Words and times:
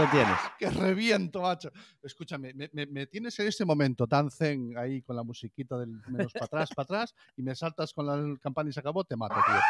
lo 0.00 0.10
tienes. 0.10 0.36
Que 0.58 0.70
reviento, 0.70 1.40
macho. 1.42 1.70
Escúchame, 2.02 2.52
me, 2.54 2.68
me- 2.72 2.86
me 2.86 3.06
tienes 3.06 3.38
en 3.38 3.48
este 3.48 3.64
momento 3.64 4.06
tan 4.06 4.30
zen 4.30 4.76
ahí 4.76 5.02
con 5.02 5.16
la 5.16 5.22
musiquita 5.22 5.78
del 5.78 5.90
menos 6.08 6.32
para 6.32 6.46
atrás, 6.46 6.70
para 6.74 6.84
atrás, 6.84 7.14
y 7.36 7.42
me 7.42 7.54
saltas 7.54 7.92
con 7.92 8.06
la 8.06 8.36
campana 8.42 8.70
y 8.70 8.72
se 8.72 8.80
acabó, 8.80 9.04
te 9.04 9.16
mato, 9.16 9.34
tío. 9.34 9.54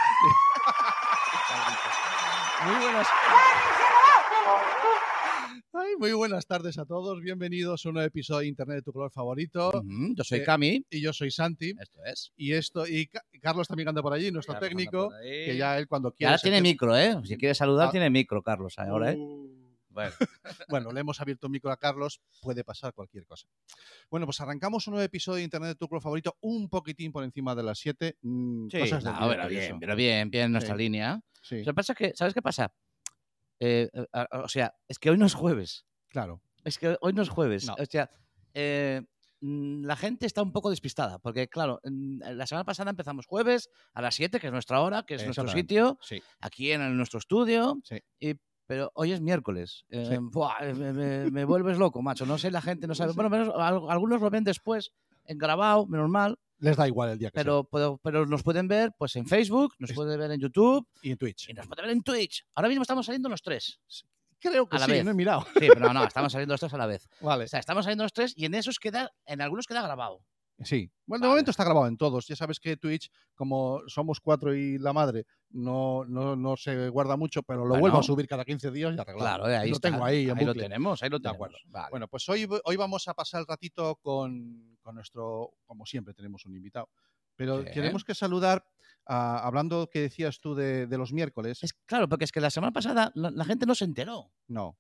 Muy 2.67 2.75
buenas. 2.85 3.07
Ay, 5.73 5.93
muy 5.99 6.13
buenas 6.13 6.47
tardes 6.47 6.79
a 6.79 6.85
todos. 6.85 7.21
Bienvenidos 7.23 7.87
a 7.87 7.89
un 7.89 7.95
nuevo 7.95 8.07
episodio 8.07 8.41
de 8.41 8.47
Internet 8.49 8.77
de 8.79 8.83
tu 8.83 8.93
color 8.93 9.11
favorito. 9.11 9.73
Yo 10.15 10.25
soy 10.25 10.41
Eh, 10.41 10.45
Cami. 10.45 10.85
Y 10.91 11.01
yo 11.01 11.13
soy 11.13 11.31
Santi. 11.31 11.73
Esto 11.81 12.01
es. 12.05 12.33
Y 12.37 12.53
esto, 12.53 12.87
y 12.87 13.07
Ca- 13.07 13.23
Carlos 13.41 13.67
también 13.69 13.89
anda 13.89 14.03
por 14.03 14.13
allí, 14.13 14.31
nuestro 14.31 14.55
Carlos 14.55 14.69
técnico, 14.69 15.11
que 15.23 15.57
ya 15.57 15.79
él 15.79 15.87
cuando 15.89 16.13
quiera. 16.13 16.33
ahora 16.33 16.43
tiene 16.43 16.61
micro, 16.61 16.97
¿eh? 16.97 17.17
Si 17.25 17.37
quieres 17.39 17.57
saludar, 17.57 17.89
Ah. 17.89 17.91
tiene 17.93 18.11
micro, 18.11 18.43
Carlos, 18.43 18.75
ahora, 18.79 19.13
¿eh? 19.13 19.17
Uh. 19.19 19.60
Bueno, 19.91 20.13
Bueno, 20.69 20.93
le 20.93 21.01
hemos 21.01 21.21
abierto 21.21 21.47
un 21.49 21.53
micro 21.53 21.71
a 21.71 21.77
Carlos, 21.77 22.21
puede 22.41 22.65
pasar 22.65 22.95
cualquier 22.95 23.27
cosa. 23.27 23.47
Bueno, 24.11 24.27
pues 24.27 24.41
arrancamos 24.41 24.87
un 24.87 24.93
nuevo 24.93 25.05
episodio 25.05 25.37
de 25.37 25.43
Internet 25.45 25.69
de 25.71 25.75
tu 25.75 25.89
color 25.89 26.03
favorito, 26.03 26.37
un 26.41 26.69
poquitín 26.69 27.13
por 27.13 27.25
encima 27.25 27.55
de 27.55 27.63
las 27.63 27.79
7. 27.79 28.17
sí, 28.23 28.79
cosas 28.79 29.05
no, 29.05 29.29
pero 29.29 29.49
bien, 29.49 29.81
pero 29.81 29.97
bien, 29.97 30.31
bien 30.31 30.53
nuestra 30.53 30.75
Sí. 30.75 30.79
línea. 30.83 31.21
Sí, 31.43 31.59
Lo 31.65 31.73
que 31.73 31.75
pasa 31.75 31.93
es 31.93 31.99
que, 31.99 32.13
¿sabes 32.15 32.35
qué 32.35 32.43
pasa? 32.43 32.73
Eh, 33.59 33.91
o 34.33 34.49
sea, 34.49 34.75
es 34.89 34.99
que 34.99 35.11
hoy 35.11 35.19
no 35.19 35.27
es 35.27 35.35
jueves. 35.35 35.87
claro. 36.09 36.41
Es 36.63 36.79
que 36.79 36.97
hoy 37.01 37.15
no 37.15 37.23
es 37.23 37.31
jueves. 37.31 37.65
No. 37.67 37.75
O 37.79 37.85
sea, 37.87 38.11
eh, 38.53 39.01
mm, 39.41 39.85
la 39.87 39.97
gente 39.97 40.27
está 40.27 40.43
un 40.43 40.53
poco 40.53 40.69
despistada, 40.69 41.19
porque 41.19 41.49
claro, 41.49 41.81
mm, 41.85 42.21
la 42.35 42.47
semana 42.47 42.65
pasada 42.65 42.91
empezamos 42.91 43.25
jueves 43.27 43.71
a 43.95 44.03
las 44.03 44.15
7, 44.15 44.39
que 44.39 44.49
es 44.49 44.53
nuestra 44.53 44.83
hora, 44.83 45.03
que 45.05 45.15
es 45.15 45.25
nuestro 45.25 45.49
sitio, 45.49 45.99
Sí, 46.03 46.23
aquí 46.41 46.71
en 46.73 46.83
el- 46.83 46.97
nuestro 46.99 47.19
estudio, 47.19 47.81
sí. 47.83 47.99
y- 48.21 48.35
pero 48.71 48.93
hoy 48.95 49.11
es 49.11 49.21
miércoles. 49.21 49.85
Eh, 49.89 50.07
Sí. 50.09 50.17
buah, 50.21 50.59
eh, 50.61 50.75
me, 50.75 50.93
me- 50.93 51.29
me 51.29 51.45
vuelves 51.45 51.77
loco, 51.77 52.01
macho. 52.03 52.25
No 52.25 52.39
sé, 52.39 52.53
la 52.53 52.63
gente 52.63 52.87
no 52.87 52.95
sabe. 52.95 53.13
Bueno, 53.15 53.29
menos, 53.29 53.49
al- 53.53 53.91
algunos 53.91 54.21
lo 54.21 54.31
ven 54.31 54.45
después, 54.45 54.93
en 55.25 55.39
grabado, 55.39 55.89
menos 55.89 56.09
mal, 56.09 56.39
Les 56.61 56.77
da 56.77 56.87
igual 56.87 57.11
el 57.11 57.19
día 57.19 57.31
que 57.31 57.35
pero, 57.35 57.65
pero, 57.65 57.99
pero 58.01 58.27
nos 58.27 58.45
pueden 58.45 58.69
ver 58.69 58.93
pues 58.97 59.17
en 59.17 59.27
Facebook, 59.27 59.75
nos 59.81 59.93
pueden 59.93 60.21
ver 60.21 60.31
en 60.31 60.41
YouTube 60.41 60.87
sea. 60.95 61.01
Y 61.03 61.11
en 61.11 61.19
Twitch. 61.19 61.49
y 61.49 61.55
nos 61.55 61.67
pueden 61.67 61.85
ver 61.87 61.97
en 61.97 62.03
Twitch. 62.05 62.47
Ahora 62.55 62.69
mismo 62.69 62.83
estamos 62.83 63.07
saliendo 63.07 63.29
los 63.29 63.43
tres. 63.43 63.81
Creo 64.39 64.69
que 64.69 64.77
a 64.77 64.79
la 64.79 64.85
sí, 64.87 64.93
vez. 64.93 65.05
no 65.05 65.11
he 65.11 65.15
mirado. 65.15 65.45
Sí, 65.59 65.67
pero 65.75 65.93
no, 65.93 66.05
estamos 66.05 66.31
saliendo 66.31 66.53
los 66.55 66.61
tres 66.61 66.73
a 66.75 66.79
la 66.79 66.87
vez. 66.87 67.09
Vale, 67.21 67.45
O 67.45 67.49
sea, 67.49 67.59
estamos 67.59 67.85
saliendo 67.85 68.05
los 68.05 68.13
tres 68.13 68.35
y 68.37 68.45
en 68.45 68.55
esos 68.55 68.79
queda, 68.79 69.11
en 69.27 69.41
algunos 69.41 69.67
queda 69.67 69.83
grabado. 69.83 70.21
Sí. 70.63 70.91
Bueno, 71.07 71.23
de 71.23 71.29
Vale. 71.29 71.31
momento 71.33 71.51
está 71.51 71.65
grabado 71.65 71.87
en 71.87 71.97
todos. 71.97 72.27
Ya 72.27 72.37
sabes 72.37 72.61
que 72.61 72.77
Twitch, 72.77 73.11
como 73.35 73.81
somos 73.89 74.21
cuatro 74.21 74.55
y 74.55 74.79
la 74.79 74.93
madre, 74.93 75.27
no, 75.51 76.05
no, 76.05 76.37
no 76.37 76.57
se 76.57 76.89
guarda 76.89 77.17
mucho, 77.17 77.43
pero 77.43 77.61
lo 77.61 77.69
Bueno. 77.71 77.81
vuelvo 77.81 77.99
a 77.99 78.03
subir 78.03 78.27
cada 78.29 78.45
15 78.45 78.71
días 78.71 78.95
y 78.97 79.01
arreglado. 79.01 79.19
Claro, 79.19 79.49
eh, 79.49 79.57
ahí 79.57 79.71
lo 79.71 79.77
está. 79.77 79.91
tengo 79.91 80.05
ahí 80.05 80.23
en 80.23 80.39
lo 80.39 80.47
bucle. 80.47 80.63
tenemos, 80.63 81.03
ahí 81.03 81.11
lo 81.11 81.19
De 81.19 81.23
tenemos. 81.23 81.37
acuerdo. 81.37 81.57
Vale. 81.67 81.91
Bueno, 81.91 82.09
pues 82.09 82.29
hoy, 82.29 82.49
hoy 82.65 82.77
vamos 82.77 83.09
a 83.09 83.15
pasar 83.15 83.41
el 83.41 83.47
ratito 83.47 83.97
con, 83.97 84.77
con 84.83 84.95
nuestro, 84.95 85.51
como 85.67 85.85
siempre 85.87 86.15
tenemos 86.15 86.45
un 86.47 86.55
invitado, 86.55 86.89
pero 87.37 87.63
Sí. 87.65 87.71
tenemos 87.75 88.05
que 88.05 88.15
saludar, 88.15 88.65
a- 89.07 89.39
hablando 89.47 89.89
que 89.91 90.01
decías 90.03 90.39
tú 90.41 90.55
de, 90.55 90.87
de 90.87 90.99
los 90.99 91.13
miércoles, 91.13 91.63
Es 91.65 91.73
claro, 91.87 92.09
porque 92.09 92.25
es 92.27 92.33
que 92.33 92.41
la 92.41 92.51
semana 92.51 92.71
pasada 92.73 93.11
la, 93.15 93.31
la 93.31 93.45
gente 93.45 93.67
no 93.67 93.75
se 93.75 93.85
enteró. 93.87 94.31
no, 94.47 94.77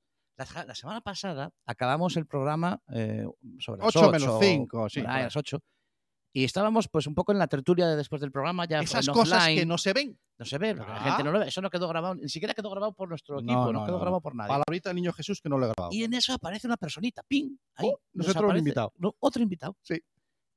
La, 0.54 0.64
la 0.64 0.74
semana 0.74 1.00
pasada 1.00 1.52
acabamos 1.66 2.16
el 2.16 2.26
programa 2.26 2.80
eh, 2.94 3.26
sobre 3.58 3.80
las 3.82 3.88
8 3.94 4.00
8 4.08 4.12
menos 4.12 4.38
5, 4.40 4.88
sí. 4.88 5.00
ahí. 5.06 5.24
las 5.24 5.36
8. 5.36 5.58
Y 6.32 6.44
estábamos 6.44 6.88
pues 6.88 7.06
un 7.08 7.14
poco 7.14 7.32
en 7.32 7.38
la 7.38 7.48
tertulia 7.48 7.88
de 7.88 7.96
después 7.96 8.20
del 8.20 8.30
programa, 8.30 8.64
ya 8.64 8.80
Esas 8.80 9.08
cosas 9.08 9.48
que 9.48 9.66
no 9.66 9.76
se 9.78 9.92
ven. 9.92 10.16
no 10.38 10.44
se 10.46 10.58
ve, 10.58 10.76
porque 10.76 10.92
la 10.92 10.98
Ah. 10.98 11.04
gente 11.10 11.24
no 11.24 11.32
lo 11.32 11.40
ve. 11.40 11.48
Eso 11.48 11.60
no 11.60 11.70
quedó 11.70 11.88
grabado, 11.88 12.14
ni 12.14 12.28
siquiera 12.28 12.54
quedó 12.54 12.70
grabado 12.70 12.92
por 12.92 13.08
nuestro 13.08 13.36
No, 13.36 13.40
equipo, 13.42 13.72
no, 13.72 13.80
no, 13.80 13.84
quedó 13.84 13.96
no, 13.96 14.00
grabado 14.00 14.20
por 14.22 14.34
nadie. 14.36 14.48
Palabrita 14.50 14.92
Niño 14.92 15.12
Jesús 15.12 15.40
que 15.42 15.48
no 15.48 15.58
lo 15.58 15.66
he 15.66 15.68
grabado. 15.70 15.92
Y 15.92 16.04
en 16.04 16.14
eso 16.14 16.32
aparece 16.32 16.66
una 16.68 16.76
personita, 16.76 17.22
ping, 17.26 17.56
ahí. 17.74 17.88
Oh, 17.92 18.00
nos 18.14 18.28
nosotros 18.28 18.50
un 18.52 18.58
invitado. 18.58 18.92
no, 18.96 19.14
otro 19.18 19.42
invitado. 19.42 19.76
Sí. 19.82 20.00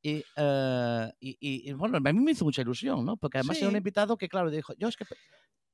Y, 0.03 0.23
eh, 0.35 1.11
y, 1.19 1.29
y- 1.39 1.69
y, 1.69 1.73
bueno, 1.73 1.97
a 1.97 1.99
mí 2.01 2.19
me 2.19 2.31
hizo 2.33 2.45
mucha 2.45 2.61
ilusión, 2.61 3.03
¿no? 3.03 3.17
Porque 3.17 3.39
además 3.39 3.57
era 3.57 3.67
un 3.67 3.73
Sí. 3.73 3.77
invitado 3.77 4.15
que, 4.17 4.29
claro, 4.29 4.51
dijo, 4.51 4.73
yo 4.77 4.87
es 4.89 4.95
que... 4.95 5.05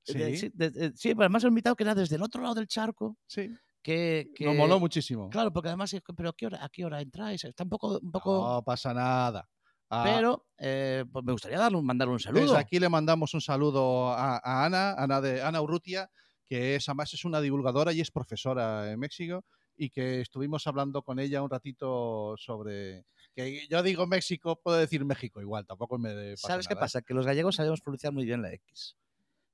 Sí, 0.04 0.18
de- 0.18 0.38
sí, 0.38 0.50
de- 0.54 0.70
de- 0.72 0.92
sí, 0.96 1.10
pero 1.10 1.24
además 1.24 1.44
era 1.44 1.50
un 1.50 1.54
invitado 1.54 1.76
que 1.76 1.84
era 1.84 1.94
desde 1.94 2.16
el 2.16 2.22
otro 2.24 2.42
lado 2.42 2.56
del 2.56 2.68
charco, 2.68 3.18
sí. 3.28 3.50
Que... 3.82 4.32
que 4.36 4.46
Nos 4.46 4.56
moló 4.56 4.80
muchísimo. 4.80 5.30
Claro, 5.30 5.52
porque 5.52 5.70
además, 5.70 5.96
pero 6.16 6.30
¿a 6.30 6.34
qué 6.34 6.46
hora, 6.46 6.64
a 6.64 6.70
qué 6.70 6.86
hora 6.86 7.02
entráis? 7.02 7.44
Está 7.44 7.64
un 7.64 7.70
poco... 7.70 8.00
Un 8.00 8.12
poco 8.12 8.54
No 8.56 8.64
pasa 8.64 8.94
nada. 8.94 9.48
Ah, 9.90 10.04
pero 10.06 10.46
eh, 10.60 11.04
pues 11.12 11.26
me 11.26 11.32
gustaría 11.32 11.58
darle 11.58 11.82
mandarle 11.82 12.14
un 12.14 12.20
saludo. 12.20 12.44
Desde 12.44 12.58
aquí 12.58 12.80
le 12.80 12.90
mandamos 12.90 13.34
un 13.34 13.42
saludo 13.42 14.10
a, 14.10 14.38
a 14.38 14.66
Ana, 14.66 14.94
Ana 14.94 15.20
de 15.20 15.42
Ana 15.42 15.62
Urrutia, 15.62 16.12
que 16.48 16.76
es, 16.76 16.88
además 16.88 17.14
es 17.14 17.26
una 17.26 17.42
divulgadora 17.42 17.92
y 17.92 18.02
es 18.02 18.12
profesora 18.12 18.92
en 18.92 19.00
México 19.00 19.44
y 19.80 19.90
que 19.90 20.22
estuvimos 20.22 20.68
hablando 20.68 21.02
con 21.02 21.20
ella 21.20 21.42
un 21.42 21.50
ratito 21.50 22.36
sobre 22.38 23.06
que 23.34 23.66
yo 23.70 23.82
digo 23.82 24.06
México, 24.06 24.60
puedo 24.62 24.78
decir 24.78 25.06
México 25.06 25.42
igual, 25.42 25.66
tampoco 25.66 25.98
me 25.98 26.32
pasa 26.32 26.48
¿Sabes 26.48 26.68
qué 26.68 26.76
nada, 26.76 26.82
¿eh? 26.82 26.86
pasa? 26.86 27.02
Que 27.02 27.14
los 27.14 27.26
gallegos 27.26 27.56
sabemos 27.56 27.82
pronunciar 27.82 28.12
muy 28.12 28.26
bien 28.26 28.42
la 28.42 28.52
X. 28.54 28.98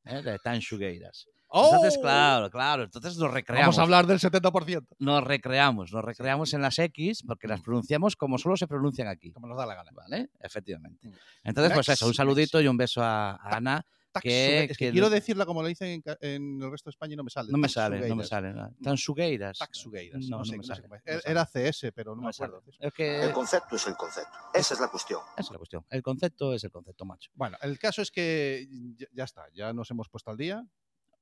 ¿eh? 0.05 0.21
De 0.23 0.39
Tanxugueiras. 0.39 1.27
¡Oh! 1.57 1.75
Entonces, 1.75 1.97
claro, 1.99 2.49
claro. 2.49 2.83
Entonces 2.83 3.17
nos 3.17 3.31
recreamos. 3.31 3.75
Vamos 3.75 3.79
a 3.79 3.81
hablar 3.83 4.07
del 4.07 4.19
70%, 4.19 4.85
Nos 4.99 5.23
recreamos, 5.23 5.91
nos 5.93 6.03
recreamos 6.03 6.53
en 6.53 6.61
las 6.61 6.77
X 6.79 7.23
porque 7.25 7.47
las 7.47 7.61
Mm. 7.61 7.63
pronunciamos 7.63 8.15
como 8.15 8.37
solo 8.37 8.57
se 8.57 8.67
pronuncian 8.67 9.07
aquí. 9.07 9.31
como 9.31 9.47
nos 9.47 9.57
da 9.57 9.65
la 9.65 9.75
gana. 9.75 9.91
¿Vale? 9.93 10.29
Efectivamente. 10.39 11.07
Mm. 11.07 11.13
Entonces, 11.45 11.73
pues 11.73 11.89
eso, 11.89 12.07
un 12.07 12.13
saludito 12.13 12.59
y 12.61 12.67
un 12.67 12.77
beso 12.77 13.01
a, 13.01 13.31
a 13.31 13.55
Ana. 13.57 13.85
Que- 14.21 14.63
es 14.63 14.77
que, 14.77 14.85
que 14.85 14.91
quiero 14.93 15.09
decirla 15.09 15.45
como 15.45 15.61
lo 15.61 15.67
dicen 15.67 16.01
en, 16.21 16.61
el 16.63 16.71
resto 16.71 16.89
de 16.89 16.91
España 16.91 17.15
y 17.15 17.17
no 17.17 17.23
me 17.25 17.29
sale. 17.29 17.51
No 17.51 17.57
me 17.57 17.67
sale, 17.67 18.07
no 18.07 18.15
me 18.15 18.23
sale. 18.23 18.53
nada. 18.53 18.71
Tanxugueiras. 18.81 19.57
Taxugueiras, 19.57 20.21
No, 20.29 20.29
no, 20.29 20.37
no 20.37 20.45
sé, 20.45 20.51
me 20.51 20.57
no 20.59 20.63
sé 20.63 20.67
sale, 20.69 20.81
cómo 20.83 20.95
es. 20.95 21.01
no 21.05 21.13
me 21.25 21.31
Era 21.31 21.45
CS, 21.45 21.91
pero 21.93 22.11
no, 22.15 22.21
No 22.21 22.27
me 22.27 22.29
acuerdo. 22.29 22.63
Es 22.79 22.93
que 22.93 23.23
El 23.23 23.33
concepto 23.33 23.75
es 23.75 23.85
el 23.87 23.95
concepto. 23.97 24.31
Esa 24.53 24.73
es 24.73 24.79
la 24.79 24.87
cuestión. 24.87 25.19
esa 25.35 25.41
es 25.41 25.51
la 25.51 25.57
cuestión. 25.57 25.85
El 25.89 26.01
concepto 26.01 26.53
es 26.53 26.63
el 26.63 26.71
concepto, 26.71 27.03
macho. 27.03 27.29
Bueno, 27.33 27.57
el 27.61 27.77
caso 27.77 28.01
es 28.01 28.09
que 28.09 28.65
ya, 28.97 29.07
ya 29.11 29.23
está, 29.25 29.47
ya 29.53 29.73
nos 29.73 29.91
hemos 29.91 30.07
puesto 30.07 30.31
al 30.31 30.37
día. 30.37 30.65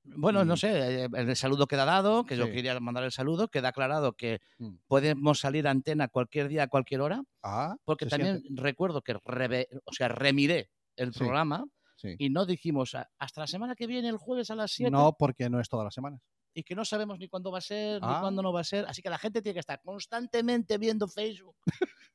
Bueno, 0.06 0.44
no 0.44 0.56
Mm. 0.56 0.58
sé, 0.58 1.03
eh, 1.06 1.09
el 1.14 1.36
saludo 1.36 1.66
queda 1.68 1.86
dado, 1.86 2.25
que 2.25 2.36
yo 2.36 2.46
quería 2.52 2.78
mandar 2.80 3.03
el 3.06 3.12
saludo, 3.12 3.47
queda 3.47 3.69
aclarado 3.69 4.14
que 4.14 4.41
Mm. 4.58 4.75
podemos 4.88 5.40
salir 5.40 5.66
a 5.68 5.72
antena 5.72 6.09
cualquier 6.09 6.50
día, 6.50 6.64
a 6.64 6.68
cualquier 6.68 7.02
hora, 7.02 7.24
Ah, 7.41 7.75
porque 7.86 8.06
también 8.08 8.42
siente. 8.42 8.62
recuerdo 8.62 9.02
que 9.02 9.13
reve- 9.16 9.68
o 9.86 9.94
sea, 9.94 10.09
remiré 10.09 10.69
el 10.97 11.13
Sí. 11.13 11.19
programa 11.19 11.66
Sí. 11.96 12.16
y 12.19 12.30
no 12.30 12.46
dijimos 12.46 12.96
"A- 12.96 13.09
hasta 13.18 13.42
la 13.42 13.47
semana 13.47 13.75
que 13.75 13.88
viene, 13.88 14.09
el 14.09 14.18
jueves 14.18 14.52
a 14.52 14.56
las 14.56 14.72
7, 14.74 14.92
No, 14.92 15.16
porque 15.18 15.50
no 15.50 15.62
es 15.62 15.69
todas 15.69 15.86
las 15.86 15.94
semanas. 15.94 16.22
y 16.53 16.63
que 16.63 16.75
no 16.75 16.84
sabemos 16.84 17.18
ni 17.18 17.30
cuándo 17.30 17.50
va 17.52 17.59
a 17.59 17.62
ser, 17.62 18.02
ni 18.02 18.08
Ah. 18.09 18.18
cuándo 18.19 18.42
no 18.44 18.52
va 18.52 18.59
a 18.59 18.63
ser, 18.66 18.86
así 18.88 19.02
que 19.02 19.09
la 19.09 19.18
gente 19.18 19.42
tiene 19.42 19.53
que 19.53 19.59
estar 19.62 19.81
constantemente 19.81 20.78
viendo 20.78 21.08
Facebook 21.08 21.56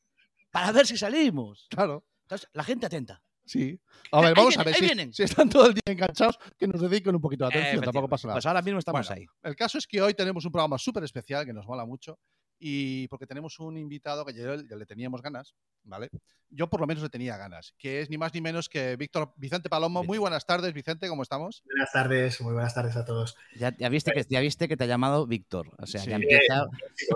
para 0.53 0.72
ver 0.72 0.87
si 0.87 0.97
salimos. 0.98 1.66
Claro, 1.71 2.04
Entonces, 2.27 2.48
la 2.53 2.62
gente 2.65 2.84
atenta. 2.84 3.22
Sí. 3.48 3.81
A 4.12 4.20
ver, 4.20 4.34
vamos 4.34 4.56
a 4.59 4.62
ver 4.62 4.75
ahí 4.75 4.81
si, 4.81 4.84
vienen. 4.86 5.12
si 5.12 5.22
están 5.22 5.48
todo 5.48 5.66
el 5.66 5.75
día 5.75 5.82
enganchados, 5.86 6.38
que 6.59 6.66
nos 6.69 6.81
dediquen 6.81 7.14
un 7.14 7.20
poquito 7.20 7.44
de 7.48 7.56
atención, 7.56 7.82
tampoco 7.82 8.09
pasa 8.09 8.28
nada. 8.28 8.36
Pues 8.36 8.47
ahora 8.47 8.62
mismo 8.62 8.78
estamos 8.78 9.06
Bueno, 9.09 9.20
ahí. 9.20 9.26
El 9.42 9.56
caso 9.56 9.78
es 9.78 9.86
que 9.86 10.00
hoy 10.00 10.14
tenemos 10.14 10.44
un 10.44 10.53
programa 10.53 10.78
súper 10.78 11.03
especial 11.04 11.44
que 11.44 11.53
nos 11.53 11.66
mola 11.66 11.84
mucho 11.84 12.19
y 12.60 13.06
porque 13.09 13.26
tenemos 13.26 13.59
un 13.60 13.76
invitado 13.76 14.25
que 14.25 14.34
ya, 14.34 14.56
ya 14.69 14.76
le 14.76 14.84
teníamos 14.84 15.22
ganas, 15.22 15.54
¿vale? 15.84 16.10
Yo 16.50 16.69
por 16.69 16.81
lo 16.81 16.86
menos 16.86 17.03
le 17.03 17.09
tenía 17.09 17.36
ganas, 17.36 17.72
que 17.78 18.00
es 18.00 18.10
ni 18.10 18.19
más 18.19 18.34
ni 18.34 18.41
menos 18.41 18.69
que 18.69 18.97
Víctor 18.97 19.32
Vicente 19.36 19.69
Palomo. 19.69 20.03
Muy 20.03 20.19
buenas 20.19 20.44
tardes, 20.44 20.72
Vicente, 20.72 21.09
¿cómo 21.09 21.22
estamos? 21.22 21.62
Buenas 21.66 21.92
tardes, 21.92 22.41
muy 22.41 22.54
buenas 22.54 22.75
tardes 22.75 22.97
a 22.97 23.04
todos. 23.04 23.36
Ya, 23.56 23.76
ya 23.76 23.88
viste 23.88 24.12
que, 24.12 24.25
ya 24.28 24.41
viste 24.41 24.66
que 24.66 24.76
te 24.76 24.84
ha 24.84 24.86
llamado 24.88 25.26
Víctor. 25.26 25.70
O 25.78 25.86
sea, 25.86 26.00
Sí. 26.00 26.10
ya 26.10 26.16
empieza. 26.16 26.66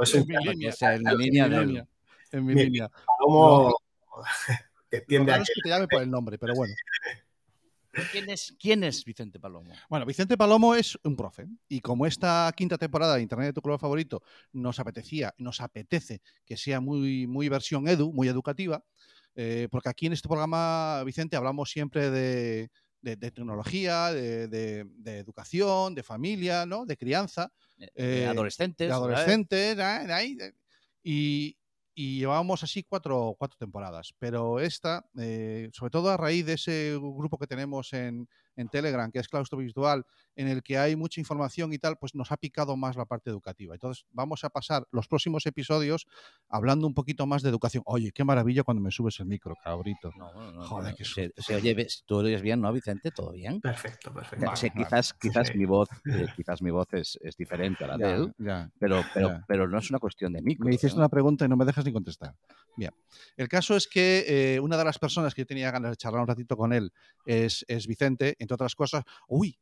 Es 0.00 0.14
línea, 0.14 0.70
es 0.70 0.82
en 0.82 1.03
la 1.03 1.10
en 1.12 1.19
línea 1.19 1.49
mi 1.49 1.56
línea, 1.66 1.87
en 2.31 2.44
mi 2.44 2.54
línea. 2.54 2.91
como 3.19 3.75
que 4.93 5.01
tiende 5.01 5.33
a 5.33 5.37
es 5.39 5.49
que 5.55 5.63
te 5.63 5.69
llame 5.71 5.89
por 5.89 6.03
el 6.03 6.11
nombre, 6.11 6.39
pero 6.39 6.55
bueno. 6.55 6.75
¿Quién 8.11 8.31
es, 8.31 8.55
¿Quién 8.59 8.85
es 8.85 9.05
Vicente 9.05 9.39
Palomo? 9.39 9.71
Bueno, 9.89 10.06
Vicente 10.06 10.37
Palomo 10.37 10.75
es 10.75 10.99
un 11.05 11.15
profe 11.17 11.47
y 11.69 11.81
como 11.81 12.06
esta 12.06 12.50
quinta 12.56 12.79
temporada 12.79 13.17
de 13.17 13.23
Internet 13.23 13.49
de 13.49 13.53
tu 13.55 13.61
color 13.62 13.79
favorito 13.79 14.23
nos 14.53 14.79
apetecía, 14.79 15.35
nos 15.39 15.61
apetece 15.61 16.21
que 16.44 16.56
sea 16.56 16.81
muy, 16.81 17.27
muy 17.27 17.49
versión 17.50 17.87
edu, 17.89 18.12
muy 18.12 18.29
educativa, 18.29 18.83
eh, 19.35 19.69
porque 19.71 19.89
aquí 19.91 20.06
en 20.06 20.15
este 20.15 20.29
programa, 20.29 21.03
Vicente, 21.05 21.37
hablamos 21.37 21.71
siempre 21.71 22.11
de, 22.11 22.71
de- 23.03 23.17
de 23.17 23.31
tecnología, 23.31 24.11
de, 24.12 24.49
de- 24.49 24.85
de 24.88 25.19
educación, 25.19 25.95
de 25.95 26.03
familia, 26.03 26.65
¿no? 26.67 26.85
de 26.87 26.97
crianza, 26.97 27.50
De 27.77 27.91
Eh, 27.95 28.27
adolescentes. 28.27 28.88
de 28.88 28.95
adolescentes, 28.95 29.79
ahí, 29.79 30.35
de- 30.35 30.55
y, 31.03 31.56
y 31.94 32.19
llevábamos 32.21 32.62
así 32.62 32.83
cuatro, 32.83 33.35
cuatro 33.39 33.56
temporadas. 33.59 34.15
Pero 34.19 34.61
esta, 34.61 35.05
eh, 35.19 35.71
sobre 35.73 35.91
todo 35.91 36.11
a 36.11 36.17
raíz 36.17 36.47
de 36.47 36.55
ese 36.55 36.97
grupo 36.99 37.39
que 37.39 37.47
tenemos 37.47 37.93
en, 37.93 38.29
en 38.56 38.69
Telegram, 38.69 39.10
que 39.10 39.19
es 39.19 39.28
Claustro 39.28 39.58
Virtual, 39.58 40.04
en 40.37 40.49
el 40.49 40.62
que 40.62 40.78
hay 40.78 40.96
mucha 40.96 41.20
información 41.20 41.72
y 41.72 41.78
tal, 41.78 41.96
pues 41.99 42.14
nos 42.14 42.32
ha 42.32 42.37
picado 42.37 42.76
más 42.76 42.96
la 42.96 43.04
parte 43.04 43.31
educativa. 43.31 43.75
Entonces, 43.75 44.04
vamos 44.10 44.44
a 44.44 44.50
pasar 44.50 44.87
los 44.93 45.08
próximos 45.08 45.44
episodios 45.46 46.06
hablando 46.49 46.87
un 46.87 46.94
poquito 46.94 47.26
más 47.26 47.43
de 47.43 47.49
educación. 47.50 47.82
Oye, 47.87 48.12
qué 48.12 48.25
maravilla 48.25 48.62
cuando 48.62 48.82
me 48.82 48.90
subes 48.90 49.19
el 49.20 49.26
micro, 49.26 49.54
cabrito. 49.62 50.10
No, 50.16 50.32
no, 50.34 50.52
no, 50.52 50.62
Joder, 50.64 50.90
no, 50.93 50.96
qué 50.96 51.04
se, 51.04 51.32
se 51.37 51.54
oye, 51.54 51.75
ves- 51.75 52.02
tú 52.06 52.16
oyes 52.16 52.43
bien, 52.43 52.60
¿no, 52.60 52.72
Vicente? 52.72 53.10
¿Todo 53.10 53.32
bien? 53.32 53.60
Perfecto, 53.60 54.12
perfecto. 54.12 54.46
Vale, 54.46 54.58
vale. 54.60 54.72
quizás 54.84 55.14
quizás 55.14 55.49
Sí. 55.49 55.58
mi 55.58 55.64
voz 55.64 55.88
eh, 56.06 56.26
quizás 56.37 56.62
mi 56.62 56.70
voz 56.70 56.87
es, 56.93 57.19
es 57.22 57.37
diferente 57.37 57.84
a 57.84 57.88
la 57.88 57.96
de 57.96 58.04
Ya, 58.04 58.14
él, 58.16 58.32
ya. 58.38 58.70
pero, 58.78 59.02
pero, 59.12 59.28
ya. 59.28 59.44
pero 59.49 59.69
no 59.69 59.78
es 59.78 59.90
una 59.90 59.99
cuestión 59.99 60.32
de 60.32 60.43
micro. 60.43 60.66
Me 60.66 60.75
hiciste 60.75 60.96
¿eh? 60.96 60.99
una 60.99 61.08
pregunta 61.08 61.44
y 61.44 61.49
no 61.49 61.56
me 61.56 61.64
dejas 61.64 61.84
ni 61.84 61.93
contestar. 61.93 62.34
Bien. 62.76 62.90
El 63.37 63.49
caso 63.49 63.76
es 63.76 63.87
que 63.87 64.25
eh, 64.56 64.60
una 64.60 64.76
de 64.76 64.84
las 64.84 64.99
personas 64.99 65.34
que 65.34 65.43
yo 65.43 65.46
tenía 65.46 65.70
ganas 65.70 65.90
de 65.90 65.96
charlar 65.96 66.22
un 66.22 66.26
ratito 66.28 66.56
con 66.56 66.72
él 66.72 66.93
es, 67.26 67.64
es 67.69 67.87
Vicente, 67.87 68.37
entre 68.43 68.55
otras 68.55 68.75
cosas. 68.75 69.05
Uy, 69.29 69.59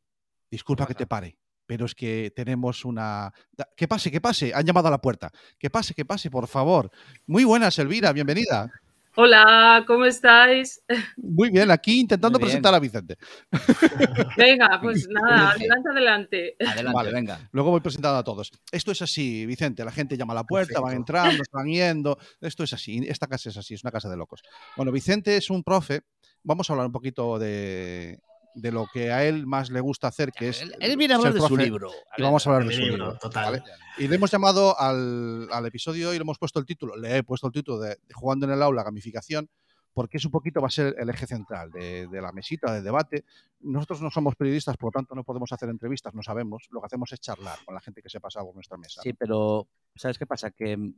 disculpa 0.49 0.85
que 0.85 0.95
te 0.95 1.07
pare, 1.07 1.37
pero 1.65 1.85
es 1.85 1.95
que 1.95 2.33
tenemos 2.35 2.83
una. 2.83 3.31
Que 3.75 3.87
pase, 3.87 4.11
que 4.11 4.19
pase. 4.19 4.53
Han 4.53 4.65
llamado 4.65 4.87
a 4.87 4.91
la 4.91 5.01
puerta. 5.01 5.31
Que 5.57 5.69
pase, 5.69 5.93
que 5.93 6.05
pase, 6.05 6.29
por 6.29 6.47
favor. 6.47 6.91
Muy 7.27 7.43
buenas, 7.43 7.77
Elvira, 7.79 8.11
bienvenida. 8.11 8.69
Hola, 9.15 9.83
¿cómo 9.87 10.05
estáis? 10.05 10.81
Muy 11.17 11.49
bien, 11.49 11.69
aquí 11.69 11.99
intentando 11.99 12.39
bien. 12.39 12.47
presentar 12.47 12.73
a 12.73 12.79
Vicente. 12.79 13.17
Venga, 14.37 14.79
pues 14.81 15.05
nada, 15.09 15.51
adelante, 15.51 15.89
adelante. 15.89 16.55
Adelante, 16.59 16.93
Vale. 16.93 17.11
venga. 17.11 17.49
Luego 17.51 17.71
voy 17.71 17.81
presentando 17.81 18.17
a 18.17 18.23
todos. 18.23 18.51
Esto 18.71 18.91
es 18.91 19.01
así, 19.01 19.45
Vicente. 19.45 19.83
La 19.83 19.91
gente 19.91 20.15
llama 20.15 20.31
a 20.31 20.37
la 20.37 20.43
puerta, 20.45 20.79
van 20.79 20.95
entrando, 20.95 21.43
se 21.43 21.51
van 21.51 21.67
yendo. 21.67 22.17
Esto 22.39 22.63
es 22.63 22.71
así. 22.71 23.01
Esta 23.05 23.27
casa 23.27 23.49
es 23.49 23.57
así, 23.57 23.73
es 23.73 23.83
una 23.83 23.91
casa 23.91 24.09
de 24.09 24.15
locos. 24.15 24.41
Bueno, 24.77 24.93
Vicente 24.93 25.35
es 25.35 25.49
un 25.49 25.61
profe. 25.61 26.01
Vamos 26.43 26.69
a 26.69 26.73
hablar 26.73 26.87
un 26.87 26.93
poquito 26.93 27.37
de, 27.37 28.17
de 28.53 28.71
lo 28.71 28.87
que 28.91 29.11
a 29.11 29.25
él 29.25 29.45
más 29.47 29.69
le 29.69 29.79
gusta 29.79 30.07
hacer, 30.07 30.31
que 30.31 30.49
es. 30.49 30.61
Él, 30.61 30.75
él 30.79 30.97
viene 30.97 31.13
a 31.13 31.17
hablar 31.17 31.33
de 31.33 31.41
su 31.41 31.57
libro. 31.57 31.91
Y 32.17 32.21
vamos 32.21 32.45
a 32.45 32.49
hablar 32.49 32.67
de 32.67 32.73
su 32.75 32.81
libro, 32.81 33.05
libro. 33.05 33.19
total. 33.19 33.45
¿vale? 33.45 33.63
Y 33.97 34.07
le 34.07 34.15
hemos 34.15 34.31
llamado 34.31 34.79
al, 34.79 35.47
al 35.51 35.65
episodio 35.65 36.13
y 36.13 36.17
le 36.17 36.21
hemos 36.21 36.37
puesto 36.37 36.59
el 36.59 36.65
título. 36.65 36.95
Le 36.95 37.17
he 37.17 37.23
puesto 37.23 37.47
el 37.47 37.53
título 37.53 37.79
de, 37.79 37.89
de 37.89 38.13
Jugando 38.13 38.45
en 38.45 38.53
el 38.53 38.61
aula, 38.61 38.83
gamificación, 38.83 39.49
porque 39.93 40.17
es 40.17 40.25
un 40.25 40.31
poquito, 40.31 40.61
va 40.61 40.67
a 40.67 40.71
ser 40.71 40.95
el 40.97 41.09
eje 41.09 41.27
central 41.27 41.71
de, 41.71 42.07
de 42.07 42.21
la 42.21 42.31
mesita, 42.31 42.73
del 42.73 42.83
debate. 42.83 43.25
Nosotros 43.59 44.01
no 44.01 44.09
somos 44.09 44.35
periodistas, 44.35 44.77
por 44.77 44.87
lo 44.87 44.99
tanto 44.99 45.15
no 45.15 45.23
podemos 45.23 45.51
hacer 45.51 45.69
entrevistas, 45.69 46.13
no 46.13 46.23
sabemos. 46.23 46.67
Lo 46.71 46.79
que 46.79 46.85
hacemos 46.85 47.11
es 47.11 47.19
charlar 47.19 47.59
con 47.65 47.75
la 47.75 47.81
gente 47.81 48.01
que 48.01 48.09
se 48.09 48.19
pasa 48.19 48.41
por 48.41 48.53
nuestra 48.53 48.77
mesa. 48.77 49.01
Sí, 49.01 49.13
pero 49.13 49.67
¿sabes 49.95 50.17
qué 50.17 50.25
pasa? 50.25 50.51
Que 50.51 50.77
mm, 50.77 50.93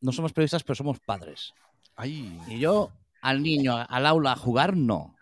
no 0.00 0.12
somos 0.12 0.32
periodistas, 0.32 0.62
pero 0.62 0.74
somos 0.74 1.00
padres. 1.00 1.52
Ay, 1.96 2.40
Y 2.46 2.60
yo 2.60 2.92
al 3.20 3.42
niño 3.42 3.76
al 3.76 4.06
aula 4.06 4.32
a 4.32 4.36
jugar, 4.36 4.76
no. 4.76 5.16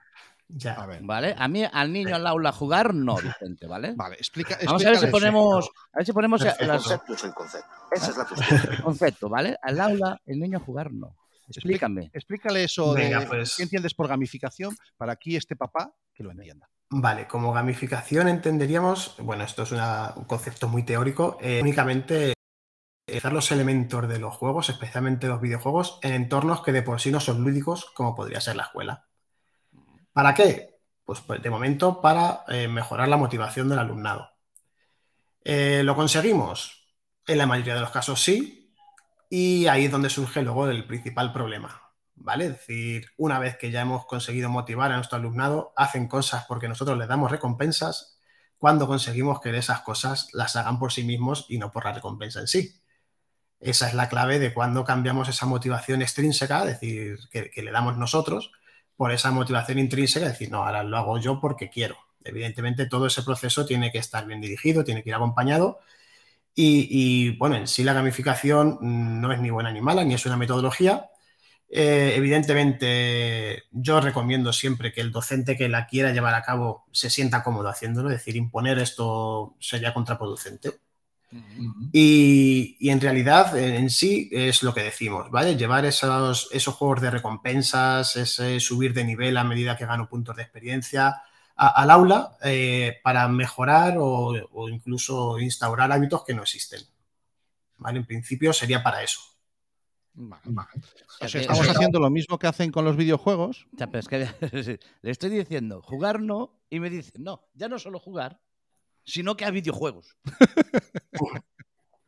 Ya. 0.48 0.74
a 0.74 0.86
ver. 0.86 1.00
¿Vale? 1.02 1.34
A 1.36 1.48
mí 1.48 1.64
al 1.70 1.92
niño 1.92 2.14
al 2.14 2.26
aula 2.26 2.50
a 2.50 2.52
jugar, 2.52 2.94
no, 2.94 3.16
Vicente, 3.16 3.66
¿vale? 3.66 3.94
Vale, 3.96 4.14
explica. 4.16 4.56
Vamos 4.64 4.84
a 4.84 4.90
ver 4.90 4.98
si 4.98 5.04
explícale- 5.06 5.10
ponemos, 5.10 5.70
a 5.92 5.96
ver 5.98 6.06
si 6.06 6.12
ponemos. 6.12 6.40
El 6.42 6.68
las- 6.68 6.82
concepto 6.82 7.14
es 7.14 7.24
el 7.24 7.34
concepto. 7.34 7.68
Esa 7.90 8.10
es 8.10 8.16
la 8.16 8.24
cuestión. 8.26 8.60
el 8.72 8.82
concepto, 8.82 9.28
¿vale? 9.28 9.56
Al 9.62 9.80
aula, 9.80 10.20
el 10.24 10.38
niño 10.38 10.58
a 10.58 10.60
jugar, 10.60 10.92
no. 10.92 11.16
Explícame. 11.48 12.10
Explícale 12.12 12.64
eso 12.64 12.92
Venga, 12.94 13.20
de 13.20 13.26
pues. 13.26 13.54
qué 13.56 13.62
entiendes 13.62 13.94
por 13.94 14.08
gamificación 14.08 14.76
para 14.96 15.12
aquí 15.12 15.36
este 15.36 15.54
papá 15.56 15.92
que 16.14 16.22
lo 16.24 16.30
entienda. 16.32 16.68
Vale, 16.90 17.26
como 17.26 17.52
gamificación 17.52 18.28
entenderíamos, 18.28 19.16
bueno, 19.20 19.44
esto 19.44 19.62
es 19.64 19.72
una- 19.72 20.12
un 20.16 20.24
concepto 20.24 20.68
muy 20.68 20.84
teórico, 20.84 21.38
eh, 21.40 21.60
únicamente 21.62 22.34
utilizar 23.08 23.32
los 23.32 23.50
elementos 23.52 24.08
de 24.08 24.18
los 24.18 24.34
juegos, 24.36 24.68
especialmente 24.68 25.28
los 25.28 25.40
videojuegos, 25.40 25.98
en 26.02 26.12
entornos 26.14 26.62
que 26.62 26.72
de 26.72 26.82
por 26.82 27.00
sí 27.00 27.10
no 27.12 27.20
son 27.20 27.42
lúdicos, 27.44 27.90
como 27.94 28.14
podría 28.16 28.40
ser 28.40 28.56
la 28.56 28.64
escuela. 28.64 29.05
¿Para 30.16 30.32
qué? 30.32 30.70
Pues, 31.04 31.20
pues, 31.20 31.42
de 31.42 31.50
momento 31.50 32.00
para 32.00 32.42
eh, 32.48 32.68
mejorar 32.68 33.06
la 33.06 33.18
motivación 33.18 33.68
del 33.68 33.78
alumnado. 33.78 34.30
Eh, 35.44 35.82
¿Lo 35.84 35.94
conseguimos? 35.94 36.88
En 37.26 37.36
la 37.36 37.46
mayoría 37.46 37.74
de 37.74 37.82
los 37.82 37.90
casos 37.90 38.22
sí, 38.22 38.74
y 39.28 39.66
ahí 39.66 39.84
es 39.84 39.90
donde 39.90 40.08
surge 40.08 40.40
luego 40.40 40.68
el 40.68 40.86
principal 40.86 41.34
problema. 41.34 41.82
¿Vale? 42.14 42.46
Es 42.46 42.52
decir, 42.52 43.10
una 43.18 43.38
vez 43.38 43.58
que 43.58 43.70
ya 43.70 43.82
hemos 43.82 44.06
conseguido 44.06 44.48
motivar 44.48 44.90
a 44.90 44.96
nuestro 44.96 45.18
alumnado, 45.18 45.74
hacen 45.76 46.08
cosas 46.08 46.46
porque 46.48 46.66
nosotros 46.66 46.96
les 46.96 47.08
damos 47.08 47.30
recompensas 47.30 48.18
cuando 48.56 48.86
conseguimos 48.86 49.42
que 49.42 49.54
esas 49.54 49.82
cosas 49.82 50.30
las 50.32 50.56
hagan 50.56 50.78
por 50.78 50.94
sí 50.94 51.04
mismos 51.04 51.44
y 51.50 51.58
no 51.58 51.70
por 51.70 51.84
la 51.84 51.92
recompensa 51.92 52.40
en 52.40 52.46
sí. 52.46 52.80
Esa 53.60 53.86
es 53.88 53.92
la 53.92 54.08
clave 54.08 54.38
de 54.38 54.54
cuando 54.54 54.82
cambiamos 54.82 55.28
esa 55.28 55.44
motivación 55.44 56.00
extrínseca, 56.00 56.60
es 56.60 56.80
decir, 56.80 57.18
que, 57.30 57.50
que 57.50 57.62
le 57.62 57.70
damos 57.70 57.98
nosotros, 57.98 58.50
por 58.96 59.12
esa 59.12 59.30
motivación 59.30 59.78
intrínseca, 59.78 60.28
decir, 60.28 60.50
no, 60.50 60.64
ahora 60.64 60.82
lo 60.82 60.96
hago 60.96 61.18
yo 61.18 61.40
porque 61.40 61.70
quiero. 61.70 61.96
Evidentemente, 62.24 62.86
todo 62.86 63.06
ese 63.06 63.22
proceso 63.22 63.66
tiene 63.66 63.92
que 63.92 63.98
estar 63.98 64.26
bien 64.26 64.40
dirigido, 64.40 64.84
tiene 64.84 65.02
que 65.02 65.10
ir 65.10 65.14
acompañado. 65.14 65.80
Y, 66.54 66.88
y, 66.90 67.36
bueno, 67.38 67.56
en 67.56 67.68
sí 67.68 67.84
la 67.84 67.92
gamificación 67.92 68.78
mm, 68.80 69.20
no 69.20 69.32
es 69.32 69.40
ni 69.40 69.50
buena 69.50 69.72
ni 69.72 69.80
mala, 69.82 70.04
ni 70.04 70.14
es 70.14 70.26
una 70.26 70.36
metodología. 70.36 71.10
Eh, 71.68 72.14
evidentemente, 72.16 73.64
yo 73.72 74.00
recomiendo 74.00 74.52
siempre 74.52 74.92
que 74.92 75.00
el 75.00 75.12
docente 75.12 75.56
que 75.56 75.68
la 75.68 75.86
quiera 75.86 76.12
llevar 76.12 76.34
a 76.34 76.42
cabo 76.42 76.86
se 76.92 77.10
sienta 77.10 77.42
cómodo 77.42 77.68
haciéndolo, 77.68 78.10
es 78.10 78.16
decir, 78.18 78.36
imponer 78.36 78.78
esto 78.78 79.56
sería 79.60 79.92
contraproducente. 79.92 80.80
Y, 81.92 82.76
y 82.80 82.90
en 82.90 83.00
realidad, 83.00 83.56
en, 83.58 83.74
en 83.74 83.90
sí, 83.90 84.28
es 84.32 84.62
lo 84.62 84.74
que 84.74 84.82
decimos, 84.82 85.30
¿vale? 85.30 85.56
Llevar 85.56 85.84
esos, 85.86 86.48
esos 86.52 86.74
juegos 86.74 87.00
de 87.00 87.10
recompensas, 87.10 88.16
ese 88.16 88.60
subir 88.60 88.92
de 88.94 89.04
nivel 89.04 89.36
a 89.36 89.44
medida 89.44 89.76
que 89.76 89.86
gano 89.86 90.08
puntos 90.08 90.36
de 90.36 90.42
experiencia 90.42 91.22
a- 91.56 91.82
al 91.82 91.90
aula 91.90 92.36
eh, 92.44 92.98
para 93.02 93.28
mejorar 93.28 93.96
o, 93.98 94.34
o 94.52 94.68
incluso 94.68 95.38
instaurar 95.38 95.90
hábitos 95.92 96.24
que 96.24 96.34
no 96.34 96.42
existen. 96.42 96.80
¿Vale? 97.78 97.98
En 98.00 98.06
principio 98.06 98.52
sería 98.52 98.82
para 98.82 99.02
eso. 99.02 99.20
Vale. 100.14 100.42
Vale. 100.44 100.68
O 101.20 101.28
sea, 101.28 101.40
Eh, 101.40 101.42
estamos 101.42 101.66
eh, 101.66 101.70
haciendo 101.70 102.00
lo 102.00 102.10
mismo 102.10 102.38
que 102.38 102.46
hacen 102.46 102.70
con 102.70 102.84
los 102.84 102.96
videojuegos. 102.96 103.66
O 103.74 103.76
sea, 103.76 103.86
pero 103.90 104.00
es 104.00 104.08
que 104.08 104.18
le 105.02 105.10
estoy 105.10 105.30
diciendo 105.30 105.82
jugar 105.82 106.20
no 106.20 106.58
y 106.70 106.80
me 106.80 106.90
dice 106.90 107.12
no, 107.18 107.48
ya 107.54 107.68
no 107.68 107.78
solo 107.78 107.98
jugar, 107.98 108.40
sino 109.06 109.36
que 109.36 109.46
a 109.46 109.50
videojuegos. 109.50 110.16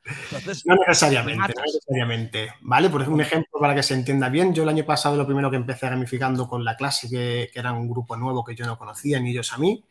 Entonces, 0.05 0.65
No 0.67 0.75
necesariamente, 0.75 1.55
no 1.57 1.65
necesariamente. 1.65 2.53
¿Vale? 2.61 2.91
Por 2.91 3.09
un 3.09 3.21
ejemplo, 3.21 3.61
para 3.61 3.75
que 3.75 3.83
se 3.83 3.95
entienda 3.95 4.29
bien, 4.29 4.55
yo 4.55 4.65
el 4.65 4.69
año 4.69 4.85
pasado 4.85 5.17
lo 5.17 5.27
primero 5.27 5.51
que 5.51 5.57
empecé 5.57 5.89
gamificando 5.89 6.49
con 6.49 6.65
la 6.65 6.77
clase, 6.77 7.09
que, 7.09 7.51
que 7.53 7.59
era 7.59 7.73
un 7.73 7.89
grupo 7.89 8.17
nuevo 8.17 8.45
que 8.45 8.55
yo 8.55 8.67
no 8.67 8.79
conocía, 8.79 9.21
ni 9.21 9.31
ellos 9.31 9.53
a 9.53 9.59
mí, 9.59 9.85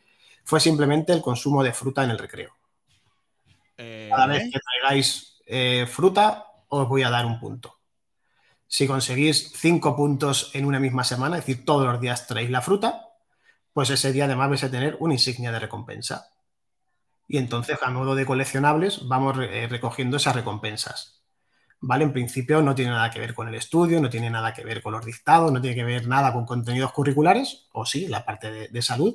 fue 0.44 0.60
simplemente 0.60 1.12
el 1.12 1.22
consumo 1.22 1.62
de 1.62 1.72
fruta 1.72 2.04
en 2.04 2.10
el 2.10 2.18
recreo. 2.18 2.52
Cada 3.76 4.26
vez 4.26 4.50
que 4.52 4.58
traigáis 4.58 5.40
eh, 5.46 5.86
fruta, 5.88 6.46
os 6.68 6.88
voy 6.88 7.02
a 7.02 7.10
dar 7.10 7.26
un 7.26 7.38
punto. 7.38 7.78
Si 8.66 8.86
conseguís 8.86 9.52
cinco 9.54 9.94
puntos 9.94 10.50
en 10.54 10.64
una 10.64 10.80
misma 10.80 11.04
semana, 11.04 11.38
es 11.38 11.46
decir, 11.46 11.64
todos 11.64 11.86
los 11.86 12.00
días 12.00 12.26
traéis 12.26 12.50
la 12.50 12.60
fruta, 12.60 13.08
pues 13.72 13.90
ese 13.90 14.12
día 14.12 14.24
además 14.24 14.48
vais 14.48 14.64
a 14.64 14.70
tener 14.70 14.96
una 15.00 15.14
insignia 15.14 15.52
de 15.52 15.60
recompensa. 15.60 16.30
Y 17.28 17.36
entonces, 17.36 17.78
a 17.82 17.90
modo 17.90 18.14
de 18.14 18.24
coleccionables, 18.24 19.06
vamos 19.06 19.36
eh, 19.38 19.66
recogiendo 19.68 20.16
esas 20.16 20.34
recompensas. 20.34 21.22
¿Vale? 21.80 22.02
En 22.04 22.12
principio 22.12 22.60
no 22.60 22.74
tiene 22.74 22.90
nada 22.90 23.10
que 23.10 23.20
ver 23.20 23.34
con 23.34 23.46
el 23.46 23.54
estudio, 23.54 24.00
no 24.00 24.10
tiene 24.10 24.30
nada 24.30 24.52
que 24.52 24.64
ver 24.64 24.82
con 24.82 24.92
los 24.92 25.04
dictados, 25.04 25.52
no 25.52 25.60
tiene 25.60 25.76
que 25.76 25.84
ver 25.84 26.08
nada 26.08 26.32
con 26.32 26.44
contenidos 26.44 26.90
curriculares, 26.92 27.68
o 27.72 27.86
sí, 27.86 28.08
la 28.08 28.24
parte 28.24 28.50
de, 28.50 28.68
de 28.68 28.82
salud, 28.82 29.14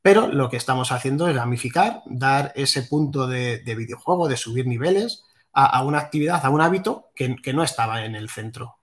pero 0.00 0.26
lo 0.26 0.48
que 0.48 0.56
estamos 0.56 0.90
haciendo 0.90 1.28
es 1.28 1.36
gamificar, 1.36 2.02
dar 2.06 2.52
ese 2.56 2.82
punto 2.82 3.28
de, 3.28 3.58
de 3.60 3.74
videojuego, 3.76 4.26
de 4.26 4.36
subir 4.36 4.66
niveles 4.66 5.22
a, 5.52 5.66
a 5.66 5.84
una 5.84 5.98
actividad, 5.98 6.44
a 6.44 6.50
un 6.50 6.60
hábito 6.60 7.10
que, 7.14 7.36
que 7.36 7.52
no 7.52 7.62
estaba 7.62 8.04
en 8.04 8.16
el 8.16 8.28
centro. 8.28 8.78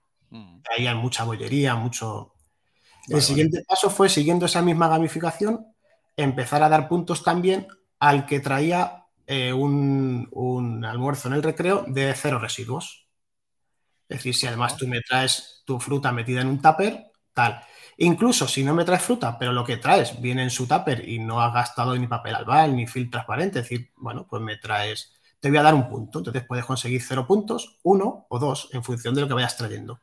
Ahí 0.74 0.86
hay 0.86 0.94
mucha 0.94 1.24
bollería, 1.24 1.74
mucho... 1.74 2.32
Vale, 3.08 3.16
el 3.16 3.22
siguiente 3.22 3.64
paso 3.68 3.90
fue, 3.90 4.08
siguiendo 4.08 4.46
esa 4.46 4.62
misma 4.62 4.88
gamificación, 4.88 5.66
empezar 6.16 6.62
a 6.62 6.68
dar 6.70 6.88
puntos 6.88 7.22
también 7.22 7.66
al 8.00 8.26
que 8.26 8.40
traía 8.40 9.06
eh, 9.26 9.52
un, 9.52 10.28
un 10.32 10.84
almuerzo 10.84 11.28
en 11.28 11.34
el 11.34 11.42
recreo 11.42 11.84
de 11.86 12.12
cero 12.14 12.38
residuos. 12.40 13.08
Es 14.08 14.18
decir, 14.18 14.34
si 14.34 14.46
además 14.46 14.76
tú 14.76 14.88
me 14.88 15.00
traes 15.02 15.62
tu 15.64 15.78
fruta 15.78 16.10
metida 16.12 16.40
en 16.40 16.48
un 16.48 16.60
tupper, 16.60 17.12
tal. 17.32 17.62
Incluso 17.98 18.48
si 18.48 18.64
no 18.64 18.74
me 18.74 18.84
traes 18.84 19.02
fruta, 19.02 19.38
pero 19.38 19.52
lo 19.52 19.64
que 19.64 19.76
traes 19.76 20.20
viene 20.20 20.42
en 20.42 20.50
su 20.50 20.66
tupper 20.66 21.08
y 21.08 21.18
no 21.18 21.40
has 21.40 21.52
gastado 21.54 21.96
ni 21.96 22.06
papel 22.08 22.34
albal 22.34 22.74
ni 22.74 22.86
film 22.86 23.10
transparente, 23.10 23.60
es 23.60 23.68
decir, 23.68 23.92
bueno, 23.96 24.26
pues 24.28 24.42
me 24.42 24.56
traes, 24.56 25.12
te 25.38 25.48
voy 25.50 25.58
a 25.58 25.62
dar 25.62 25.74
un 25.74 25.88
punto. 25.88 26.18
Entonces 26.20 26.44
puedes 26.46 26.64
conseguir 26.64 27.02
cero 27.02 27.26
puntos, 27.26 27.78
uno 27.82 28.26
o 28.28 28.38
dos, 28.38 28.70
en 28.72 28.82
función 28.82 29.14
de 29.14 29.20
lo 29.20 29.28
que 29.28 29.34
vayas 29.34 29.56
trayendo. 29.56 30.00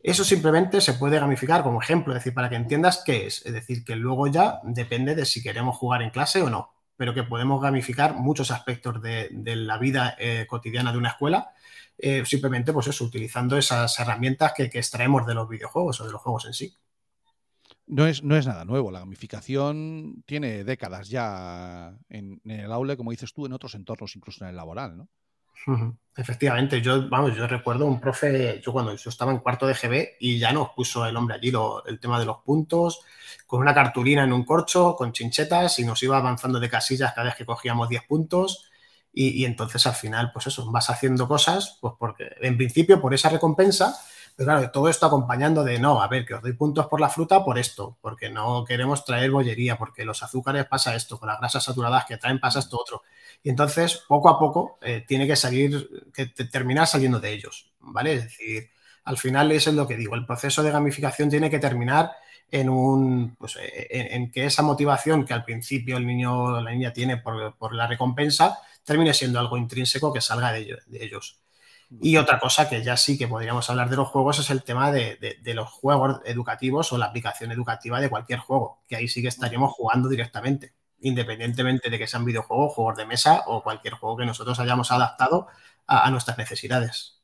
Eso 0.00 0.24
simplemente 0.24 0.80
se 0.80 0.94
puede 0.94 1.18
gamificar 1.18 1.62
como 1.62 1.80
ejemplo, 1.82 2.12
es 2.12 2.20
decir, 2.20 2.34
para 2.34 2.48
que 2.50 2.56
entiendas 2.56 3.02
qué 3.04 3.26
es. 3.26 3.44
Es 3.46 3.52
decir, 3.52 3.84
que 3.84 3.96
luego 3.96 4.26
ya 4.26 4.60
depende 4.64 5.14
de 5.14 5.24
si 5.24 5.42
queremos 5.42 5.76
jugar 5.76 6.02
en 6.02 6.10
clase 6.10 6.42
o 6.42 6.50
no. 6.50 6.73
Pero 6.96 7.14
que 7.14 7.22
podemos 7.22 7.60
gamificar 7.60 8.14
muchos 8.14 8.50
aspectos 8.50 9.02
de, 9.02 9.30
la 9.56 9.78
vida 9.78 10.16
eh, 10.18 10.46
cotidiana 10.48 10.92
de 10.92 10.98
una 10.98 11.10
escuela, 11.10 11.52
eh, 11.98 12.24
simplemente 12.24 12.72
pues 12.72 12.86
eso, 12.88 13.04
utilizando 13.04 13.56
esas 13.56 13.98
herramientas 13.98 14.52
que, 14.56 14.70
que, 14.70 14.78
extraemos 14.78 15.26
de 15.26 15.34
los 15.34 15.48
videojuegos 15.48 16.00
o 16.00 16.06
de 16.06 16.12
los 16.12 16.20
juegos 16.20 16.46
en 16.46 16.54
sí. 16.54 16.76
No 17.86 18.06
es, 18.06 18.22
no 18.22 18.36
es 18.36 18.46
nada 18.46 18.64
nuevo, 18.64 18.90
la 18.90 19.00
gamificación 19.00 20.22
tiene 20.26 20.64
décadas 20.64 21.08
ya 21.08 21.96
en, 22.08 22.40
en 22.44 22.60
el 22.60 22.72
aula, 22.72 22.96
como 22.96 23.10
dices 23.10 23.32
tú, 23.32 23.44
en 23.46 23.52
otros 23.52 23.74
entornos, 23.74 24.16
incluso 24.16 24.44
en 24.44 24.50
el 24.50 24.56
laboral, 24.56 24.96
¿no? 24.96 25.08
Efectivamente, 26.16 26.80
yo, 26.80 27.08
vamos, 27.08 27.34
yo 27.36 27.46
recuerdo 27.48 27.86
un 27.86 28.00
profe, 28.00 28.60
yo 28.64 28.72
cuando 28.72 28.94
yo 28.94 29.10
estaba 29.10 29.32
en 29.32 29.38
cuarto 29.38 29.66
de 29.66 29.74
GB 29.74 30.16
y 30.20 30.38
ya 30.38 30.52
nos 30.52 30.70
puso 30.70 31.04
el 31.06 31.16
hombre 31.16 31.34
allí 31.34 31.50
lo, 31.50 31.84
el 31.86 31.98
tema 31.98 32.20
de 32.20 32.24
los 32.24 32.38
puntos, 32.38 33.00
con 33.46 33.60
una 33.60 33.74
cartulina 33.74 34.22
en 34.22 34.32
un 34.32 34.44
corcho, 34.44 34.94
con 34.96 35.12
chinchetas 35.12 35.80
y 35.80 35.84
nos 35.84 36.00
iba 36.04 36.16
avanzando 36.16 36.60
de 36.60 36.70
casillas 36.70 37.12
cada 37.14 37.26
vez 37.26 37.34
que 37.34 37.44
cogíamos 37.44 37.88
10 37.88 38.04
puntos 38.04 38.70
y, 39.12 39.42
y 39.42 39.44
entonces 39.44 39.84
al 39.88 39.94
final, 39.94 40.30
pues 40.32 40.46
eso, 40.46 40.70
vas 40.70 40.88
haciendo 40.88 41.26
cosas, 41.26 41.78
pues 41.80 41.94
porque 41.98 42.28
en 42.40 42.56
principio 42.56 43.00
por 43.00 43.12
esa 43.12 43.28
recompensa, 43.28 43.96
pero 44.36 44.50
claro, 44.50 44.70
todo 44.70 44.88
esto 44.88 45.06
acompañando 45.06 45.62
de 45.62 45.78
no, 45.78 46.02
a 46.02 46.08
ver, 46.08 46.24
que 46.24 46.34
os 46.34 46.42
doy 46.42 46.54
puntos 46.54 46.86
por 46.86 47.00
la 47.00 47.08
fruta 47.08 47.44
por 47.44 47.58
esto, 47.58 47.96
porque 48.00 48.30
no 48.30 48.64
queremos 48.64 49.04
traer 49.04 49.30
bollería, 49.30 49.78
porque 49.78 50.04
los 50.04 50.22
azúcares 50.22 50.66
pasa 50.66 50.94
esto, 50.96 51.18
con 51.18 51.28
las 51.28 51.38
grasas 51.38 51.64
saturadas 51.64 52.04
que 52.06 52.16
traen 52.16 52.40
pasa 52.40 52.58
esto 52.58 52.78
otro. 52.80 53.02
Y 53.42 53.50
entonces, 53.50 54.02
poco 54.08 54.28
a 54.28 54.38
poco, 54.38 54.78
eh, 54.82 55.04
tiene 55.06 55.26
que 55.26 55.36
salir, 55.36 55.88
que 56.12 56.26
terminar 56.26 56.86
saliendo 56.86 57.20
de 57.20 57.32
ellos, 57.32 57.72
¿vale? 57.80 58.14
Es 58.14 58.24
decir, 58.24 58.70
al 59.04 59.18
final 59.18 59.52
eso 59.52 59.70
es 59.70 59.76
lo 59.76 59.86
que 59.86 59.96
digo, 59.96 60.14
el 60.14 60.26
proceso 60.26 60.62
de 60.62 60.70
gamificación 60.70 61.30
tiene 61.30 61.50
que 61.50 61.58
terminar 61.58 62.12
en 62.50 62.68
un, 62.68 63.36
pues, 63.36 63.56
en, 63.60 64.22
en 64.22 64.30
que 64.30 64.46
esa 64.46 64.62
motivación 64.62 65.24
que 65.24 65.34
al 65.34 65.44
principio 65.44 65.96
el 65.96 66.06
niño 66.06 66.44
o 66.44 66.60
la 66.60 66.70
niña 66.70 66.92
tiene 66.92 67.16
por, 67.18 67.56
por, 67.56 67.74
la 67.74 67.86
recompensa 67.86 68.58
termine 68.84 69.14
siendo 69.14 69.38
algo 69.40 69.56
intrínseco 69.56 70.12
que 70.12 70.20
salga 70.20 70.52
de. 70.52 70.78
De 70.86 71.04
ellos. 71.04 71.43
Y 72.00 72.16
otra 72.16 72.38
cosa 72.38 72.68
que 72.68 72.82
ya 72.82 72.96
sí 72.96 73.16
que 73.18 73.28
podríamos 73.28 73.68
hablar 73.70 73.88
de 73.90 73.96
los 73.96 74.08
juegos 74.08 74.38
es 74.38 74.50
el 74.50 74.62
tema 74.62 74.90
de, 74.90 75.16
de, 75.16 75.38
de, 75.42 75.54
los 75.54 75.70
juegos 75.70 76.20
educativos 76.24 76.92
o 76.92 76.98
la 76.98 77.06
aplicación 77.06 77.52
educativa 77.52 78.00
de 78.00 78.10
cualquier 78.10 78.38
juego, 78.38 78.82
que 78.88 78.96
ahí 78.96 79.08
sí 79.08 79.22
que 79.22 79.28
estaríamos 79.28 79.72
jugando 79.72 80.08
directamente, 80.08 80.74
independientemente 81.00 81.90
de 81.90 81.98
que 81.98 82.06
sean 82.06 82.24
videojuegos, 82.24 82.74
juegos 82.74 82.96
de 82.96 83.06
mesa 83.06 83.44
o 83.46 83.62
cualquier 83.62 83.94
juego 83.94 84.16
que 84.16 84.26
nosotros 84.26 84.58
hayamos 84.60 84.90
adaptado 84.90 85.46
a, 85.86 86.06
a 86.06 86.10
nuestras 86.10 86.38
necesidades. 86.38 87.22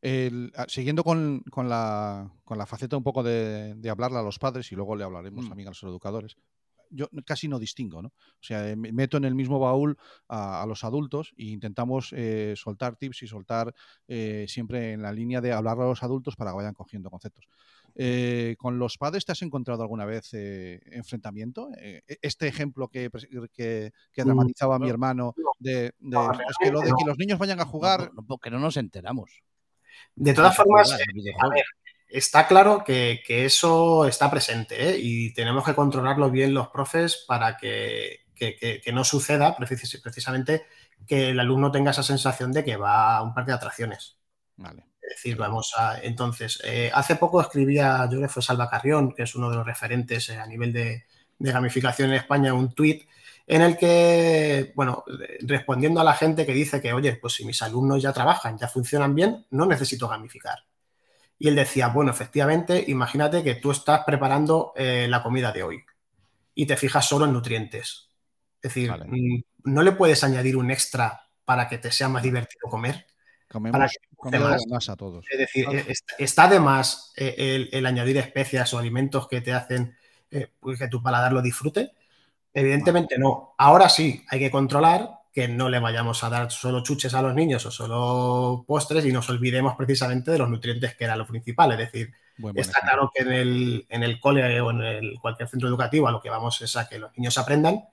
El, 0.00 0.52
siguiendo 0.68 1.02
con, 1.02 1.42
con, 1.50 1.68
la, 1.68 2.30
con, 2.44 2.56
la, 2.56 2.66
faceta 2.66 2.96
un 2.96 3.02
poco 3.02 3.24
de, 3.24 3.74
de, 3.74 3.90
hablarle 3.90 4.18
a 4.18 4.22
los 4.22 4.38
padres 4.38 4.70
y 4.70 4.76
luego 4.76 4.94
le 4.94 5.02
hablaremos 5.02 5.44
mm. 5.44 5.48
también 5.48 5.68
a 5.68 5.70
los 5.72 5.82
educadores, 5.82 6.36
yo 6.90 7.08
casi 7.24 7.48
no 7.48 7.58
distingo, 7.58 8.02
¿no? 8.02 8.08
O 8.08 8.42
sea, 8.42 8.74
me 8.76 8.92
meto 8.92 9.16
en 9.16 9.24
el 9.24 9.34
mismo 9.34 9.58
baúl 9.58 9.98
a, 10.28 10.62
a 10.62 10.66
los 10.66 10.84
adultos 10.84 11.34
e 11.36 11.44
intentamos 11.44 12.12
eh, 12.12 12.54
soltar 12.56 12.96
tips 12.96 13.22
y 13.22 13.26
soltar 13.26 13.74
eh, 14.06 14.46
siempre 14.48 14.92
en 14.92 15.02
la 15.02 15.12
línea 15.12 15.40
de 15.40 15.52
hablar 15.52 15.80
a 15.80 15.86
los 15.86 16.02
adultos 16.02 16.36
para 16.36 16.50
que 16.50 16.56
vayan 16.56 16.74
cogiendo 16.74 17.10
conceptos. 17.10 17.46
Eh, 17.94 18.54
¿Con 18.58 18.78
los 18.78 18.96
padres 18.96 19.24
te 19.24 19.32
has 19.32 19.42
encontrado 19.42 19.82
alguna 19.82 20.04
vez 20.04 20.32
eh, 20.32 20.80
enfrentamiento? 20.86 21.70
Eh, 21.78 22.02
este 22.22 22.46
ejemplo 22.46 22.88
que, 22.88 23.10
que, 23.52 23.92
que 24.12 24.24
dramatizaba 24.24 24.78
no, 24.78 24.84
mi 24.84 24.90
hermano 24.90 25.34
de, 25.58 25.72
de 25.72 25.94
no, 25.98 26.32
es 26.32 26.56
que 26.60 26.70
lo 26.70 26.80
de 26.80 26.92
que 26.96 27.04
los 27.06 27.18
niños 27.18 27.38
vayan 27.38 27.60
a 27.60 27.64
jugar... 27.64 28.12
No, 28.14 28.24
porque 28.24 28.50
no 28.50 28.58
nos 28.58 28.76
enteramos. 28.76 29.42
De 30.14 30.32
todas 30.32 30.54
formas, 30.56 30.92
a 30.92 31.48
ver, 31.48 31.64
está 32.08 32.46
claro 32.46 32.82
que, 32.84 33.22
que 33.26 33.44
eso 33.44 34.06
está 34.06 34.30
presente 34.30 34.90
¿eh? 34.90 34.98
y 35.00 35.32
tenemos 35.32 35.64
que 35.64 35.74
controlarlo 35.74 36.30
bien 36.30 36.54
los 36.54 36.68
profes 36.68 37.24
para 37.26 37.56
que, 37.56 38.20
que, 38.34 38.80
que, 38.82 38.92
no 38.92 39.04
suceda 39.04 39.56
precisamente 39.56 40.66
que 41.06 41.30
el 41.30 41.40
alumno 41.40 41.70
tenga 41.70 41.90
esa 41.90 42.02
sensación 42.02 42.52
de 42.52 42.64
que 42.64 42.76
va 42.76 43.16
a 43.16 43.22
un 43.22 43.34
parque 43.34 43.50
de 43.50 43.56
atracciones. 43.56 44.16
Vale. 44.56 44.84
Es 45.00 45.16
decir, 45.16 45.36
vamos 45.36 45.72
a. 45.76 46.00
Entonces, 46.02 46.60
eh, 46.64 46.90
hace 46.92 47.16
poco 47.16 47.40
escribía, 47.40 48.04
yo 48.04 48.18
creo 48.18 48.22
que 48.22 48.28
fue 48.28 48.42
Salva 48.42 48.68
Carrión, 48.68 49.14
que 49.14 49.22
es 49.22 49.34
uno 49.34 49.48
de 49.48 49.56
los 49.56 49.66
referentes 49.66 50.28
eh, 50.28 50.36
a 50.36 50.46
nivel 50.46 50.72
de, 50.72 51.04
de, 51.38 51.52
gamificación 51.52 52.10
en 52.10 52.16
España, 52.16 52.52
un 52.52 52.74
tuit 52.74 53.08
en 53.46 53.62
el 53.62 53.78
que, 53.78 54.72
bueno, 54.76 55.04
respondiendo 55.40 56.00
a 56.00 56.04
la 56.04 56.12
gente 56.12 56.44
que 56.44 56.52
dice 56.52 56.82
que, 56.82 56.92
oye, 56.92 57.14
pues 57.16 57.32
si 57.34 57.46
mis 57.46 57.62
alumnos 57.62 58.02
ya 58.02 58.12
trabajan, 58.12 58.58
ya 58.58 58.68
funcionan 58.68 59.14
bien, 59.14 59.46
no 59.50 59.64
necesito 59.64 60.06
gamificar. 60.06 60.58
Y 61.38 61.48
él 61.48 61.54
decía, 61.54 61.88
bueno, 61.88 62.10
efectivamente, 62.10 62.84
imagínate 62.88 63.44
que 63.44 63.54
tú 63.54 63.70
estás 63.70 64.02
preparando 64.04 64.72
eh, 64.76 65.06
la 65.08 65.22
comida 65.22 65.52
de 65.52 65.62
hoy 65.62 65.84
y 66.54 66.66
te 66.66 66.76
fijas 66.76 67.08
solo 67.08 67.26
en 67.26 67.32
nutrientes. 67.32 68.08
Es 68.56 68.74
decir, 68.74 68.90
vale. 68.90 69.04
Mm, 69.06 69.42
no 69.64 69.82
le 69.82 69.92
puedes 69.92 70.24
añadir 70.24 70.56
un 70.56 70.70
extra 70.70 71.28
para 71.44 71.68
que 71.68 71.78
te 71.78 71.92
sea 71.92 72.08
más 72.08 72.22
divertido 72.22 72.68
comer. 72.68 73.06
Comemos, 73.48 73.78
para 73.78 73.88
que 73.88 73.96
comemos 74.16 74.66
más 74.68 74.88
a 74.88 74.96
todos. 74.96 75.24
Es 75.30 75.38
decir, 75.38 75.64
claro. 75.64 75.86
está 76.18 76.48
de 76.48 76.60
más 76.60 77.12
eh, 77.16 77.34
el, 77.38 77.68
el, 77.72 77.86
añadir 77.86 78.18
especias 78.18 78.74
o 78.74 78.78
alimentos 78.78 79.28
que 79.28 79.40
te 79.40 79.52
hacen 79.52 79.96
eh, 80.30 80.52
que 80.78 80.88
tu 80.88 81.02
paladar 81.02 81.32
lo 81.32 81.40
disfrute. 81.40 81.92
Evidentemente 82.52 83.14
vale. 83.14 83.24
no. 83.24 83.54
Ahora 83.56 83.88
sí, 83.88 84.24
hay 84.28 84.40
que 84.40 84.50
controlar 84.50 85.17
que 85.38 85.46
no 85.46 85.68
le 85.68 85.78
vayamos 85.78 86.24
a 86.24 86.30
dar 86.30 86.50
solo 86.50 86.82
chuches 86.82 87.14
a 87.14 87.22
los 87.22 87.32
niños 87.32 87.64
o 87.64 87.70
solo 87.70 88.64
postres 88.66 89.04
y 89.04 89.12
nos 89.12 89.30
olvidemos 89.30 89.76
precisamente 89.76 90.32
de 90.32 90.38
los 90.38 90.50
nutrientes 90.50 90.96
que 90.96 91.04
era 91.04 91.14
lo 91.14 91.28
principal. 91.28 91.70
Es 91.70 91.78
decir, 91.78 92.12
buen, 92.38 92.58
está 92.58 92.80
claro 92.80 93.12
que 93.14 93.22
en 93.22 93.32
el, 93.32 93.86
en 93.88 94.02
el 94.02 94.18
cole 94.18 94.60
o 94.60 94.72
en 94.72 94.80
el, 94.80 95.20
cualquier 95.20 95.48
centro 95.48 95.68
educativo 95.68 96.08
a 96.08 96.10
lo 96.10 96.20
que 96.20 96.28
vamos 96.28 96.60
es 96.60 96.74
a 96.76 96.88
que 96.88 96.98
los 96.98 97.16
niños 97.16 97.38
aprendan 97.38 97.84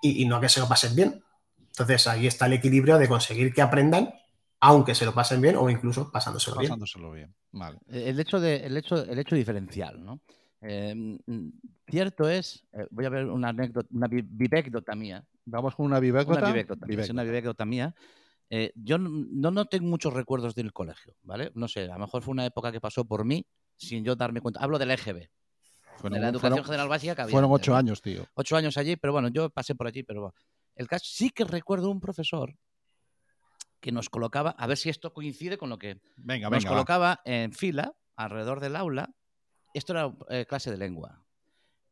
y, 0.00 0.22
y 0.22 0.24
no 0.24 0.36
a 0.36 0.40
que 0.40 0.48
se 0.48 0.58
lo 0.58 0.68
pasen 0.68 0.96
bien. 0.96 1.22
Entonces 1.68 2.06
ahí 2.06 2.26
está 2.26 2.46
el 2.46 2.54
equilibrio 2.54 2.96
de 2.96 3.08
conseguir 3.08 3.52
que 3.52 3.60
aprendan 3.60 4.14
aunque 4.60 4.94
se 4.94 5.04
lo 5.04 5.12
pasen 5.12 5.42
bien 5.42 5.56
o 5.56 5.68
incluso 5.68 6.10
pasándoselo, 6.10 6.56
pasándoselo 6.56 7.12
bien. 7.12 7.26
bien. 7.26 7.60
Vale. 7.60 7.78
El, 7.88 8.18
hecho 8.18 8.40
de, 8.40 8.56
el, 8.64 8.74
hecho, 8.74 9.04
el 9.04 9.18
hecho 9.18 9.34
diferencial, 9.34 10.02
¿no? 10.02 10.22
Eh, 10.62 11.18
cierto 11.88 12.28
es, 12.28 12.66
eh, 12.72 12.86
voy 12.90 13.04
a 13.04 13.10
ver 13.10 13.26
una 13.26 13.48
anécdota, 13.48 13.88
una 13.92 14.08
vivécdota 14.08 14.94
mía. 14.94 15.24
Vamos 15.44 15.74
con 15.74 15.86
una 15.86 16.00
vivécdota. 16.00 16.40
Una 16.40 16.48
vivécdota, 16.48 16.86
vivécdota. 16.86 17.12
una 17.12 17.22
vivécdota 17.22 17.64
mía. 17.64 17.94
Eh, 18.48 18.72
yo 18.76 18.98
no, 18.98 19.50
no 19.50 19.64
tengo 19.66 19.86
muchos 19.86 20.12
recuerdos 20.12 20.54
del 20.54 20.72
colegio, 20.72 21.14
¿vale? 21.22 21.50
No 21.54 21.68
sé, 21.68 21.84
a 21.84 21.94
lo 21.94 22.00
mejor 22.00 22.22
fue 22.22 22.32
una 22.32 22.46
época 22.46 22.70
que 22.70 22.80
pasó 22.80 23.04
por 23.04 23.24
mí 23.24 23.44
sin 23.76 24.04
yo 24.04 24.16
darme 24.16 24.40
cuenta. 24.40 24.60
Hablo 24.60 24.78
del 24.78 24.90
EGB. 24.92 25.28
Fueron, 25.96 26.14
de 26.14 26.20
la 26.20 26.28
educación 26.28 26.52
fueron, 26.52 26.64
general 26.64 26.88
básica 26.88 27.14
que 27.14 27.22
había. 27.22 27.32
Fueron 27.32 27.50
ocho 27.52 27.74
años, 27.74 28.02
tío. 28.02 28.26
Ocho 28.34 28.56
años 28.56 28.76
allí, 28.76 28.96
pero 28.96 29.12
bueno, 29.12 29.28
yo 29.28 29.50
pasé 29.50 29.74
por 29.74 29.86
allí, 29.86 30.02
pero 30.02 30.34
el 30.74 30.86
caso 30.86 31.06
sí 31.08 31.30
que 31.30 31.44
recuerdo 31.44 31.90
un 31.90 32.00
profesor 32.00 32.54
que 33.80 33.92
nos 33.92 34.10
colocaba, 34.10 34.50
a 34.50 34.66
ver 34.66 34.76
si 34.76 34.90
esto 34.90 35.12
coincide 35.12 35.56
con 35.58 35.70
lo 35.70 35.78
que 35.78 36.00
venga, 36.16 36.50
nos 36.50 36.58
venga, 36.58 36.68
colocaba 36.68 37.08
va. 37.08 37.20
en 37.24 37.52
fila 37.52 37.92
alrededor 38.14 38.60
del 38.60 38.76
aula. 38.76 39.10
Esto 39.76 39.92
era 39.92 40.16
eh, 40.30 40.46
clase 40.46 40.70
de 40.70 40.78
lengua. 40.78 41.22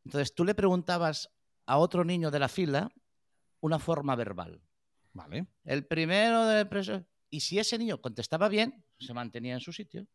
Entonces 0.05 0.33
tú 0.33 0.43
le 0.43 0.55
preguntabas 0.55 1.29
a 1.67 1.77
otro 1.77 2.03
niño 2.03 2.31
de 2.31 2.39
la 2.39 2.47
fila 2.47 2.91
una 3.59 3.77
forma 3.77 4.15
verbal. 4.15 4.59
Vale. 5.13 5.45
El 5.63 5.85
primero 5.85 6.47
de 6.47 6.65
preso. 6.65 7.05
Y 7.29 7.41
si 7.41 7.59
ese 7.59 7.77
niño 7.77 8.01
contestaba 8.01 8.49
bien, 8.49 8.83
se 8.97 9.13
mantenía 9.13 9.53
en 9.53 9.59
su 9.59 9.71
sitio. 9.71 10.07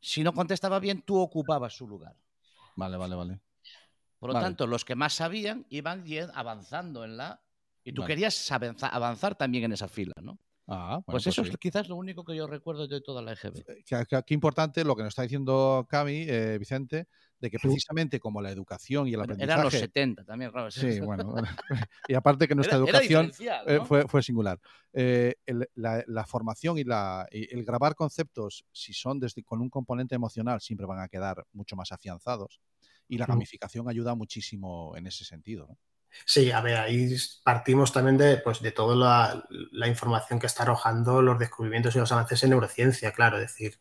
Si 0.00 0.22
no 0.22 0.32
contestaba 0.32 0.78
bien, 0.78 1.02
tú 1.02 1.18
ocupabas 1.18 1.74
su 1.74 1.88
lugar. 1.88 2.16
Vale, 2.76 2.96
vale, 2.96 3.16
vale. 3.16 3.40
Por 4.20 4.28
lo 4.28 4.34
vale. 4.34 4.46
tanto, 4.46 4.68
los 4.68 4.84
que 4.84 4.94
más 4.94 5.14
sabían 5.14 5.66
iban 5.70 6.04
avanzando 6.34 7.04
en 7.04 7.16
la. 7.16 7.42
Y 7.82 7.92
tú 7.92 8.02
vale. 8.02 8.14
querías 8.14 8.52
avanzar 8.52 9.34
también 9.34 9.64
en 9.64 9.72
esa 9.72 9.88
fila, 9.88 10.14
¿no? 10.22 10.38
Ah, 10.70 10.88
bueno, 10.88 11.02
pues, 11.06 11.24
pues, 11.24 11.26
eso 11.28 11.44
sí. 11.44 11.50
es 11.50 11.56
quizás 11.56 11.88
lo 11.88 11.96
único 11.96 12.22
que 12.24 12.36
yo 12.36 12.46
recuerdo 12.46 12.86
de 12.86 13.00
toda 13.00 13.22
la 13.22 13.32
EGB. 13.32 13.64
Qué, 13.86 14.04
qué, 14.06 14.22
qué 14.26 14.34
importante 14.34 14.84
lo 14.84 14.94
que 14.94 15.02
nos 15.02 15.12
está 15.12 15.22
diciendo 15.22 15.86
Cami, 15.88 16.26
eh, 16.28 16.58
Vicente, 16.58 17.08
de 17.40 17.50
que 17.50 17.58
precisamente 17.58 18.20
como 18.20 18.42
la 18.42 18.50
educación 18.50 19.08
y 19.08 19.14
el 19.14 19.20
aprendizaje... 19.20 19.52
Eran 19.52 19.64
los 19.64 19.72
70 19.72 20.24
también, 20.24 20.50
claro. 20.50 20.70
Sí, 20.70 21.00
bueno. 21.00 21.34
y 22.08 22.12
aparte 22.12 22.46
que 22.46 22.54
nuestra 22.54 22.76
era, 22.76 22.84
educación 22.84 23.32
era 23.40 23.62
eh, 23.66 23.78
¿no? 23.78 23.86
fue, 23.86 24.06
fue, 24.06 24.22
singular. 24.22 24.60
Eh, 24.92 25.36
el, 25.46 25.66
la, 25.74 26.04
la, 26.06 26.26
formación 26.26 26.76
y, 26.76 26.84
la, 26.84 27.26
y, 27.30 27.50
el 27.54 27.64
grabar 27.64 27.94
conceptos, 27.94 28.66
si 28.70 28.92
son 28.92 29.18
desde, 29.18 29.42
con 29.44 29.62
un 29.62 29.70
componente 29.70 30.16
emocional, 30.16 30.60
siempre 30.60 30.86
van 30.86 31.00
a 31.00 31.08
quedar 31.08 31.46
mucho 31.52 31.76
más 31.76 31.92
afianzados. 31.92 32.60
Y 33.08 33.16
la 33.16 33.24
gamificación 33.24 33.88
ayuda 33.88 34.14
muchísimo 34.14 34.94
en 34.96 35.06
ese 35.06 35.24
sentido, 35.24 35.66
¿no? 35.66 35.78
Sí, 36.24 36.50
a 36.50 36.60
ver, 36.60 36.76
ahí 36.76 37.16
partimos 37.42 37.92
también 37.92 38.18
de, 38.18 38.38
pues, 38.38 38.60
de 38.60 38.72
toda 38.72 38.94
la, 39.72 39.88
información 39.88 40.38
que 40.38 40.46
está 40.46 40.62
arrojando 40.62 41.22
los 41.22 41.38
descubrimientos 41.38 41.94
y 41.96 41.98
los 41.98 42.12
avances 42.12 42.42
en 42.42 42.50
neurociencia, 42.50 43.12
claro, 43.12 43.36
es 43.38 43.42
decir. 43.42 43.78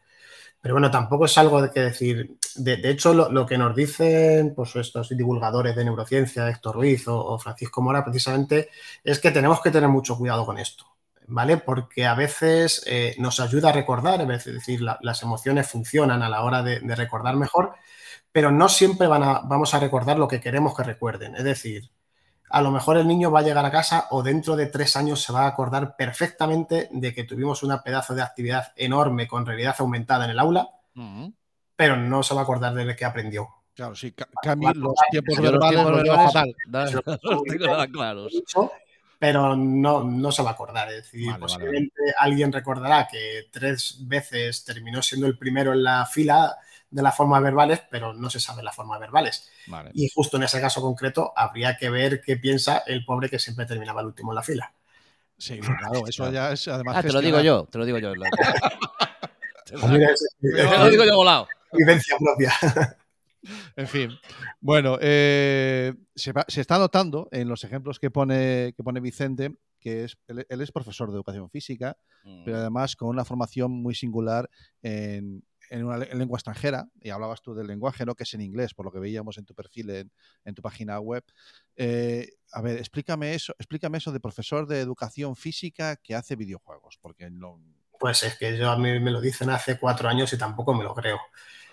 Pero 0.62 0.76
bueno, 0.76 0.90
tampoco 0.92 1.26
es 1.26 1.38
algo 1.38 1.62
de 1.62 1.72
que 1.72 1.82
decir. 1.82 2.38
De, 2.56 2.90
hecho, 2.90 3.14
lo, 3.14 3.46
que 3.46 3.58
nos 3.58 3.76
dicen 3.76 4.54
pues, 4.56 4.76
estos 4.76 5.10
divulgadores 5.10 5.76
de 5.76 5.86
neurociencia, 5.86 6.50
Héctor 6.50 6.76
Ruiz 6.76 7.08
o, 7.08 7.38
Francisco 7.40 7.82
Mora, 7.82 8.04
precisamente, 8.04 8.70
es 9.04 9.20
que 9.20 9.32
tenemos 9.32 9.62
que 9.62 9.72
tener 9.72 9.90
mucho 9.90 10.18
cuidado 10.18 10.46
con 10.46 10.58
esto. 10.58 10.86
¿Vale? 11.30 11.58
Porque 11.58 12.06
a 12.06 12.16
veces 12.16 12.84
eh, 12.88 13.14
nos 13.20 13.42
ayuda 13.42 13.70
a 13.70 13.74
recordar, 13.74 14.22
es 14.32 14.46
decir, 14.46 14.82
la, 14.82 14.98
las 15.02 15.22
emociones 15.24 15.70
funcionan 15.70 16.24
a 16.24 16.30
la 16.30 16.44
hora 16.44 16.64
de, 16.64 16.80
de 16.80 16.96
recordar 16.96 17.36
mejor, 17.36 17.74
pero 18.32 18.52
no 18.52 18.70
siempre 18.70 19.08
van 19.08 19.24
a, 19.24 19.40
vamos 19.42 19.74
a 19.74 19.80
recordar 19.80 20.18
lo 20.18 20.28
que 20.30 20.40
queremos 20.40 20.76
que 20.76 20.84
recuerden. 20.84 21.36
Es 21.36 21.44
decir, 21.44 21.92
a 22.50 22.62
lo 22.62 22.72
mejor 22.72 22.98
el 22.98 23.08
niño 23.08 23.32
va 23.32 23.40
a 23.40 23.44
llegar 23.44 23.66
a 23.66 23.72
casa 23.72 24.08
o 24.12 24.24
dentro 24.24 24.56
de 24.56 24.68
tres 24.68 24.96
años 24.96 25.22
se 25.22 25.34
va 25.34 25.44
a 25.44 25.48
acordar 25.48 25.96
perfectamente 25.96 26.90
de 26.92 27.14
que 27.14 27.24
tuvimos 27.24 27.64
una 27.64 27.84
pedazo 27.84 28.16
de 28.16 28.22
actividad 28.22 28.72
enorme 28.76 29.28
con 29.28 29.46
realidad 29.46 29.76
aumentada 29.80 30.26
en 30.26 30.32
el 30.32 30.40
aula, 30.40 30.70
pero 31.76 31.98
no 31.98 32.24
se 32.24 32.34
va 32.34 32.42
a 32.42 32.44
acordar 32.44 32.74
de 32.74 32.96
qué 32.96 33.06
aprendió. 33.06 33.50
Claro, 33.76 33.96
sí, 33.96 34.14
los 34.76 34.96
tiempos 35.12 35.40
los 35.40 35.70
tiempos 35.70 36.34
fatal. 36.34 36.56
Claros. 37.94 38.44
pero 39.20 39.56
no, 39.56 40.04
no 40.04 40.32
se 40.32 40.42
va 40.42 40.50
a 40.50 40.54
acordar. 40.54 40.90
Es 40.90 41.04
decir, 41.04 41.32
Vale, 41.38 41.92
alguien 42.18 42.52
recordará 42.52 43.08
que 43.08 43.50
tres 43.52 44.00
veces 44.02 44.64
terminó 44.64 45.04
siendo 45.04 45.28
el 45.28 45.38
primero 45.38 45.74
en 45.74 45.84
la 45.84 46.08
fila 46.08 46.58
de 46.98 47.04
las 47.04 47.16
formas 47.16 47.42
verbales, 47.44 47.84
pero 47.92 48.14
no 48.14 48.30
se 48.30 48.40
sabe 48.40 48.64
las 48.64 48.76
formas 48.76 49.00
verbales. 49.00 49.50
Vale. 49.68 49.92
Y 49.94 50.10
justo 50.10 50.38
en 50.38 50.44
ese 50.44 50.60
caso 50.60 50.82
concreto 50.82 51.32
habría 51.36 51.78
que 51.78 51.90
ver 51.92 52.22
qué 52.22 52.38
piensa 52.38 52.80
el 52.88 53.06
pobre 53.06 53.30
que 53.30 53.38
siempre 53.40 53.66
terminaba 53.68 54.02
el 54.02 54.08
último 54.08 54.32
en 54.32 54.36
la 54.36 54.42
fila. 54.44 54.74
Sí, 55.38 55.60
claro, 55.60 56.08
eso 56.08 56.32
ya 56.32 56.52
es 56.52 56.68
además. 56.68 56.98
Ah, 56.98 57.04
te 57.04 57.14
lo 57.14 57.22
digo 57.22 57.40
yo, 57.40 57.66
te 57.72 57.78
lo 57.78 57.86
digo 57.86 58.00
yo. 58.00 58.12
Te 59.66 59.78
Mira, 59.88 60.10
es- 60.12 60.28
lo 60.80 60.90
digo 60.90 61.06
yo 61.06 61.16
volado. 61.16 61.48
vivencia 61.72 62.16
propia. 62.20 62.52
En 63.78 63.88
fin. 63.88 64.10
Bueno, 64.60 64.98
eh, 65.00 65.94
se, 66.16 66.34
va- 66.34 66.44
se 66.50 66.60
está 66.60 66.78
notando 66.80 67.30
en 67.32 67.48
los 67.48 67.64
ejemplos 67.64 67.98
que 68.00 68.10
pone, 68.12 68.74
que 68.76 68.84
pone 68.84 69.00
Vicente 69.00 69.56
que 69.80 70.04
es, 70.04 70.18
él, 70.28 70.46
él 70.50 70.62
es 70.62 70.72
profesor 70.72 71.10
de 71.10 71.16
educación 71.16 71.50
física, 71.50 71.96
pero 72.44 72.58
además 72.58 72.96
con 72.96 73.08
una 73.10 73.24
formación 73.24 73.72
muy 73.72 73.94
singular 73.96 74.50
en, 74.82 75.46
en 75.70 75.86
una 75.86 76.04
en 76.04 76.20
lengua 76.20 76.38
extranjera. 76.38 76.88
Y 77.02 77.10
hablabas 77.10 77.42
tú 77.42 77.54
del 77.54 77.68
lenguaje, 77.68 78.06
¿no? 78.06 78.16
Que 78.16 78.24
es 78.24 78.34
en 78.34 78.42
inglés, 78.42 78.74
por 78.74 78.86
lo 78.86 78.92
que 78.92 79.00
veíamos 79.00 79.38
en 79.38 79.46
tu 79.46 79.54
perfil 79.54 79.90
en, 79.90 80.12
en 80.46 80.56
tu 80.56 80.62
página 80.62 81.00
web. 81.00 81.24
Eh, 81.76 82.30
a 82.52 82.62
ver, 82.62 82.78
explícame 82.78 83.34
eso, 83.34 83.54
explícame 83.58 83.98
eso 83.98 84.12
de 84.12 84.20
profesor 84.20 84.68
de 84.68 84.80
educación 84.80 85.36
física 85.36 85.96
que 85.98 86.16
hace 86.16 86.36
videojuegos, 86.36 86.98
porque 87.02 87.30
no. 87.30 87.62
Pues 88.00 88.24
es 88.24 88.38
que 88.38 88.58
yo 88.58 88.70
a 88.70 88.78
mí 88.78 89.00
me 89.00 89.12
lo 89.12 89.22
dicen 89.22 89.50
hace 89.50 89.80
cuatro 89.80 90.08
años 90.08 90.32
y 90.34 90.38
tampoco 90.38 90.74
me 90.74 90.84
lo 90.84 90.94
creo. 90.94 91.20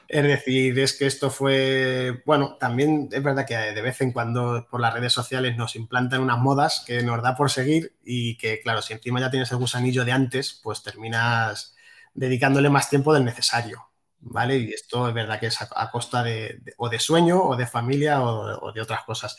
Es 0.06 0.22
decir, 0.22 0.78
es 0.78 0.92
que 0.98 1.06
esto 1.06 1.30
fue, 1.30 2.22
bueno, 2.26 2.56
también 2.58 3.08
es 3.10 3.22
verdad 3.22 3.46
que 3.46 3.56
de 3.56 3.82
vez 3.82 4.00
en 4.02 4.12
cuando 4.12 4.66
por 4.70 4.80
las 4.80 4.92
redes 4.92 5.12
sociales 5.12 5.56
nos 5.56 5.76
implantan 5.76 6.20
unas 6.20 6.38
modas 6.38 6.84
que 6.86 7.02
nos 7.02 7.22
da 7.22 7.34
por 7.36 7.50
seguir 7.50 7.96
y 8.04 8.36
que, 8.36 8.60
claro, 8.60 8.82
si 8.82 8.92
encima 8.92 9.20
ya 9.20 9.30
tienes 9.30 9.50
el 9.50 9.58
gusanillo 9.58 10.04
de 10.04 10.12
antes, 10.12 10.60
pues 10.62 10.82
terminas 10.82 11.74
dedicándole 12.14 12.70
más 12.70 12.88
tiempo 12.88 13.12
del 13.12 13.24
necesario, 13.24 13.90
¿vale? 14.20 14.56
Y 14.58 14.72
esto 14.72 15.08
es 15.08 15.14
verdad 15.14 15.38
que 15.40 15.46
es 15.48 15.60
a, 15.62 15.68
a 15.74 15.90
costa 15.90 16.22
de, 16.22 16.58
de- 16.62 16.74
o 16.78 16.88
de 16.88 16.98
sueño 16.98 17.42
o 17.42 17.56
de 17.56 17.66
familia 17.66 18.22
o, 18.22 18.66
o 18.68 18.72
de 18.72 18.80
otras 18.80 19.02
cosas. 19.04 19.36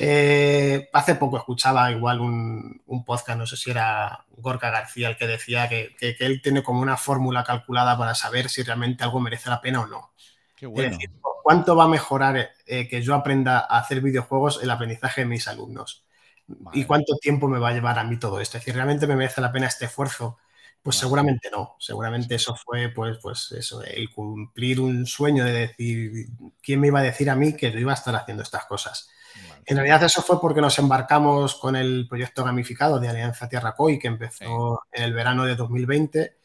Eh, 0.00 0.88
hace 0.94 1.14
poco 1.16 1.36
escuchaba 1.36 1.90
igual 1.90 2.20
un, 2.20 2.82
un 2.86 3.04
podcast, 3.04 3.38
no 3.38 3.46
sé 3.46 3.56
si 3.56 3.70
era 3.70 4.24
Gorka 4.30 4.70
García 4.70 5.08
el 5.10 5.16
que 5.18 5.26
decía 5.26 5.68
que, 5.68 5.94
que- 5.98 6.16
que 6.16 6.24
él 6.26 6.40
tiene 6.42 6.62
como 6.62 6.80
una 6.80 6.96
fórmula 6.96 7.44
calculada 7.44 7.96
para 7.98 8.14
saber 8.14 8.48
si 8.48 8.62
realmente 8.62 9.04
algo 9.04 9.20
merece 9.20 9.50
la 9.50 9.60
pena 9.60 9.80
o 9.82 9.86
no. 9.86 10.12
Qué 10.56 10.66
Es 10.66 10.72
bueno. 10.72 10.90
decir, 10.90 11.10
¿cuánto 11.42 11.76
va 11.76 11.84
a 11.84 11.88
mejorar 11.88 12.50
eh, 12.66 12.88
que 12.88 13.02
yo 13.02 13.14
aprenda 13.14 13.58
a 13.58 13.78
hacer 13.78 14.00
videojuegos 14.00 14.60
el 14.62 14.70
aprendizaje 14.70 15.22
de 15.22 15.26
mis 15.26 15.46
alumnos? 15.48 16.04
Vale. 16.46 16.78
¿Y 16.78 16.84
cuánto 16.84 17.16
tiempo 17.18 17.48
me 17.48 17.58
va 17.58 17.68
a 17.68 17.72
llevar 17.72 17.98
a 17.98 18.04
mí 18.04 18.18
todo 18.18 18.40
esto? 18.40 18.56
Es 18.56 18.62
decir, 18.62 18.74
¿realmente 18.74 19.06
me 19.06 19.16
merece 19.16 19.40
la 19.42 19.52
pena 19.52 19.66
este 19.66 19.84
esfuerzo? 19.86 20.38
Pues 20.84 20.96
seguramente 20.96 21.48
no. 21.50 21.76
Seguramente 21.78 22.34
eso 22.34 22.54
fue, 22.54 22.90
pues, 22.90 23.16
pues 23.22 23.52
eso, 23.52 23.82
el 23.82 24.10
cumplir 24.10 24.80
un 24.80 25.06
sueño 25.06 25.42
de 25.42 25.52
decir, 25.52 26.26
¿quién 26.62 26.78
me 26.78 26.88
iba 26.88 27.00
a 27.00 27.02
decir 27.02 27.30
a 27.30 27.34
mí 27.34 27.56
que 27.56 27.72
yo 27.72 27.78
iba 27.78 27.92
a 27.92 27.94
estar 27.94 28.14
haciendo 28.14 28.42
estas 28.42 28.66
cosas? 28.66 29.08
Vale. 29.48 29.62
En 29.64 29.76
realidad 29.78 30.02
eso 30.02 30.20
fue 30.20 30.38
porque 30.38 30.60
nos 30.60 30.78
embarcamos 30.78 31.54
con 31.54 31.74
el 31.74 32.06
proyecto 32.06 32.44
gamificado 32.44 33.00
de 33.00 33.08
Alianza 33.08 33.48
Tierra 33.48 33.74
COI 33.74 33.98
que 33.98 34.08
empezó 34.08 34.82
en 34.92 35.04
el 35.04 35.14
verano 35.14 35.46
de 35.46 35.56
2020. 35.56 36.36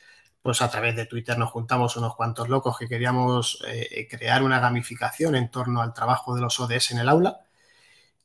Pues 0.41 0.62
a 0.62 0.72
través 0.72 0.96
de 0.96 1.05
Twitter 1.05 1.38
nos 1.38 1.51
juntamos 1.51 1.98
unos 1.98 2.15
cuantos 2.15 2.48
locos 2.48 2.77
que 2.77 2.88
queríamos 2.88 3.62
eh, 3.67 4.08
crear 4.10 4.41
una 4.41 4.62
gamificación 4.62 5.36
en 5.36 5.51
torno 5.51 5.81
al 5.81 5.93
trabajo 5.93 6.34
de 6.34 6.39
los 6.39 6.58
ODS 6.62 6.91
en 6.91 7.00
el 7.00 7.10
aula. 7.10 7.41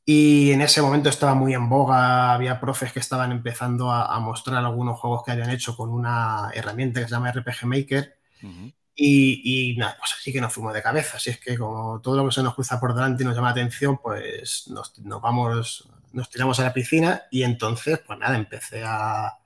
Y 0.06 0.52
en 0.52 0.60
ese 0.60 0.82
momento 0.82 1.08
estaba 1.08 1.34
muy 1.34 1.54
en 1.54 1.68
boga, 1.68 2.34
había 2.34 2.60
profes 2.60 2.92
que 2.92 2.98
estaban 3.00 3.32
empezando 3.32 3.90
a, 3.90 4.14
a 4.14 4.20
mostrar 4.20 4.62
algunos 4.64 4.98
juegos 5.00 5.22
que 5.24 5.32
habían 5.32 5.50
hecho 5.50 5.76
con 5.76 5.90
una 5.90 6.50
herramienta 6.52 7.00
que 7.00 7.06
se 7.06 7.12
llama 7.12 7.30
RPG 7.30 7.64
Maker. 7.66 8.18
Ujú. 8.42 8.72
Y, 8.96 9.72
y 9.72 9.76
nada, 9.76 9.96
pues 9.98 10.12
así 10.18 10.32
que 10.32 10.40
nos 10.40 10.52
fuimos 10.52 10.74
de 10.74 10.82
cabeza. 10.82 11.16
Así 11.16 11.30
es 11.30 11.40
que 11.40 11.56
como 11.58 12.00
todo 12.00 12.16
lo 12.18 12.26
que 12.28 12.34
se 12.34 12.42
nos 12.42 12.54
cruza 12.54 12.78
por 12.78 12.94
delante 12.94 13.22
y 13.22 13.26
nos 13.26 13.34
llama 13.34 13.48
la 13.48 13.52
atención, 13.52 13.98
pues 14.02 14.64
nos, 14.68 14.98
nos 15.00 15.20
vamos, 15.22 15.88
nos 16.12 16.28
tiramos 16.30 16.60
a 16.60 16.64
la 16.64 16.72
piscina 16.74 17.22
y 17.30 17.42
entonces, 17.42 18.00
pues 18.06 18.18
nada, 18.18 18.36
empecé 18.36 18.84
a, 18.84 19.38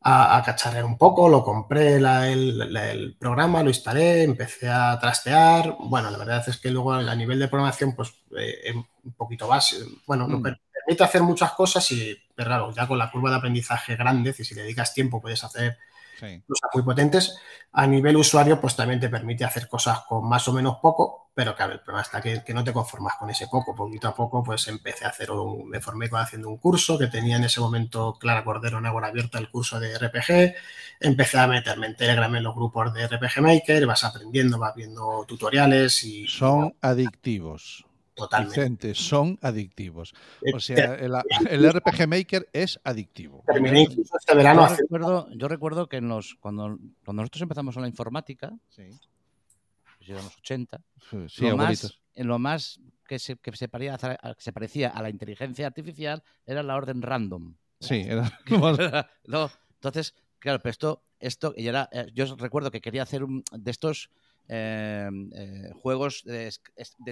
a, 0.00 0.36
a 0.36 0.42
cacharrear 0.42 0.84
un 0.84 0.98
poco, 0.98 1.28
lo 1.28 1.42
compré 1.44 1.98
la- 2.00 2.28
el, 2.28 2.72
la- 2.72 2.90
el 2.90 3.16
programa, 3.16 3.62
lo 3.62 3.70
instalé, 3.70 4.22
empecé 4.24 4.68
a 4.68 4.98
trastear. 4.98 5.76
Bueno, 5.80 6.10
la 6.10 6.18
verdad 6.18 6.44
es 6.48 6.58
que 6.58 6.70
luego 6.70 6.92
a 6.92 7.14
nivel 7.14 7.38
de 7.38 7.48
programación, 7.48 7.94
pues 7.94 8.10
eh, 8.38 8.54
es 8.64 8.74
un 9.04 9.12
poquito 9.12 9.46
básico. 9.48 9.86
Bueno, 10.06 10.26
nos 10.28 10.40
Mm. 10.40 10.42
per- 10.42 10.60
permite 10.72 11.04
hacer 11.04 11.22
muchas 11.22 11.52
cosas 11.52 11.90
y, 11.92 12.16
pero 12.34 12.48
claro, 12.48 12.72
ya 12.72 12.86
con 12.86 12.98
la 12.98 13.10
curva 13.10 13.30
de 13.30 13.36
aprendizaje 13.36 13.96
grande, 13.96 14.32
si 14.32 14.44
si 14.44 14.54
le 14.54 14.62
dedicas 14.62 14.92
tiempo 14.94 15.20
puedes 15.20 15.42
hacer 15.44 15.78
Sí. 16.20 16.40
cosas 16.46 16.70
muy 16.72 16.82
potentes. 16.84 17.36
A 17.72 17.86
nivel 17.88 18.16
usuario, 18.16 18.60
pues 18.60 18.76
también 18.76 19.00
te 19.00 19.08
permite 19.08 19.44
hacer 19.44 19.66
cosas 19.66 20.00
con 20.08 20.28
más 20.28 20.46
o 20.46 20.52
menos 20.52 20.76
poco, 20.80 21.30
pero 21.34 21.56
claro, 21.56 21.72
el 21.72 21.80
problema 21.80 22.02
está 22.02 22.20
que, 22.20 22.44
que 22.44 22.54
no 22.54 22.62
te 22.62 22.72
conformas 22.72 23.16
con 23.18 23.30
ese 23.30 23.48
poco. 23.48 23.74
Poquito 23.74 24.06
a 24.06 24.14
poco, 24.14 24.44
pues 24.44 24.68
empecé 24.68 25.06
a 25.06 25.08
hacer 25.08 25.32
un, 25.32 25.68
me 25.68 25.80
formé 25.80 26.08
haciendo 26.12 26.48
un 26.50 26.58
curso 26.58 26.96
que 26.98 27.08
tenía 27.08 27.36
en 27.36 27.42
ese 27.44 27.60
momento 27.60 28.16
Clara 28.20 28.44
Cordero 28.44 28.78
en 28.78 28.86
Agora 28.86 29.08
Abierta, 29.08 29.38
el 29.38 29.50
curso 29.50 29.80
de 29.80 29.92
RPG. 29.98 30.54
Empecé 31.00 31.38
a 31.38 31.48
meterme 31.48 31.88
en 31.88 31.96
Telegram 31.96 32.32
en 32.36 32.44
los 32.44 32.54
grupos 32.54 32.94
de 32.94 33.08
RPG 33.08 33.40
Maker, 33.42 33.84
vas 33.86 34.04
aprendiendo, 34.04 34.56
vas 34.56 34.74
viendo 34.76 35.24
tutoriales 35.26 36.04
y 36.04 36.28
Son 36.28 36.76
adictivos. 36.80 37.84
Totalmente. 38.14 38.60
Vicente, 38.60 38.94
son 38.94 39.38
adictivos. 39.42 40.12
O 40.52 40.56
Eh, 40.56 40.60
sea, 40.60 40.94
el, 40.94 41.12
el 41.50 41.64
RPG 41.64 42.08
Maker 42.08 42.48
es 42.52 42.80
adictivo. 42.84 43.42
Terminé 43.46 43.82
incluso 43.82 44.16
este 44.16 44.34
verano 44.34 44.60
Yo 44.60 44.64
haciendo 44.66 44.98
recuerdo, 44.98 45.28
yo 45.34 45.48
recuerdo 45.48 45.88
que 45.88 45.96
en 45.98 46.08
los, 46.08 46.34
cuando, 46.40 46.78
cuando 47.04 47.22
nosotros 47.22 47.42
empezamos 47.42 47.76
en 47.76 47.82
la 47.82 47.88
informática, 47.88 48.52
Sí, 48.70 48.84
pues 49.98 50.08
eran 50.10 50.24
los 50.24 50.36
80, 50.38 50.80
sí, 51.28 51.48
lo, 51.48 51.56
más, 51.56 51.98
lo 52.16 52.38
más 52.38 52.80
que 53.06 53.18
se, 53.18 53.36
que 53.36 53.52
se 53.56 53.68
parecía, 53.68 53.94
a- 53.94 54.34
que 54.34 54.42
se 54.42 54.52
parecía 54.52 54.88
a 54.90 55.02
la 55.02 55.10
inteligencia 55.10 55.66
artificial 55.66 56.22
era 56.46 56.62
la 56.62 56.74
orden 56.76 57.02
random. 57.02 57.54
Sí, 57.80 58.04
era- 58.78 59.10
no, 59.26 59.50
entonces, 59.74 60.14
claro, 60.38 60.60
pero 60.62 60.70
esto, 60.70 61.02
esto 61.18 61.54
y 61.56 61.66
era, 61.68 61.88
eh, 61.92 62.06
yo 62.14 62.34
recuerdo 62.36 62.70
que 62.70 62.80
quería 62.80 63.02
hacer 63.02 63.24
un 63.24 63.42
de 63.52 63.70
estos 63.70 64.10
eh, 64.48 65.08
eh, 65.34 65.70
juegos 65.74 66.22
de, 66.24 66.50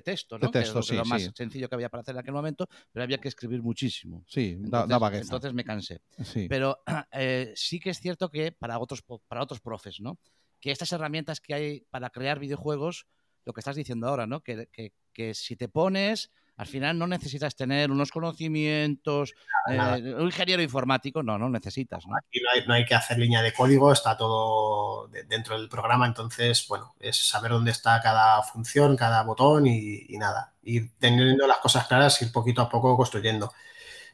texto, 0.03 0.39
¿no? 0.39 0.51
De 0.51 0.59
Que 0.59 0.65
es 0.65 0.75
lo, 0.75 1.05
más 1.05 1.23
sí. 1.23 1.31
sencillo 1.35 1.69
que 1.69 1.75
había 1.75 1.89
para 1.89 2.03
hacer 2.03 2.15
en 2.15 2.21
aquel 2.21 2.35
momento, 2.35 2.69
pero 2.93 3.03
había 3.05 3.19
que 3.19 3.29
escribir 3.29 3.63
muchísimo. 3.63 4.25
sí, 4.27 4.59
Entonces, 4.63 5.01
da 5.01 5.17
entonces 5.19 5.53
me 5.55 5.65
cansé. 5.65 6.03
sí. 6.25 6.47
Pero 6.49 6.83
eh, 7.13 7.53
sí 7.57 7.81
que 7.81 7.91
es 7.91 7.99
cierto 8.01 8.31
que 8.31 8.53
para 8.53 8.79
otros, 8.79 9.03
para 9.29 9.43
otros 9.43 9.61
profes, 9.61 10.01
¿no? 10.01 10.19
Que 10.61 10.71
estas 10.71 10.93
herramientas 10.93 11.41
que 11.41 11.55
hay 11.55 11.81
para 11.91 12.11
crear 12.11 12.39
videojuegos, 12.39 13.07
lo 13.45 13.53
que 13.53 13.61
estás 13.61 13.77
diciendo 13.77 14.09
ahora, 14.09 14.27
¿no? 14.27 14.43
Que, 14.43 14.69
que- 14.73 14.93
que 15.13 15.35
si 15.35 15.57
te 15.57 15.69
pones, 15.69 16.31
al 16.63 16.69
final 16.69 16.99
no 16.99 17.07
necesitas 17.07 17.55
tener 17.55 17.91
unos 17.91 18.11
conocimientos, 18.11 19.35
Nada, 19.69 19.99
eh, 19.99 20.15
un 20.15 20.27
ingeniero 20.27 20.63
informático, 20.63 21.23
no, 21.23 21.39
no 21.39 21.49
necesitas, 21.51 22.07
¿no? 22.07 22.17
Aquí 22.17 22.41
no 22.41 22.49
hay, 22.53 22.67
no 22.67 22.75
hay 22.75 22.85
que 22.85 22.95
hacer 22.95 23.19
línea 23.19 23.43
de 23.43 23.53
código, 23.53 23.93
está 23.93 24.17
todo 24.17 25.09
de- 25.09 25.25
dentro 25.25 25.59
del 25.59 25.69
programa, 25.69 26.07
entonces, 26.07 26.67
bueno, 26.69 26.95
es 27.01 27.17
saber 27.29 27.53
dónde 27.53 27.71
está 27.73 28.01
cada 28.01 28.43
función, 28.43 28.97
cada 28.97 29.23
botón 29.23 29.67
y, 29.67 30.07
y 30.09 30.19
nada. 30.19 30.53
Ir 30.65 30.91
teniendo 30.99 31.47
las 31.47 31.59
cosas 31.59 31.87
claras, 31.87 32.21
ir 32.23 32.33
poquito 32.33 32.63
a 32.63 32.69
poco 32.69 32.97
construyendo. 32.97 33.53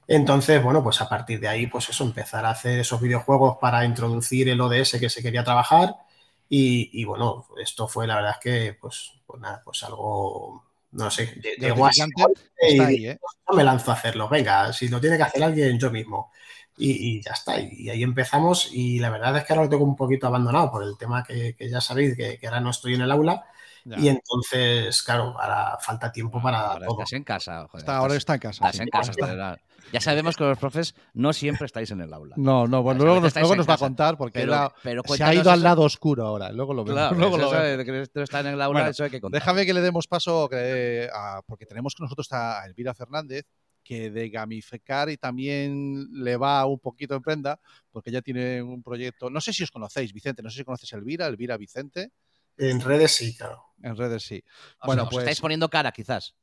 Entonces, 0.06 0.62
bueno, 0.62 0.82
pues 0.82 1.00
a 1.00 1.08
partir 1.08 1.40
de 1.40 1.48
ahí, 1.48 1.66
pues 1.66 1.88
eso, 1.90 2.04
empezar 2.04 2.44
a 2.46 2.50
hacer 2.50 2.78
esos 2.78 3.00
videojuegos 3.00 3.58
para 3.61 3.84
introducir 3.84 4.48
el 4.48 4.61
ODS 4.61 4.98
que 5.00 5.11
se 5.11 5.22
quería 5.22 5.44
trabajar. 5.44 5.94
Y, 6.48 6.90
y, 7.00 7.04
bueno, 7.04 7.46
esto 7.62 7.88
fue 7.88 8.06
la 8.06 8.16
verdad 8.16 8.32
es 8.32 8.38
que, 8.38 8.74
pues, 8.80 9.12
pues 9.26 9.40
nada, 9.40 9.61
pues 9.64 9.82
algo, 9.82 10.64
no 10.92 11.11
sé, 11.11 11.35
lle- 11.40 11.57
llegó 11.59 11.87
así 11.87 12.11
y 12.61 12.81
ahí, 12.81 13.07
¿eh? 13.09 13.18
no 13.48 13.57
me 13.57 13.64
lanzo 13.64 13.90
a 13.90 13.94
hacerlo. 13.94 14.29
Venga, 14.29 14.72
si 14.72 14.88
lo 14.88 15.01
tiene 15.01 15.16
que 15.16 15.22
hacer 15.24 15.42
alguien, 15.42 15.79
yo 15.79 15.90
mismo. 15.90 16.33
Y, 16.77 17.18
y 17.18 17.22
ya 17.22 17.33
está. 17.33 17.61
Y 17.61 17.88
ahí 17.90 18.03
empezamos. 18.03 18.70
Y 18.72 18.98
la 19.01 19.11
verdad 19.11 19.37
es 19.37 19.44
que 19.44 19.53
ahora 19.53 19.64
lo 19.64 19.70
tengo 19.70 19.85
un 19.85 19.96
poquito 19.96 20.27
abandonado 20.27 20.70
por 20.70 20.83
el 20.85 20.96
tema 20.98 21.24
que, 21.24 21.55
que 21.57 21.68
ya 21.68 21.81
sabéis, 21.81 22.16
que, 22.16 22.38
que 22.38 22.46
ahora 22.46 22.61
no 22.61 22.70
estoy 22.70 22.94
en 22.94 23.03
el 23.03 23.11
aula. 23.11 23.46
Ya. 23.88 23.98
Y 23.98 24.09
entonces, 24.09 25.03
claro, 25.03 25.35
ahora 25.40 25.79
falta 25.81 26.12
tiempo 26.12 26.40
para 26.42 26.61
Ahora 26.72 26.87
todo. 26.87 26.98
estás 27.01 27.12
en 27.14 27.24
casa. 27.24 27.66
joder, 27.68 27.83
Está- 27.83 27.96
ahora 27.96 28.14
está 28.16 28.35
en 28.35 28.40
casa. 28.40 28.64
estás 28.68 28.77
sí. 28.77 28.83
en 28.83 28.88
casa. 28.88 29.57
Ya 29.92 30.01
sabemos 30.03 30.37
que 30.37 30.44
los 30.44 30.59
profes 30.59 30.94
no 31.14 31.33
siempre 31.33 31.64
estáis 31.64 31.90
en 31.92 32.03
el 32.03 32.12
aula. 32.12 32.35
No, 32.37 32.66
no, 32.66 32.83
bueno, 32.83 33.05
luego 33.05 33.20
nos, 33.20 33.35
luego 33.35 33.64
va 33.64 33.74
a 33.74 33.79
contar 33.79 34.18
porque 34.18 34.40
Pero, 34.40 34.72
pero 34.83 35.03
se 35.07 35.24
ha 35.24 35.33
ido 35.33 35.51
al 35.51 35.62
lado 35.62 35.83
oscuro 35.83 36.27
ahora. 36.27 36.53
Luego 36.53 36.74
lo 36.74 36.85
vemos. 36.85 36.98
Claro, 37.01 37.16
luego 37.16 37.38
lo 37.38 37.51
vemos. 37.51 37.79
de 37.79 37.85
que 38.12 38.22
está 38.22 38.40
en 38.40 38.48
el 38.48 38.61
aula, 38.61 38.81
Bueno, 38.81 38.90
eso 38.90 39.05
hay 39.05 39.11
que 39.11 39.20
contar. 39.20 39.40
Déjame 39.40 39.64
que 39.64 39.72
le 39.72 39.81
demos 39.81 40.07
paso 40.07 40.46
que- 40.48 41.09
a- 41.12 41.40
porque 41.46 41.64
tenemos 41.64 41.94
con 41.94 42.05
nosotros 42.05 42.29
a 42.33 42.66
Elvira 42.66 42.92
Fernández, 42.92 43.46
que 43.83 44.11
de 44.11 44.29
gamificar 44.29 45.09
y 45.09 45.16
también 45.16 46.09
le 46.22 46.37
va 46.37 46.66
un 46.66 46.79
poquito 46.79 47.14
en 47.14 47.22
prenda, 47.22 47.59
porque 47.90 48.11
ella 48.11 48.20
tiene 48.20 48.61
un 48.62 48.83
proyecto, 48.83 49.31
no 49.31 49.40
sé 49.40 49.55
si 49.55 49.62
os 49.62 49.70
conocéis, 49.70 50.12
Vicente, 50.12 50.42
no 50.42 50.51
sé 50.51 50.59
si 50.59 50.64
conoces 50.64 50.92
a 50.92 50.96
Elvira, 50.98 51.27
Elvira 51.27 51.57
Vicente, 51.57 52.11
En 52.59 52.81
redes 52.83 53.12
sí, 53.12 53.35
claro. 53.37 53.62
En 53.82 53.96
redes 53.96 54.22
sí. 54.24 54.42
O 54.80 54.86
Bueno, 54.86 55.02
sea, 55.02 55.08
os 55.08 55.14
pues- 55.14 55.22
estáis 55.24 55.40
poniendo 55.40 55.68
cara, 55.68 55.92
quizás. 55.92 56.34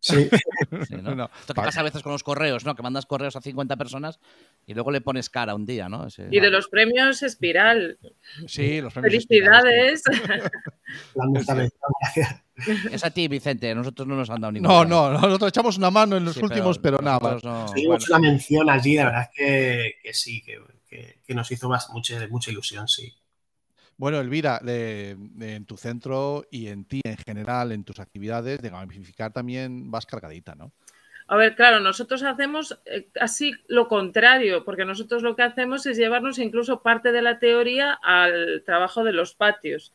Sí, 0.00 0.28
Sí, 0.88 0.96
¿no? 0.96 1.14
No, 1.14 1.24
Esto 1.40 1.54
que 1.54 1.60
vale. 1.60 1.68
pasa 1.68 1.80
a 1.80 1.84
veces 1.84 2.02
con 2.02 2.12
los 2.12 2.22
correos, 2.24 2.64
¿no? 2.64 2.74
Que 2.74 2.82
mandas 2.82 3.06
correos 3.06 3.36
a 3.36 3.40
50 3.40 3.76
personas 3.76 4.18
y 4.66 4.74
luego 4.74 4.90
le 4.90 5.00
pones 5.00 5.30
cara 5.30 5.54
un 5.54 5.64
día, 5.66 5.88
¿no? 5.88 6.06
Ese- 6.06 6.28
Y 6.30 6.40
de 6.40 6.50
los 6.50 6.68
premios 6.68 7.22
Espiral. 7.22 7.98
Sí, 8.46 8.80
los 8.80 8.92
premios 8.92 9.24
Felicidades. 9.26 10.02
gracias. 11.14 12.42
Es 12.90 13.04
a 13.04 13.10
ti, 13.10 13.28
Vicente. 13.28 13.74
Nosotros 13.74 14.06
no 14.06 14.16
nos 14.16 14.30
han 14.30 14.40
dado 14.40 14.52
sí. 14.52 14.60
ningún 14.60 14.70
No, 14.70 14.84
no, 14.84 15.10
nosotros 15.12 15.48
echamos 15.48 15.76
una 15.78 15.90
mano 15.90 16.16
en 16.16 16.24
los 16.24 16.34
Sí, 16.34 16.40
últimos, 16.42 16.78
pero, 16.78 16.98
nada. 16.98 17.38
no- 17.42 17.66
Tuvimos 17.66 18.08
una 18.08 18.18
mención 18.18 18.68
allí, 18.70 18.96
la 18.96 19.04
verdad 19.06 19.22
es 19.22 19.28
que, 19.34 19.92
que 20.02 20.14
sí, 20.14 20.42
que, 20.42 20.58
que- 20.88 21.20
que 21.26 21.34
nos 21.34 21.50
hizo 21.50 21.68
más, 21.68 21.88
mucha, 21.90 22.26
mucha 22.28 22.50
ilusión, 22.50 22.88
sí. 22.88 23.12
Bueno, 23.96 24.20
Elvira, 24.20 24.60
en 24.64 25.66
tu 25.66 25.76
centro 25.76 26.44
y 26.50 26.68
en 26.68 26.84
ti 26.84 27.00
en 27.04 27.16
general, 27.16 27.72
en 27.72 27.84
tus 27.84 28.00
actividades, 28.00 28.60
de 28.60 28.70
gamificar 28.70 29.32
también 29.32 29.90
vas 29.90 30.06
cargadita, 30.06 30.54
¿no? 30.54 30.72
A 31.26 31.36
ver, 31.36 31.54
claro, 31.54 31.80
nosotros 31.80 32.22
hacemos 32.22 32.78
eh, 32.84 33.08
así 33.18 33.54
lo 33.66 33.88
contrario, 33.88 34.64
porque 34.64 34.84
nosotros 34.84 35.22
lo 35.22 35.34
que 35.36 35.42
hacemos 35.42 35.86
es 35.86 35.96
llevarnos 35.96 36.38
incluso 36.38 36.82
parte 36.82 37.12
de 37.12 37.22
la 37.22 37.38
teoría 37.38 37.92
al 37.92 38.62
trabajo 38.66 39.04
de 39.04 39.12
los 39.12 39.34
patios. 39.34 39.92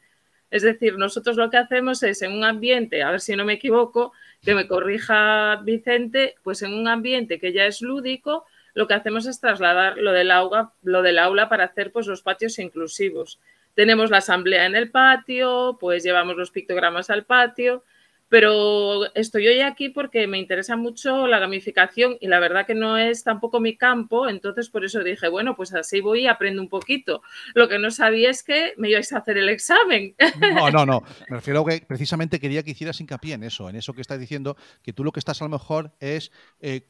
Es 0.49 0.63
decir, 0.63 0.97
nosotros 0.97 1.37
lo 1.37 1.51
que 1.51 1.57
hacemos 1.57 2.01
es 2.01 2.23
en 2.23 2.31
un 2.31 2.43
ambiente, 2.43 3.03
a 3.03 3.11
ver 3.11 3.21
si 3.21 3.35
no 3.35 3.45
me 3.45 3.53
equivoco, 3.53 4.11
que 4.41 4.55
me 4.55 4.67
corrija 4.67 5.57
Vicente, 5.57 6.35
pues 6.41 6.63
en 6.63 6.73
un 6.73 6.87
ambiente 6.87 7.39
que 7.39 7.53
ya 7.53 7.65
es 7.65 7.81
lúdico, 7.83 8.45
lo 8.73 8.87
que 8.87 8.95
hacemos 8.95 9.27
es 9.27 9.39
trasladar 9.39 9.97
lo 9.97 10.11
del 10.11 10.31
aula, 10.31 10.71
lo 10.81 11.03
del 11.03 11.19
aula 11.19 11.49
para 11.49 11.65
hacer 11.65 11.91
pues 11.91 12.07
los 12.07 12.23
patios 12.23 12.57
inclusivos. 12.57 13.39
Tenemos 13.73 14.09
la 14.09 14.17
asamblea 14.17 14.65
en 14.65 14.75
el 14.75 14.91
patio, 14.91 15.77
pues 15.79 16.03
llevamos 16.03 16.35
los 16.35 16.51
pictogramas 16.51 17.09
al 17.09 17.25
patio, 17.25 17.83
pero 18.29 19.13
estoy 19.15 19.47
hoy 19.47 19.59
aquí 19.61 19.89
porque 19.89 20.27
me 20.27 20.37
interesa 20.37 20.75
mucho 20.75 21.27
la 21.27 21.39
gamificación 21.39 22.17
y 22.21 22.27
la 22.27 22.39
verdad 22.39 22.65
que 22.65 22.75
no 22.75 22.97
es 22.97 23.23
tampoco 23.23 23.59
mi 23.59 23.75
campo, 23.75 24.29
entonces 24.29 24.69
por 24.69 24.85
eso 24.85 25.03
dije, 25.03 25.27
bueno, 25.27 25.55
pues 25.55 25.73
así 25.73 25.99
voy 25.99 26.21
y 26.21 26.27
aprendo 26.27 26.61
un 26.61 26.69
poquito. 26.69 27.21
Lo 27.55 27.67
que 27.67 27.79
no 27.79 27.91
sabía 27.91 28.29
es 28.29 28.43
que 28.43 28.73
me 28.77 28.89
ibais 28.89 29.11
a 29.13 29.17
hacer 29.17 29.37
el 29.37 29.49
examen. 29.49 30.15
No, 30.39 30.69
no, 30.69 30.85
no. 30.85 31.01
Me 31.29 31.37
refiero 31.37 31.61
a 31.61 31.65
que 31.65 31.85
precisamente 31.85 32.39
quería 32.39 32.63
que 32.63 32.71
hicieras 32.71 32.99
hincapié 33.01 33.33
en 33.33 33.43
eso, 33.43 33.69
en 33.69 33.75
eso 33.75 33.93
que 33.93 34.01
estás 34.01 34.19
diciendo, 34.19 34.55
que 34.83 34.93
tú 34.93 35.03
lo 35.03 35.11
que 35.11 35.19
estás 35.19 35.41
a 35.41 35.45
lo 35.45 35.49
mejor 35.49 35.95
es 35.99 36.31
eh, 36.59 36.87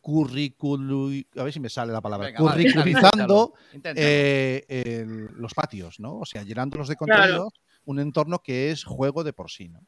a 1.37 1.43
ver 1.43 1.53
si 1.53 1.59
me 1.59 1.69
sale 1.69 1.91
la 1.93 2.01
palabra, 2.01 2.27
Venga, 2.27 2.39
curriculizando 2.39 3.53
inténtalo. 3.73 3.95
eh, 4.05 5.05
los 5.35 5.53
patios, 5.53 5.99
¿no? 5.99 6.17
O 6.19 6.25
sea, 6.25 6.43
llenándolos 6.43 6.87
de 6.87 6.95
Claro. 6.95 7.13
contenidos, 7.15 7.53
un 7.85 7.99
entorno 7.99 8.39
que 8.39 8.71
es 8.71 8.83
juego 8.83 9.23
de 9.23 9.33
por 9.33 9.49
sí, 9.49 9.69
¿no? 9.69 9.81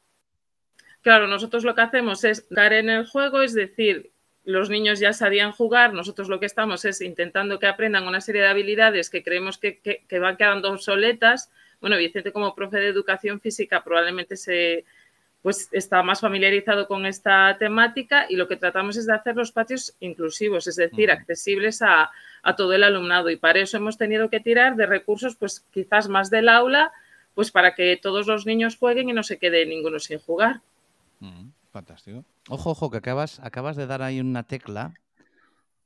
Claro, 1.02 1.26
nosotros 1.26 1.64
lo 1.64 1.74
que 1.74 1.80
hacemos 1.82 2.22
es 2.24 2.46
dar 2.48 2.72
en 2.72 2.88
el 2.88 3.06
juego, 3.06 3.42
es 3.42 3.54
decir, 3.54 4.12
los 4.44 4.70
niños 4.70 5.00
ya 5.00 5.12
sabían 5.12 5.52
jugar, 5.52 5.92
nosotros 5.94 6.28
lo 6.28 6.38
que 6.40 6.46
estamos 6.46 6.84
es 6.84 7.00
intentando 7.00 7.58
que 7.58 7.66
aprendan 7.66 8.06
una 8.06 8.20
serie 8.20 8.42
de 8.42 8.48
habilidades 8.48 9.10
que 9.10 9.22
creemos 9.22 9.58
que, 9.58 9.78
que- 9.80 10.04
que 10.08 10.18
van 10.20 10.36
quedando 10.36 10.70
obsoletas. 10.70 11.50
Bueno, 11.80 11.96
Vicente 11.96 12.32
como 12.32 12.54
profe 12.54 12.78
de 12.78 12.88
educación 12.88 13.40
física 13.40 13.82
probablemente 13.82 14.36
se 14.36 14.84
pues 15.42 15.68
está 15.72 16.02
más 16.04 16.20
familiarizado 16.20 16.86
con 16.88 17.06
esta 17.06 17.56
temática 17.58 18.26
y 18.28 18.36
lo 18.36 18.48
que 18.48 18.56
tratamos 18.56 18.96
es 18.96 19.06
de 19.06 19.14
hacer 19.14 19.36
los 19.36 19.52
patios 19.52 19.96
inclusivos, 20.00 20.66
es 20.68 20.76
decir, 20.76 21.10
accesibles 21.10 21.82
a, 21.82 22.10
a 22.42 22.56
todo 22.56 22.74
el 22.74 22.84
alumnado 22.84 23.30
y 23.30 23.36
para 23.36 23.60
eso 23.60 23.76
hemos 23.76 23.98
tenido 23.98 24.30
que 24.30 24.40
tirar 24.40 24.76
de 24.76 24.86
recursos 24.86 25.36
pues 25.36 25.60
quizás 25.72 26.08
más 26.08 26.30
del 26.30 26.48
aula, 26.48 26.92
pues 27.34 27.50
para 27.52 27.74
que 27.76 27.98
todos 28.02 28.26
los 28.28 28.46
niños 28.46 28.76
jueguen 28.76 29.08
y 29.10 29.12
no 29.14 29.22
se 29.24 29.38
quede 29.38 29.66
ninguno 29.66 29.98
sin 30.00 30.18
jugar. 30.20 30.60
Mm, 31.22 31.50
fantástico. 31.70 32.24
Ojo, 32.48 32.70
ojo, 32.70 32.90
que 32.90 32.96
acabas, 32.98 33.38
acabas 33.40 33.76
de 33.76 33.86
dar 33.86 34.02
ahí 34.02 34.18
una 34.20 34.42
tecla 34.42 34.92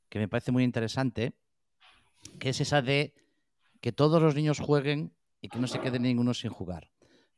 que 0.09 0.17
me 0.17 0.27
parece 0.27 0.51
muy 0.51 0.63
interesante, 0.63 1.33
que 2.39 2.49
es 2.49 2.59
esa 2.59 2.81
de 2.81 3.13
que 3.79 3.91
todos 3.91 4.19
los 4.21 4.33
niños 4.33 4.59
jueguen 4.59 5.13
y 5.41 5.49
que 5.49 5.59
no 5.59 5.67
se 5.67 5.79
quede 5.79 5.99
ninguno 5.99 6.33
sin 6.33 6.49
jugar. 6.49 6.89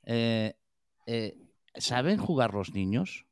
Eh, 0.06 0.54
eh, 1.08 1.36
¿Saben 1.76 2.18
jugar 2.18 2.54
los 2.54 2.74
niños 2.74 3.26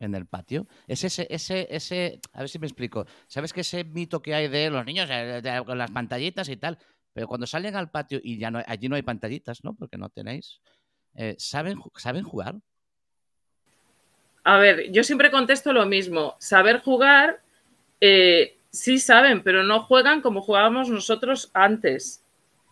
en 0.00 0.14
el 0.14 0.26
patio? 0.26 0.66
Es 0.86 1.02
ese, 1.04 1.26
ese, 1.30 1.66
ese, 1.70 2.20
a 2.32 2.40
ver 2.40 2.48
si 2.50 2.58
me 2.58 2.66
explico. 2.66 3.06
¿Sabes 3.26 3.54
que 3.54 3.62
ese 3.62 3.84
mito 3.84 4.20
que 4.20 4.34
hay 4.34 4.48
de 4.48 4.68
los 4.68 4.84
niños 4.84 5.08
eh, 5.10 5.40
de- 5.42 5.62
con 5.64 5.78
las 5.78 5.90
pantallitas 5.90 6.48
y 6.50 6.58
tal? 6.58 6.78
Pero 7.14 7.26
cuando 7.26 7.46
salen 7.46 7.74
al 7.74 7.90
patio 7.90 8.20
y 8.22 8.36
ya 8.38 8.50
no, 8.50 8.60
allí 8.66 8.88
no 8.90 8.96
hay 8.96 9.02
pantallitas, 9.02 9.64
¿no? 9.64 9.74
Porque 9.74 9.96
no 9.96 10.10
tenéis. 10.10 10.60
eh, 11.14 11.36
¿saben, 11.38 11.78
¿Saben 11.96 12.24
jugar? 12.24 12.56
A 14.44 14.58
ver, 14.58 14.92
yo 14.92 15.02
siempre 15.02 15.30
contesto 15.30 15.72
lo 15.72 15.86
mismo. 15.86 16.36
Saber 16.38 16.80
jugar, 16.80 17.40
eh, 18.00 18.58
sí 18.70 18.98
saben, 18.98 19.42
pero 19.42 19.62
no 19.62 19.80
juegan 19.80 20.20
como 20.20 20.42
jugábamos 20.42 20.90
nosotros 20.90 21.50
antes. 21.54 22.22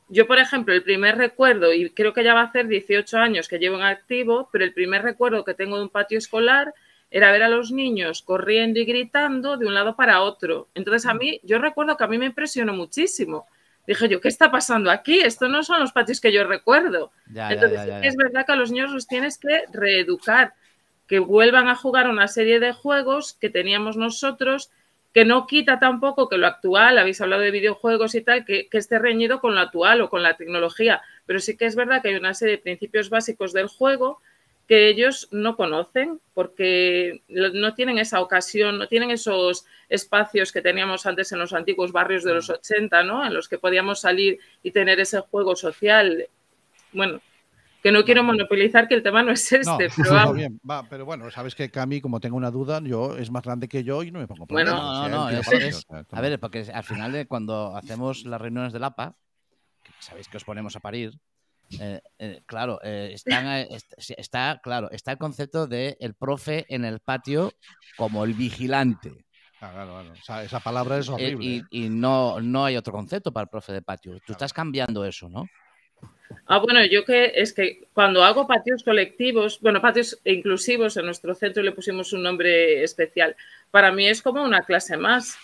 Yo, 0.09 0.27
por 0.27 0.39
ejemplo, 0.39 0.75
el 0.75 0.83
primer 0.83 1.17
recuerdo, 1.17 1.73
y 1.73 1.89
creo 1.91 2.13
que 2.13 2.23
ya 2.23 2.35
va 2.35 2.43
a 2.43 2.45
hacer 2.45 2.69
18 2.69 3.17
años 3.17 3.49
que 3.49 3.59
llevo 3.59 3.77
en 3.77 3.85
activo, 3.85 4.51
pero 4.53 4.65
el 4.65 4.75
primer 4.75 5.03
recuerdo 5.03 5.45
que 5.45 5.55
tengo 5.55 5.79
de 5.79 5.85
un 5.85 5.89
patio 5.89 6.19
escolar 6.19 6.75
era 7.11 7.33
ver 7.33 7.43
a 7.43 7.49
los 7.49 7.73
niños 7.73 8.21
corriendo 8.23 8.79
y 8.79 8.85
gritando 8.85 9.57
de 9.57 9.67
un 9.67 9.73
lado 9.73 9.97
para 9.97 10.21
otro. 10.21 10.69
Entonces, 10.75 11.07
a 11.09 11.15
mí, 11.15 11.41
yo 11.43 11.59
recuerdo 11.59 11.97
que 11.97 12.05
a 12.05 12.09
mí 12.09 12.19
me 12.19 12.27
impresionó 12.27 12.75
muchísimo. 12.75 13.47
Dije 13.87 14.09
yo, 14.09 14.21
¿qué 14.21 14.29
está 14.29 14.51
pasando 14.51 14.91
aquí? 14.91 15.21
Estos 15.21 15.49
no 15.49 15.63
son 15.63 15.81
los 15.81 15.93
patios 15.93 16.21
que 16.21 16.33
yo 16.33 16.45
recuerdo. 16.45 17.13
Ya, 17.33 17.51
Entonces, 17.51 17.81
ya, 17.87 18.01
ya. 18.01 18.01
es 18.01 18.17
verdad 18.17 18.45
que 18.45 18.53
a 18.53 18.57
los 18.57 18.71
niños 18.71 18.91
los 18.91 19.07
tienes 19.07 19.39
que 19.39 19.65
reeducar, 19.73 20.55
que 21.07 21.19
vuelvan 21.19 21.69
a 21.69 21.77
jugar 21.77 22.09
una 22.09 22.29
serie 22.29 22.61
de 22.61 22.73
juegos 22.73 23.35
que 23.35 23.51
teníamos 23.51 23.97
nosotros, 23.97 24.71
que 25.13 25.25
no 25.25 25.47
quita 25.47 25.79
tampoco 25.79 26.29
que 26.29 26.39
lo 26.39 26.47
actual, 26.47 26.99
habéis 26.99 27.21
hablado 27.21 27.43
de 27.43 27.51
videojuegos 27.51 28.15
y 28.15 28.23
tal, 28.23 28.45
que, 28.45 28.69
que 28.69 28.79
esté 28.79 28.99
reñido 28.99 29.41
con 29.41 29.55
lo 29.55 29.61
actual 29.61 30.01
o 30.01 30.09
con 30.09 30.23
la 30.23 30.37
tecnología, 30.37 31.03
pero 31.27 31.39
sí 31.39 31.57
que 31.57 31.67
es 31.67 31.77
verdad 31.77 32.01
que 32.01 32.09
hay 32.09 32.15
una 32.15 32.35
serie 32.35 32.57
de 32.57 32.63
principios 32.63 33.11
básicos 33.11 33.53
del 33.53 33.69
juego 33.69 34.21
que 34.69 34.89
ellos 34.89 35.29
no 35.33 35.57
conocen 35.57 36.21
porque 36.35 37.23
no 37.29 37.75
tienen 37.75 37.99
esa 37.99 38.21
ocasión, 38.21 38.79
no 38.79 38.89
tienen 38.89 39.11
esos 39.11 39.67
espacios 39.89 40.53
que 40.53 40.63
teníamos 40.63 41.05
antes 41.05 41.33
en 41.33 41.41
los 41.41 41.53
antiguos 41.53 41.93
barrios 41.93 42.25
de 42.25 42.35
los 42.35 42.49
80, 42.49 43.03
¿no? 43.03 43.27
En 43.27 43.35
los 43.35 43.49
que 43.49 43.59
podíamos 43.59 44.01
salir 44.01 44.39
y 44.63 44.71
tener 44.71 45.01
ese 45.01 45.21
juego 45.21 45.57
social. 45.57 46.27
Bueno, 46.93 47.21
que 47.83 47.91
no 47.93 48.05
quiero 48.05 48.23
monopolizar 48.23 48.87
que 48.89 48.95
el 48.95 49.03
tema 49.03 49.23
no 49.23 49.33
es 49.33 49.51
este, 49.53 49.69
No, 49.71 49.79
pero 49.97 50.11
no, 50.11 50.17
vamos. 50.17 50.37
bien, 50.37 50.61
va, 50.69 50.89
pero 50.89 51.05
bueno, 51.05 51.31
sabes 51.31 51.55
que 51.55 51.71
Cami, 51.71 52.01
como 52.01 52.21
tengo 52.21 52.37
una 52.37 52.51
duda, 52.51 52.81
yo 52.85 53.17
es 53.17 53.31
más 53.31 53.43
grande 53.43 53.69
que 53.69 53.83
yo 53.85 54.03
y 54.03 54.11
no 54.11 54.21
me 54.21 54.27
pongo 54.29 54.47
Bueno. 54.47 54.71
problemas, 54.71 54.99
No, 55.01 55.09
no, 55.09 55.29
él 55.31 55.39
es- 55.63 55.75
o 55.77 55.81
sea, 55.81 56.05
A 56.13 56.21
ver, 56.21 56.39
porque 56.39 56.61
al 56.73 56.85
final 56.85 57.13
de 57.13 57.27
cuando 57.27 57.77
hacemos 57.77 58.25
las 58.25 58.41
reuniones 58.41 58.73
del 58.73 58.85
APA, 58.85 59.17
que 59.83 59.93
sabéis 59.99 60.29
que 60.29 60.37
os 60.37 60.45
ponemos 60.45 60.77
a 60.77 60.81
parir, 60.81 61.13
eh, 61.81 62.01
eh, 62.19 62.43
claro, 62.47 62.79
eh, 62.85 63.11
están, 63.15 63.47
eh, 63.49 63.69
está, 64.17 64.61
claro, 64.63 64.91
está 64.91 65.13
el 65.13 65.19
concepto 65.19 65.67
de 65.67 65.97
el 66.01 66.15
profe 66.15 66.67
en 66.69 66.85
el 66.85 67.01
patio 67.01 67.53
como 67.97 68.25
el 68.25 68.35
vigilante. 68.35 69.27
Ah, 69.61 69.71
claro, 69.73 69.93
claro. 69.93 70.13
O 70.13 70.17
sea, 70.23 70.43
esa 70.43 70.61
palabra 70.61 70.99
es 70.99 71.09
Eh, 71.09 71.13
horrible. 71.13 71.45
y 71.47 71.65
y 71.87 71.89
no, 71.89 72.41
no 72.41 72.65
hay 72.65 72.77
otro 72.77 72.93
concepto 72.93 73.33
para 73.33 73.45
el 73.45 73.49
profe 73.49 73.73
de 73.73 73.81
patio. 73.83 74.13
Tú 74.15 74.19
Claro. 74.27 74.33
estás 74.33 74.53
cambiando 74.53 75.05
eso, 75.05 75.29
¿no? 75.29 75.47
Ah, 76.47 76.59
bueno, 76.59 76.85
yo 76.87 77.05
que 77.05 77.33
es 77.35 77.53
que 77.53 77.85
cuando 77.93 78.25
hago 78.25 78.47
patios 78.47 78.83
colectivos, 78.83 79.61
bueno, 79.61 79.81
patios 79.81 80.19
inclusivos, 80.25 80.97
en 80.97 81.07
nuestro 81.07 81.35
centro 81.35 81.63
le 81.63 81.73
pusimos 81.73 82.13
un 82.13 82.23
nombre 82.23 82.83
especial. 82.83 83.37
Para 83.71 83.93
mí 83.93 84.09
es 84.09 84.23
como 84.23 84.43
una 84.43 84.63
clase 84.63 84.97
más. 84.97 85.37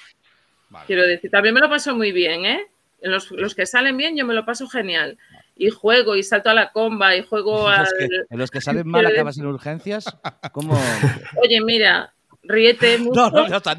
Vale. 0.71 0.87
Quiero 0.87 1.03
decir, 1.07 1.31
también 1.31 1.55
me 1.55 1.61
lo 1.61 1.69
paso 1.69 1.95
muy 1.95 2.13
bien, 2.13 2.45
¿eh? 2.45 2.67
En 3.01 3.13
Los, 3.13 3.31
los 3.31 3.55
que 3.55 3.65
salen 3.65 3.97
bien, 3.97 4.17
yo 4.17 4.27
me 4.27 4.35
lo 4.35 4.45
paso 4.45 4.69
genial. 4.69 5.19
Y 5.57 5.71
juego 5.71 6.17
y 6.17 6.23
salto 6.23 6.51
a 6.51 6.55
la 6.55 6.73
comba 6.73 7.17
y 7.17 7.23
juego. 7.23 7.69
Los 7.79 7.93
que- 7.95 8.09
en 8.31 8.39
los 8.39 8.51
que 8.51 8.61
salen 8.61 8.87
mal 8.89 9.07
acabas 9.07 9.39
en 9.39 9.47
urgencias, 9.47 10.05
¿cómo? 10.53 10.79
Oye, 11.43 11.61
mira, 11.61 12.13
ríete 12.43 12.99
mucho. 12.99 13.15
No, 13.21 13.31
no, 13.31 13.49
no 13.49 13.61
más, 13.61 13.77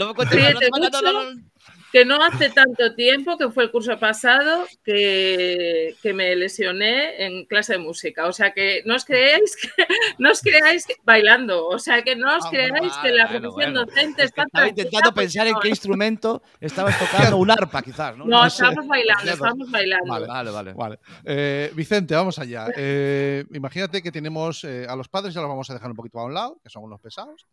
no 0.53 0.59
Ríete 0.59 0.65
te 0.65 0.69
cuentes, 0.69 1.01
no, 1.01 1.11
no, 1.11 1.33
no. 1.33 1.48
Que 1.91 2.05
no 2.05 2.21
hace 2.23 2.49
tanto 2.49 2.93
tiempo, 2.95 3.37
que 3.37 3.49
fue 3.49 3.63
el 3.63 3.71
curso 3.71 3.97
pasado, 3.99 4.65
que, 4.83 5.95
que 6.03 6.13
me 6.13 6.35
lesioné 6.35 7.25
en 7.25 7.45
clase 7.45 7.73
de 7.73 7.79
música. 7.79 8.27
O 8.27 8.31
sea 8.33 8.51
que 8.51 8.83
no 8.85 8.95
os 8.95 9.05
creáis 9.05 9.55
que, 9.55 9.69
no 10.19 10.31
os 10.31 10.41
creáis 10.41 10.85
que- 10.85 10.95
bailando. 11.03 11.67
O 11.67 11.79
sea 11.79 12.01
que 12.03 12.15
no 12.15 12.37
os 12.37 12.45
Ah, 12.45 12.49
creáis 12.51 12.93
que 13.01 13.11
la 13.11 13.25
bueno, 13.25 13.41
profesión 13.49 13.73
bueno. 13.73 13.85
docente 13.85 14.23
Es 14.23 14.31
que 14.31 14.41
está 14.41 14.43
estaba 14.43 14.67
intentando 14.67 15.13
pensar 15.13 15.47
en 15.47 15.55
qué 15.61 15.69
instrumento 15.69 16.41
estabas 16.59 16.97
tocando, 16.99 17.37
un 17.37 17.49
arpa 17.51 17.81
quizás, 17.81 18.15
¿no? 18.17 18.25
No, 18.25 18.43
No 18.43 18.49
sé. 18.49 18.63
estamos 18.65 18.87
bailando, 18.87 19.23
Dedos. 19.23 19.37
estamos 19.39 19.71
bailando. 19.71 20.07
Vale. 20.11 20.27
Vale, 20.27 20.51
vale. 20.51 20.73
Vale. 20.73 20.99
Eh, 21.25 21.71
Vicente, 21.73 22.13
vamos 22.15 22.37
allá. 22.39 22.67
Eh, 22.75 23.45
imagínate 23.53 24.01
que 24.03 24.11
tenemos 24.11 24.63
eh, 24.63 24.85
a 24.87 24.95
los 24.95 25.07
padres, 25.09 25.33
ya 25.33 25.41
los 25.41 25.49
vamos 25.49 25.69
a 25.69 25.73
dejar 25.73 25.89
un 25.89 25.95
poquito 25.95 26.19
a 26.19 26.25
un 26.25 26.33
lado, 26.33 26.59
que 26.63 26.69
son 26.69 26.83
unos 26.83 26.99
pesados. 27.01 27.47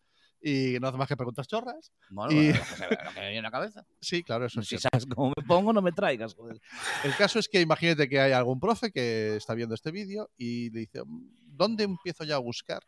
Y 0.48 0.78
no 0.78 0.86
hace 0.88 0.96
más 0.96 1.08
que 1.08 1.16
preguntas 1.16 1.48
chorras. 1.48 1.90
Bueno, 2.10 2.30
Y- 2.30 2.52
lo, 2.52 2.52
que 2.58 2.64
se- 2.64 2.82
lo 2.84 2.96
que 2.96 3.20
me 3.20 3.30
viene 3.30 3.38
a 3.38 3.42
la 3.42 3.50
cabeza. 3.50 3.84
Sí, 4.00 4.22
claro, 4.22 4.46
eso 4.46 4.60
es 4.60 4.68
Si 4.68 4.78
sabes 4.78 5.04
cómo 5.06 5.32
me 5.36 5.42
pongo, 5.44 5.72
no 5.72 5.82
me 5.82 5.90
traigas. 5.92 6.34
joder. 6.34 6.60
El 7.02 7.16
caso 7.16 7.38
es 7.40 7.48
que 7.48 7.60
imagínate 7.60 8.08
que 8.08 8.20
hay 8.20 8.30
algún 8.32 8.60
profe 8.60 8.92
que 8.92 9.36
está 9.36 9.54
viendo 9.54 9.74
este 9.74 9.90
vídeo 9.90 10.30
y 10.36 10.70
le 10.70 10.80
dice, 10.80 11.02
¿dónde 11.48 11.82
empiezo 11.84 12.22
ya 12.24 12.36
a 12.36 12.38
buscar 12.38 12.82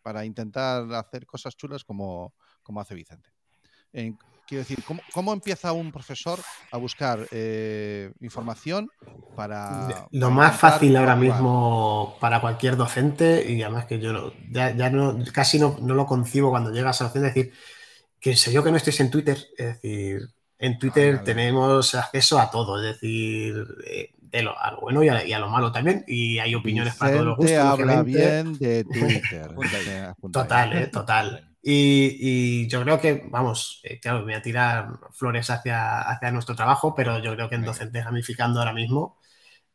para 0.00 0.24
intentar 0.24 0.90
hacer 0.94 1.26
cosas 1.26 1.54
chulas 1.54 1.84
como, 1.84 2.32
como 2.62 2.80
hace 2.80 2.94
Vicente? 2.94 3.28
En- 3.92 4.16
quiero 4.52 4.64
decir, 4.64 4.84
¿cómo, 4.84 5.00
cómo 5.14 5.32
empieza 5.32 5.72
un 5.72 5.90
profesor 5.90 6.38
a 6.70 6.76
buscar 6.76 7.26
eh, 7.30 8.12
información 8.20 8.90
para... 9.34 10.06
Lo 10.12 10.26
para 10.28 10.30
más 10.30 10.60
fácil 10.60 10.94
ahora 10.94 11.16
mismo 11.16 12.18
para 12.20 12.42
cualquier 12.42 12.76
docente, 12.76 13.50
y 13.50 13.62
además 13.62 13.86
que 13.86 13.98
yo 13.98 14.12
no- 14.12 14.30
ya, 14.50 14.76
ya 14.76 14.90
no, 14.90 15.16
casi 15.32 15.58
no, 15.58 15.78
no 15.80 15.94
lo 15.94 16.04
concibo 16.04 16.50
cuando 16.50 16.70
llegas 16.70 17.00
a 17.00 17.04
docente, 17.04 17.28
es 17.28 17.34
decir, 17.34 17.52
que 18.20 18.36
sé 18.36 18.52
yo 18.52 18.62
que 18.62 18.70
no 18.70 18.76
estéis 18.76 19.00
en 19.00 19.10
Twitter, 19.10 19.38
es 19.56 19.66
decir, 19.68 20.20
en 20.58 20.78
Twitter 20.78 21.24
tenemos 21.24 21.94
acceso 21.94 22.38
a 22.38 22.50
todo, 22.50 22.78
es 22.78 22.92
decir, 22.92 23.54
eh, 23.86 24.10
de 24.20 24.42
lo, 24.42 24.58
a 24.58 24.72
lo 24.72 24.80
bueno 24.82 25.02
y 25.02 25.08
a, 25.08 25.24
y 25.26 25.32
a 25.32 25.38
lo 25.38 25.48
malo 25.48 25.72
también, 25.72 26.04
y 26.06 26.38
hay 26.40 26.54
opiniones 26.54 26.94
para 26.96 27.12
todos 27.12 27.24
los 27.24 27.38
gustos. 27.38 27.58
habla 27.58 28.02
bien 28.02 28.58
de 28.58 28.84
Twitter. 28.84 29.50
Total, 30.30 30.72
eh, 30.76 30.86
total. 30.88 31.51
Y, 31.64 32.64
y 32.64 32.68
yo 32.68 32.82
creo 32.82 33.00
que, 33.00 33.24
vamos, 33.30 33.80
eh, 33.84 34.00
claro, 34.00 34.18
me 34.20 34.24
voy 34.24 34.34
a 34.34 34.42
tirar 34.42 34.88
flores 35.12 35.48
hacia, 35.50 36.00
hacia 36.02 36.32
nuestro 36.32 36.56
trabajo, 36.56 36.94
pero 36.94 37.18
yo 37.20 37.34
creo 37.34 37.48
que 37.48 37.54
en. 37.56 37.64
Docentes 37.64 38.04
Gamificando 38.04 38.58
ahora 38.60 38.72
mismo 38.72 39.18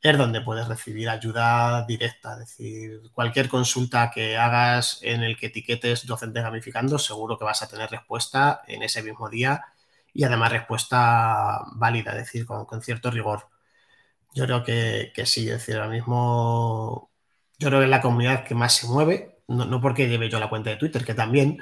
es 0.01 0.17
donde 0.17 0.41
puedes 0.41 0.67
recibir 0.67 1.09
ayuda 1.09 1.85
directa. 1.87 2.33
Es 2.33 2.39
decir, 2.39 3.01
cualquier 3.13 3.49
consulta 3.49 4.11
que 4.11 4.37
hagas 4.37 4.99
en 5.03 5.23
el 5.23 5.37
que 5.37 5.47
etiquetes 5.47 6.05
Docentes 6.07 6.43
Gamificando, 6.43 6.99
seguro 6.99 7.37
que 7.37 7.45
vas 7.45 7.61
a 7.63 7.69
tener 7.69 7.89
respuesta 7.91 8.61
en 8.67 8.83
ese 8.83 9.03
mismo 9.03 9.29
día 9.29 9.65
y 10.13 10.23
además 10.23 10.51
respuesta 10.51 11.61
válida, 11.75 12.11
es 12.11 12.17
decir, 12.19 12.45
con, 12.45 12.65
con 12.65 12.81
cierto 12.81 13.11
rigor. 13.11 13.47
Yo 14.33 14.45
creo 14.45 14.63
que, 14.63 15.11
que 15.15 15.25
sí, 15.25 15.47
es 15.49 15.53
decir, 15.59 15.75
ahora 15.77 15.89
mismo 15.89 17.11
yo 17.59 17.69
creo 17.69 17.79
que 17.79 17.85
es 17.85 17.89
la 17.91 18.01
comunidad 18.01 18.43
que 18.45 18.55
más 18.55 18.73
se 18.75 18.87
mueve, 18.87 19.36
no, 19.47 19.65
no 19.65 19.81
porque 19.81 20.07
lleve 20.07 20.29
yo 20.29 20.39
la 20.39 20.49
cuenta 20.49 20.69
de 20.69 20.77
Twitter, 20.77 21.05
que 21.05 21.13
también, 21.13 21.59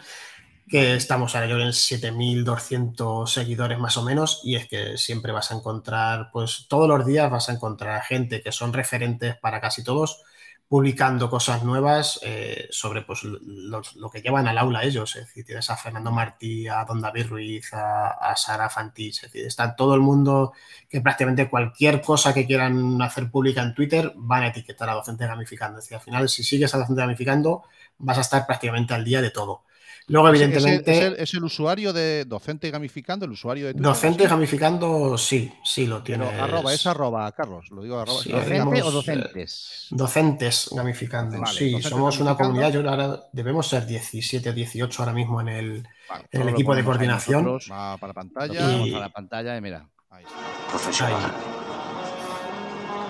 que 0.68 0.96
estamos 0.96 1.36
ahora 1.36 1.48
yo 1.48 1.60
en 1.60 1.74
7.200 1.74 3.32
seguidores 3.32 3.80
más 3.80 3.98
o 3.98 4.04
menos, 4.04 4.42
y 4.44 4.56
es 4.56 4.68
que 4.68 4.98
siempre 4.98 5.32
vas 5.32 5.52
a 5.52 5.56
encontrar, 5.56 6.30
pues 6.32 6.66
todos 6.68 6.88
los 6.88 7.06
días 7.06 7.32
vas 7.32 7.50
a 7.50 7.54
encontrar 7.54 8.02
gente 8.04 8.42
que 8.42 8.52
son 8.52 8.74
referentes 8.74 9.38
para 9.38 9.62
casi 9.62 9.84
todos, 9.84 10.24
publicando 10.68 11.30
cosas 11.30 11.64
nuevas 11.64 12.20
eh, 12.24 12.68
sobre 12.72 13.04
pues, 13.04 13.24
lo, 13.24 13.82
lo 13.96 14.10
que 14.10 14.22
llevan 14.22 14.48
al 14.48 14.58
aula 14.58 14.84
ellos. 14.84 15.16
Es 15.16 15.28
decir, 15.28 15.46
tienes 15.46 15.70
a 15.70 15.78
Fernando 15.78 16.12
Martí, 16.12 16.68
a 16.68 16.84
Don 16.86 17.02
David 17.02 17.28
Ruiz, 17.28 17.72
a, 17.74 18.36
Sara 18.36 18.70
Fantich, 18.70 19.16
es 19.16 19.22
decir, 19.32 19.46
está 19.46 19.76
todo 19.76 19.96
el 19.96 20.02
mundo 20.02 20.54
que 20.90 21.02
prácticamente 21.02 21.50
cualquier 21.50 22.02
cosa 22.02 22.34
que 22.34 22.46
quieran 22.46 23.02
hacer 23.02 23.30
pública 23.30 23.62
en 23.62 23.74
Twitter 23.74 24.12
van 24.16 24.44
a 24.44 24.48
etiquetar 24.48 24.90
a 24.90 24.94
Docente 24.94 25.28
Gamificando. 25.28 25.80
Es 25.80 25.86
decir, 25.86 25.98
al 25.98 26.04
final, 26.04 26.30
si 26.30 26.44
sigues 26.44 26.74
a 26.74 26.80
Docente 26.80 27.02
Gamificando, 27.02 27.64
vas 28.00 28.18
a 28.18 28.22
estar 28.22 28.46
prácticamente 28.46 28.94
al 28.94 29.06
día 29.06 29.22
de 29.22 29.30
todo. 29.30 29.64
Luego, 30.08 30.30
Es- 30.30 30.36
es 30.36 30.42
el- 30.42 30.46
evidentemente, 30.52 30.92
Es, 30.98 31.04
el, 31.04 31.14
es 31.18 31.34
el 31.34 31.44
usuario 31.44 31.92
de 31.92 32.26
docente 32.26 32.70
gamificando, 32.70 33.26
el 33.26 33.32
usuario 33.32 33.66
de 33.66 33.74
Twitter. 33.74 33.88
Docente 33.88 34.24
¿sí? 34.26 34.30
Gamificando, 34.30 35.18
sí, 35.18 35.52
sí 35.64 35.88
lo 35.88 36.04
Pero 36.04 36.26
tienes. 36.26 36.40
arroba, 36.42 36.74
es 36.74 36.86
arroba, 36.86 37.32
Carlos, 37.32 37.72
lo 37.72 37.82
digo 37.82 38.00
arroba. 38.00 38.22
Sí. 38.22 38.32
¿Docente 38.32 38.52
digamos, 38.54 38.82
o 38.82 38.92
docentes? 38.92 39.88
Docentes 39.90 40.70
gamificando, 40.76 41.40
Vale, 41.40 41.58
sí, 41.58 41.72
docentes 41.72 41.90
somos 41.90 42.20
una 42.20 42.36
comunidad, 42.38 42.72
yo 42.72 42.88
ahora 42.88 43.20
debemos 43.34 43.68
ser 43.68 43.86
17, 43.88 44.54
18 44.54 45.02
ahora 45.02 45.14
mismo 45.14 45.42
en 45.42 45.48
el, 45.48 45.88
Vale, 46.08 46.26
en 46.32 46.42
el 46.42 46.50
equipo 46.50 46.74
de 46.76 46.82
ahí 46.82 46.86
coordinación. 46.86 47.44
nosotros, 47.44 47.72
Va 47.72 47.98
para 47.98 48.12
Lo 48.12 48.14
pantalla. 48.14 48.72
Y- 48.86 48.94
a 48.94 49.00
la 49.00 49.10
pantalla 49.10 49.58
y 49.58 49.62
mira. 49.62 49.90
Ahí 50.12 50.24
está. 50.24 50.36
Profesional. 50.70 51.32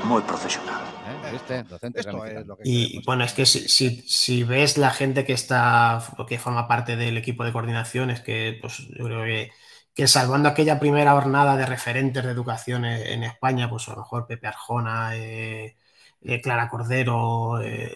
Muy 0.04 0.22
profesional. 0.22 0.84
¿eh? 1.08 1.32
¿Viste? 1.32 1.64
Docente 1.64 2.00
Esto 2.00 2.26
es 2.26 2.46
lo 2.46 2.58
que 2.58 2.64
Y 2.68 3.04
bueno, 3.06 3.24
es 3.24 3.34
que 3.34 3.46
si, 3.46 3.68
si- 3.68 4.02
si 4.08 4.44
ves 4.44 4.78
la 4.78 4.92
gente 4.92 5.26
que 5.26 5.34
está, 5.34 6.02
que 6.28 6.38
forma 6.40 6.68
parte 6.68 6.96
del 6.96 7.18
equipo 7.18 7.44
de 7.44 7.52
coordinación, 7.52 8.10
es 8.12 8.22
que 8.22 8.58
pues, 8.62 8.78
yo 8.98 9.06
creo 9.06 9.24
que, 9.24 9.52
que 9.94 10.08
salvando 10.08 10.50
aquella 10.50 10.80
primera 10.80 11.12
jornada 11.14 11.58
de 11.58 11.66
referentes 11.66 12.24
de 12.24 12.32
educación 12.32 12.86
en, 12.86 13.02
en 13.08 13.24
España, 13.24 13.70
pues 13.70 13.88
a 13.88 13.92
lo 13.92 13.98
mejor 14.00 14.28
Pepe 14.28 14.48
Arjona, 14.48 15.16
eh, 15.16 15.76
eh, 16.22 16.42
Clara 16.42 16.70
Cordero, 16.70 17.62
eh, 17.62 17.96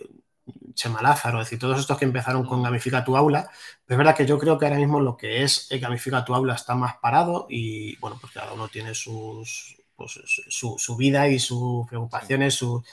Chema 0.73 1.01
Lázaro, 1.01 1.39
es 1.41 1.45
decir, 1.47 1.59
todos 1.59 1.79
estos 1.79 1.97
que 1.97 2.05
empezaron 2.05 2.45
con 2.45 2.63
Gamifica 2.63 3.03
tu 3.03 3.15
aula, 3.17 3.49
pero 3.85 3.95
es 3.95 3.97
verdad 3.99 4.15
que 4.15 4.25
yo 4.25 4.39
creo 4.39 4.57
que 4.57 4.65
ahora 4.65 4.77
mismo 4.77 4.99
lo 4.99 5.17
que 5.17 5.43
es 5.43 5.67
Gamifica 5.71 6.25
tu 6.25 6.33
aula 6.33 6.55
está 6.55 6.73
más 6.75 6.95
parado 6.97 7.45
y 7.49 7.97
bueno, 7.97 8.17
pues 8.19 8.33
cada 8.33 8.53
uno 8.53 8.67
tiene 8.69 8.95
sus, 8.95 9.77
pues, 9.99 10.19
su, 10.49 10.77
su 10.79 10.97
vida 10.97 11.29
y 11.29 11.39
sus 11.39 11.87
preocupaciones, 11.87 12.55
su, 12.55 12.83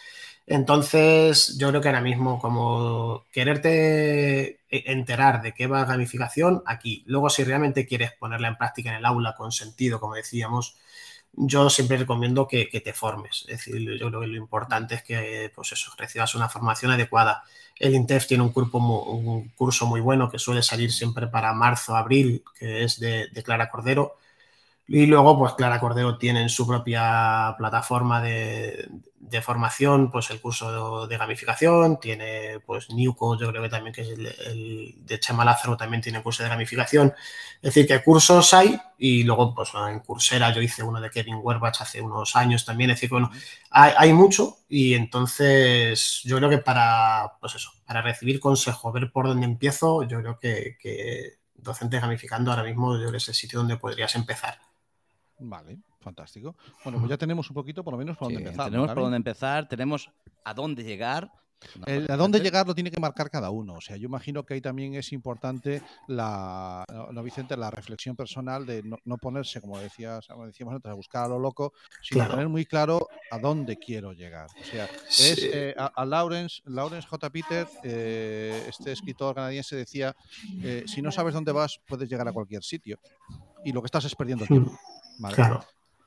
entonces, 0.46 1.56
yo 1.58 1.68
creo 1.70 1.80
que 1.80 1.88
ahora 1.88 2.00
mismo, 2.00 2.38
como 2.38 3.24
quererte 3.32 4.60
e- 4.70 4.84
enterar 4.92 5.42
de 5.42 5.52
qué 5.54 5.66
va 5.66 5.84
gamificación, 5.84 6.62
aquí. 6.66 7.04
Luego, 7.06 7.30
si 7.30 7.44
realmente 7.44 7.86
quieres 7.86 8.12
ponerla 8.12 8.48
en 8.48 8.56
práctica 8.56 8.90
en 8.90 8.96
el 8.96 9.04
aula 9.06 9.34
con 9.36 9.52
sentido, 9.52 10.00
como 10.00 10.14
decíamos, 10.14 10.76
yo 11.32 11.68
siempre 11.70 11.98
recomiendo 11.98 12.48
que, 12.48 12.68
que 12.68 12.80
te 12.80 12.92
formes. 12.92 13.44
Es 13.48 13.58
decir, 13.66 13.98
yo 13.98 14.08
creo 14.08 14.20
que 14.20 14.26
lo 14.28 14.36
importante 14.36 14.94
es 14.96 15.02
que, 15.02 15.52
pues 15.54 15.72
eso, 15.72 15.92
recibas 15.98 16.34
una 16.34 16.48
formación 16.48 16.92
adecuada. 16.92 17.42
El 17.78 17.94
INTEF 17.94 18.26
tiene 18.26 18.42
un, 18.42 18.50
curso 18.52 18.78
mu- 18.78 19.02
un 19.02 19.48
curso 19.50 19.86
muy 19.86 20.00
bueno 20.00 20.30
que 20.30 20.38
suele 20.38 20.62
salir 20.62 20.92
siempre 20.92 21.26
para 21.26 21.52
marzo, 21.52 21.94
abril, 21.96 22.42
que 22.58 22.84
es 22.84 22.98
de, 23.00 23.28
de 23.28 23.42
Clara 23.42 23.68
Cordero. 23.68 24.16
Y 24.88 25.06
luego, 25.06 25.38
pues 25.38 25.54
Clara 25.54 25.80
Cordero 25.80 26.16
tiene 26.16 26.42
en 26.42 26.48
su 26.48 26.66
propia 26.66 27.54
plataforma 27.58 28.22
de, 28.22 28.88
de 29.28 29.42
formación, 29.42 30.10
pues 30.10 30.30
el 30.30 30.40
curso 30.40 31.06
de, 31.06 31.16
gamificación, 31.16 31.98
tiene 31.98 32.60
pues 32.64 32.90
Newco, 32.90 33.38
yo 33.38 33.48
creo 33.50 33.62
que 33.62 33.68
también 33.68 33.92
que 33.92 34.02
es 34.02 34.08
el, 34.10 34.94
de 35.04 35.20
Chema 35.20 35.44
Lázaro 35.44 35.76
también 35.76 36.00
tiene 36.02 36.22
curso 36.22 36.42
de 36.42 36.48
gamificación. 36.48 37.12
Es 37.56 37.74
decir, 37.74 37.86
que 37.86 38.02
cursos 38.02 38.54
hay 38.54 38.78
y 38.98 39.24
luego 39.24 39.54
pues 39.54 39.70
en 39.88 40.00
Coursera 40.00 40.52
yo 40.54 40.60
hice 40.62 40.82
uno 40.82 41.00
de 41.00 41.10
Kevin 41.10 41.40
Werbach 41.42 41.80
hace 41.80 42.00
unos 42.00 42.36
años 42.36 42.64
también, 42.64 42.90
es 42.90 42.96
decir, 42.96 43.10
bueno, 43.10 43.30
hay, 43.70 43.92
hay 43.96 44.12
mucho 44.12 44.58
y 44.68 44.94
entonces 44.94 46.20
yo 46.24 46.36
creo 46.36 46.50
que 46.50 46.58
para, 46.58 47.32
pues 47.40 47.56
eso, 47.56 47.72
para 47.86 48.02
recibir 48.02 48.38
consejo, 48.40 48.92
ver 48.92 49.10
por 49.10 49.26
dónde 49.26 49.46
empiezo, 49.46 50.04
yo 50.04 50.20
creo 50.20 50.38
que, 50.38 50.76
que 50.80 51.38
docente 51.56 51.98
gamificando 51.98 52.50
ahora 52.52 52.62
mismo 52.62 52.94
yo 52.94 53.00
creo 53.00 53.12
que 53.12 53.16
es 53.18 53.28
el 53.28 53.34
sitio 53.34 53.58
donde 53.58 53.76
podrías 53.76 54.14
empezar. 54.14 54.58
Vale, 55.38 55.78
fantástico. 56.00 56.56
Bueno, 56.82 56.98
pues 56.98 57.10
ya 57.10 57.18
tenemos 57.18 57.48
un 57.50 57.54
poquito 57.54 57.84
por 57.84 57.92
lo 57.92 57.98
menos 57.98 58.16
por 58.16 58.28
Sí, 58.28 58.34
dónde 58.34 58.48
empezar. 58.50 58.66
tenemos 58.70 58.88
¿no, 58.88 58.94
por 58.94 59.02
dónde 59.04 59.16
empezar, 59.18 59.68
tenemos 59.68 60.10
a 60.44 60.54
dónde 60.54 60.82
llegar. 60.82 61.30
El- 61.86 62.02
cosa 62.02 62.14
a 62.14 62.16
dónde 62.18 62.40
llegar 62.40 62.66
lo 62.66 62.74
tiene 62.74 62.90
que 62.90 63.00
marcar 63.00 63.30
cada 63.30 63.50
uno. 63.50 63.74
O 63.76 63.80
sea, 63.80 63.96
yo 63.96 64.06
imagino 64.06 64.44
que 64.44 64.54
ahí 64.54 64.60
también 64.60 64.94
es 64.94 65.12
importante 65.12 65.82
la, 66.06 66.84
no, 67.12 67.22
Vicente, 67.22 67.56
la 67.56 67.70
reflexión 67.70 68.14
personal 68.14 68.66
de 68.66 68.82
no, 68.82 68.98
no 69.04 69.18
ponerse, 69.18 69.60
como 69.60 69.78
decías, 69.78 70.26
como 70.26 70.46
decíamos 70.46 70.74
antes, 70.74 70.90
a 70.90 70.94
buscar 70.94 71.24
a 71.24 71.28
lo 71.28 71.38
loco, 71.38 71.72
sino 72.02 72.20
Claro. 72.20 72.34
tener 72.34 72.48
muy 72.48 72.66
claro 72.66 73.08
a 73.30 73.38
dónde 73.38 73.76
quiero 73.78 74.12
llegar. 74.12 74.48
O 74.60 74.64
sea, 74.64 74.84
es 75.18 75.38
Sí. 75.40 75.48
eh, 75.52 75.74
a, 75.78 75.86
a 75.86 76.04
Lawrence, 76.04 76.62
Lawrence 76.66 77.08
J. 77.08 77.30
Peter, 77.30 77.66
eh, 77.82 78.64
este 78.68 78.92
escritor 78.92 79.34
canadiense 79.34 79.76
decía, 79.76 80.14
eh, 80.62 80.84
si 80.86 81.00
no 81.02 81.10
sabes 81.10 81.34
dónde 81.34 81.52
vas, 81.52 81.80
puedes 81.88 82.08
llegar 82.08 82.28
a 82.28 82.32
cualquier 82.32 82.62
sitio. 82.62 82.98
Y 83.64 83.72
lo 83.72 83.80
que 83.82 83.86
estás 83.86 84.04
es 84.04 84.14
perdiendo 84.14 84.44
el 84.44 84.50
tiempo. 84.50 84.78
¿Vale? 85.18 85.34
Claro. 85.34 85.64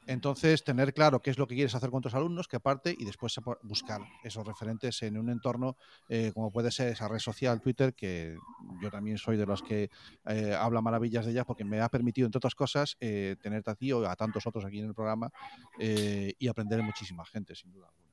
Entonces, 0.10 0.64
tener 0.64 0.92
claro 0.92 1.22
qué 1.22 1.30
es 1.30 1.38
lo 1.38 1.46
que 1.46 1.54
quieres 1.54 1.76
hacer 1.76 1.92
con 1.92 2.02
tus 2.02 2.16
alumnos, 2.16 2.48
qué 2.48 2.60
parte, 2.60 2.96
y 2.98 3.06
después 3.06 3.40
buscar 3.62 4.02
esos 4.24 4.44
referentes 4.44 5.04
en 5.04 5.20
un 5.20 5.30
entorno 5.30 5.78
eh, 6.10 6.32
como 6.34 6.52
puede 6.52 6.72
ser 6.72 6.88
esa 6.88 7.08
red 7.08 7.20
social 7.20 7.62
Twitter, 7.62 7.94
que 7.94 8.36
yo 8.82 8.90
también 8.90 9.20
soy 9.20 9.38
de 9.38 9.46
los 9.46 9.62
que 9.62 9.92
eh, 10.26 10.56
habla 10.60 10.82
maravillas 10.82 11.28
de 11.28 11.34
ella, 11.34 11.46
porque 11.46 11.64
me 11.64 11.80
ha 11.80 11.90
permitido, 11.90 12.26
entre 12.26 12.40
otras 12.40 12.56
cosas, 12.56 12.98
eh, 13.00 13.36
tenerte 13.40 13.70
a 13.70 13.76
ti 13.76 13.92
o 13.92 14.04
a 14.10 14.16
tantos 14.16 14.48
otros 14.48 14.66
aquí 14.66 14.80
en 14.80 14.88
el 14.88 14.96
programa 14.96 15.30
eh, 15.78 16.34
y 16.40 16.48
aprender 16.48 16.80
de 16.80 16.86
muchísima 16.86 17.24
gente, 17.24 17.54
sin 17.54 17.72
duda 17.72 17.90
alguna. 17.90 18.10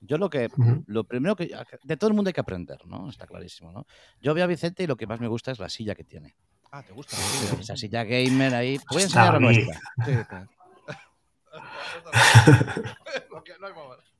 Yo 0.00 0.16
lo 0.16 0.30
que, 0.30 0.48
lo 0.86 1.04
primero 1.04 1.36
que, 1.36 1.54
de 1.84 1.96
todo 1.98 2.08
el 2.08 2.14
mundo 2.14 2.30
hay 2.30 2.32
que 2.32 2.40
aprender, 2.40 2.78
¿no? 2.86 3.10
Está 3.10 3.26
clarísimo, 3.26 3.70
¿no? 3.70 3.86
Yo 4.22 4.32
veo 4.32 4.44
a 4.44 4.46
Vicente 4.46 4.82
y 4.82 4.86
lo 4.86 4.96
que 4.96 5.06
más 5.06 5.20
me 5.20 5.28
gusta 5.28 5.50
es 5.50 5.58
la 5.58 5.68
silla 5.68 5.94
que 5.94 6.04
tiene. 6.04 6.34
Ah, 6.72 6.82
¿te 6.82 6.92
gusta? 6.92 7.16
Esa 7.58 7.76
silla 7.76 8.04
gamer 8.04 8.54
ahí. 8.54 8.78
Voy 8.90 9.02
a 9.02 9.04
enseñar 9.04 9.32
la 9.40 9.48
bien. 9.48 9.66
nuestra. 9.66 9.80
Sí, 10.04 10.10
está. 10.20 10.48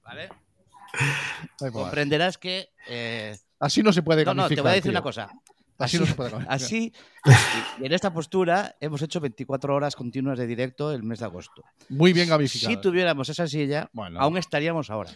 ¿Vale? 0.05 0.29
No 1.61 1.67
hay 1.67 1.73
más. 1.73 1.73
Comprenderás 1.73 2.39
que. 2.39 2.71
eh, 2.89 3.37
Así 3.61 3.83
no 3.83 3.93
se 3.93 4.03
puede 4.03 4.25
no, 4.25 4.35
no, 4.35 4.49
te 4.49 4.61
voy 4.61 4.71
a 4.71 4.75
decir 4.75 4.91
una 4.91 5.03
cosa. 5.03 5.29
Así, 5.85 5.99
no 5.99 6.07
se 6.07 6.15
puede 6.15 6.31
comer. 6.31 6.47
Así, 6.51 6.93
y 7.81 7.85
en 7.87 7.93
esta 7.93 8.13
postura 8.13 8.77
hemos 8.81 9.03
hecho 9.03 9.21
24 9.21 9.75
horas 9.75 9.97
continuas 9.97 10.39
de 10.39 10.47
directo 10.47 10.93
el 10.93 11.03
mes 11.03 11.19
de 11.21 11.25
agosto. 11.27 11.63
Muy 11.89 12.13
bien 12.13 12.29
gamificado. 12.29 12.71
Si 12.75 12.81
tuviéramos 12.81 13.29
esa 13.29 13.47
silla, 13.47 13.89
Bueno. 13.93 14.21
aún 14.21 14.37
estaríamos 14.39 14.91
ahora. 14.91 15.11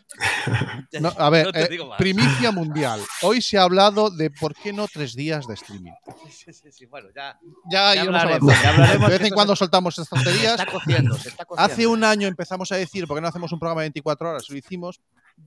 No, 1.00 1.08
a 1.18 1.30
ver, 1.30 1.46
No 1.46 1.58
eh, 1.58 1.68
primicia 1.98 2.52
mundial. 2.52 3.00
Hoy 3.22 3.40
se 3.40 3.56
ha 3.58 3.62
hablado 3.62 4.10
de 4.10 4.30
por 4.30 4.54
qué 4.54 4.72
no 4.72 4.86
tres 4.86 5.14
días 5.14 5.46
de 5.46 5.54
streaming. 5.54 5.92
Sí, 6.30 6.52
sí, 6.52 6.70
sí, 6.70 6.86
bueno, 6.86 7.08
ya, 7.14 7.38
Ya, 7.70 7.94
Ya 7.94 8.02
hablaremos, 8.02 8.62
ya 8.62 8.68
hablaremos, 8.70 9.10
De 9.10 9.18
vez 9.18 9.26
en 9.28 9.34
cuando 9.34 9.54
se- 9.56 9.60
soltamos 9.60 9.98
estas 9.98 10.18
se 10.18 10.24
tonterías. 10.24 10.60
está 10.60 10.70
cociendo, 10.70 11.14
se 11.16 11.28
está 11.30 11.44
cociendo. 11.44 11.72
Hace 11.72 11.86
un 11.86 12.04
año 12.04 12.28
empezamos 12.28 12.70
a 12.72 12.76
decir 12.76 13.06
por 13.06 13.16
qué 13.16 13.22
no 13.22 13.28
hacemos 13.28 13.50
un 13.52 13.58
programa 13.58 13.80
de 13.82 13.86
24 13.86 14.30
horas. 14.30 14.48
Lo 14.50 14.56
hicimos. 14.56 15.00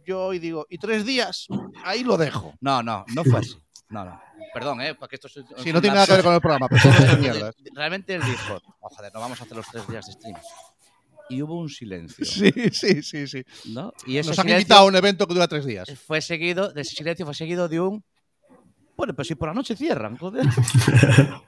Yo 0.06 0.26
hoy 0.26 0.40
digo, 0.40 0.66
¿y 0.70 0.78
tres 0.78 1.06
días? 1.06 1.48
Ahí 1.84 2.04
lo 2.04 2.18
dejo. 2.18 2.54
No, 2.62 2.82
no, 2.84 3.06
no 3.14 3.24
fue 3.24 3.40
así. 3.40 3.56
No, 3.90 4.04
no. 4.04 4.20
Perdón, 4.54 4.82
¿eh? 4.82 4.96
Porque 4.96 5.16
esto 5.16 5.28
es. 5.28 5.34
Si 5.64 5.72
no 5.72 5.82
tiene 5.82 5.96
nada 5.96 6.06
que 6.06 6.14
ver 6.14 6.24
con 6.24 6.34
el 6.34 6.42
programa, 6.42 6.68
pero 6.68 7.18
mierdas. 7.20 7.56
Realmente 7.74 8.16
él 8.16 8.22
dijo, 8.24 8.60
oh, 8.80 8.90
joder, 8.90 9.14
no 9.14 9.20
vamos 9.20 9.40
a 9.40 9.44
hacer 9.44 9.56
los 9.56 9.68
tres 9.68 9.88
días 9.88 10.06
de 10.06 10.14
stream. 10.14 10.36
Y 11.30 11.42
hubo 11.42 11.60
un 11.60 11.70
silencio, 11.70 12.26
Sí, 12.26 12.52
sí, 12.72 13.04
sí, 13.04 13.28
sí. 13.28 13.44
¿no? 13.66 13.94
Y 14.06 14.18
ese 14.18 14.30
Nos 14.30 14.40
han 14.40 14.50
invitado 14.50 14.82
a 14.82 14.86
un 14.86 14.96
evento 14.96 15.28
que 15.28 15.34
dura 15.34 15.48
tres 15.48 15.66
días. 15.66 15.90
fue 16.06 16.22
seguido, 16.22 16.72
de 16.72 16.82
ese 16.82 16.96
silencio 16.96 17.26
fue 17.26 17.36
seguido 17.36 17.68
de 17.68 17.82
un. 17.82 18.04
Bueno, 18.96 19.14
pues 19.14 19.28
si 19.28 19.36
por 19.36 19.50
la 19.50 19.54
noche 19.54 19.76
cierran, 19.76 20.18
joder. 20.18 20.46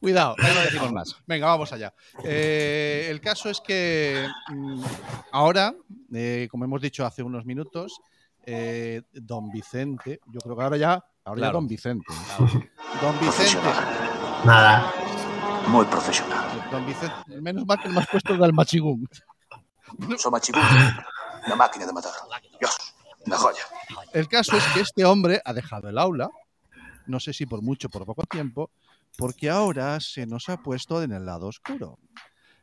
Cuidado. 0.00 0.34
Ya 0.42 0.54
no 0.54 0.60
decimos 0.60 0.92
más. 0.92 1.16
Venga, 1.26 1.46
vamos 1.46 1.72
allá. 1.72 1.92
Eh, 2.24 3.08
el 3.10 3.20
caso 3.20 3.48
es 3.48 3.60
que 3.60 4.26
mm, 4.48 4.82
ahora, 5.32 5.74
eh, 6.12 6.48
como 6.50 6.64
hemos 6.64 6.80
dicho 6.80 7.04
hace 7.04 7.22
unos 7.22 7.44
minutos, 7.44 7.98
eh, 8.44 9.02
don 9.12 9.50
Vicente, 9.50 10.20
yo 10.26 10.40
creo 10.40 10.56
que 10.56 10.62
ahora 10.62 10.76
ya, 10.76 10.92
ahora 11.24 11.40
ya 11.40 11.44
Claro. 11.46 11.52
don 11.54 11.66
Vicente. 11.66 12.04
Don 12.38 12.46
Vicente, 13.20 13.24
Profesional. 13.26 13.84
Nada. 14.44 14.92
Muy 15.68 15.84
profesional. 15.86 16.68
don 16.70 16.86
Vicente, 16.86 17.40
menos 17.40 17.66
mal 17.66 17.80
que 17.82 17.88
me 17.88 18.00
has 18.00 18.06
puesto 18.06 18.36
del 18.36 18.52
machigún. 18.52 19.08
Somachibun. 20.18 20.62
Una 21.46 21.56
máquina 21.56 21.86
de 21.86 21.92
matar. 21.92 22.12
Dios. 22.60 22.76
Una 23.26 23.36
joya. 23.38 23.62
El 24.12 24.28
caso 24.28 24.56
es 24.56 24.64
que 24.72 24.80
este 24.80 25.04
hombre 25.04 25.40
ha 25.44 25.52
dejado 25.52 25.88
el 25.88 25.98
aula, 25.98 26.30
no 27.06 27.18
sé 27.18 27.32
si 27.32 27.46
por 27.46 27.62
mucho 27.62 27.88
o 27.88 27.90
por 27.90 28.04
poco 28.06 28.22
tiempo, 28.24 28.70
porque 29.16 29.50
ahora 29.50 29.98
se 30.00 30.26
nos 30.26 30.48
ha 30.48 30.58
puesto 30.58 31.02
en 31.02 31.12
el 31.12 31.26
lado 31.26 31.46
oscuro. 31.46 31.98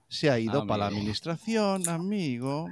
Se 0.07 0.29
ha 0.29 0.37
ido 0.39 0.67
para 0.67 0.79
la 0.79 0.87
administración, 0.87 1.87
amigo. 1.89 2.67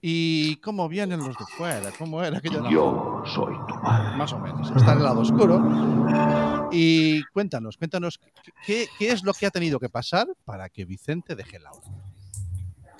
¿Y 0.00 0.56
cómo 0.56 0.88
vienen 0.88 1.20
los 1.20 1.36
de 1.38 1.44
fuera? 1.56 1.92
¿Cómo 1.96 2.22
era 2.22 2.38
aquello? 2.38 2.68
Yo 2.68 3.22
soy 3.24 3.54
tu 3.68 3.80
padre. 3.80 4.16
Más 4.16 4.32
o 4.32 4.38
menos. 4.38 4.70
Está 4.70 4.92
en 4.92 4.98
el 4.98 5.04
lado 5.04 5.20
oscuro. 5.20 6.68
Y 6.72 7.22
cuéntanos, 7.26 7.76
cuéntanos, 7.76 8.18
¿qué, 8.66 8.88
qué 8.98 9.12
es 9.12 9.22
lo 9.22 9.32
que 9.32 9.46
ha 9.46 9.50
tenido 9.50 9.78
que 9.78 9.88
pasar 9.88 10.26
para 10.44 10.68
que 10.68 10.84
Vicente 10.84 11.36
deje 11.36 11.56
el 11.56 11.66
aula? 11.66 12.11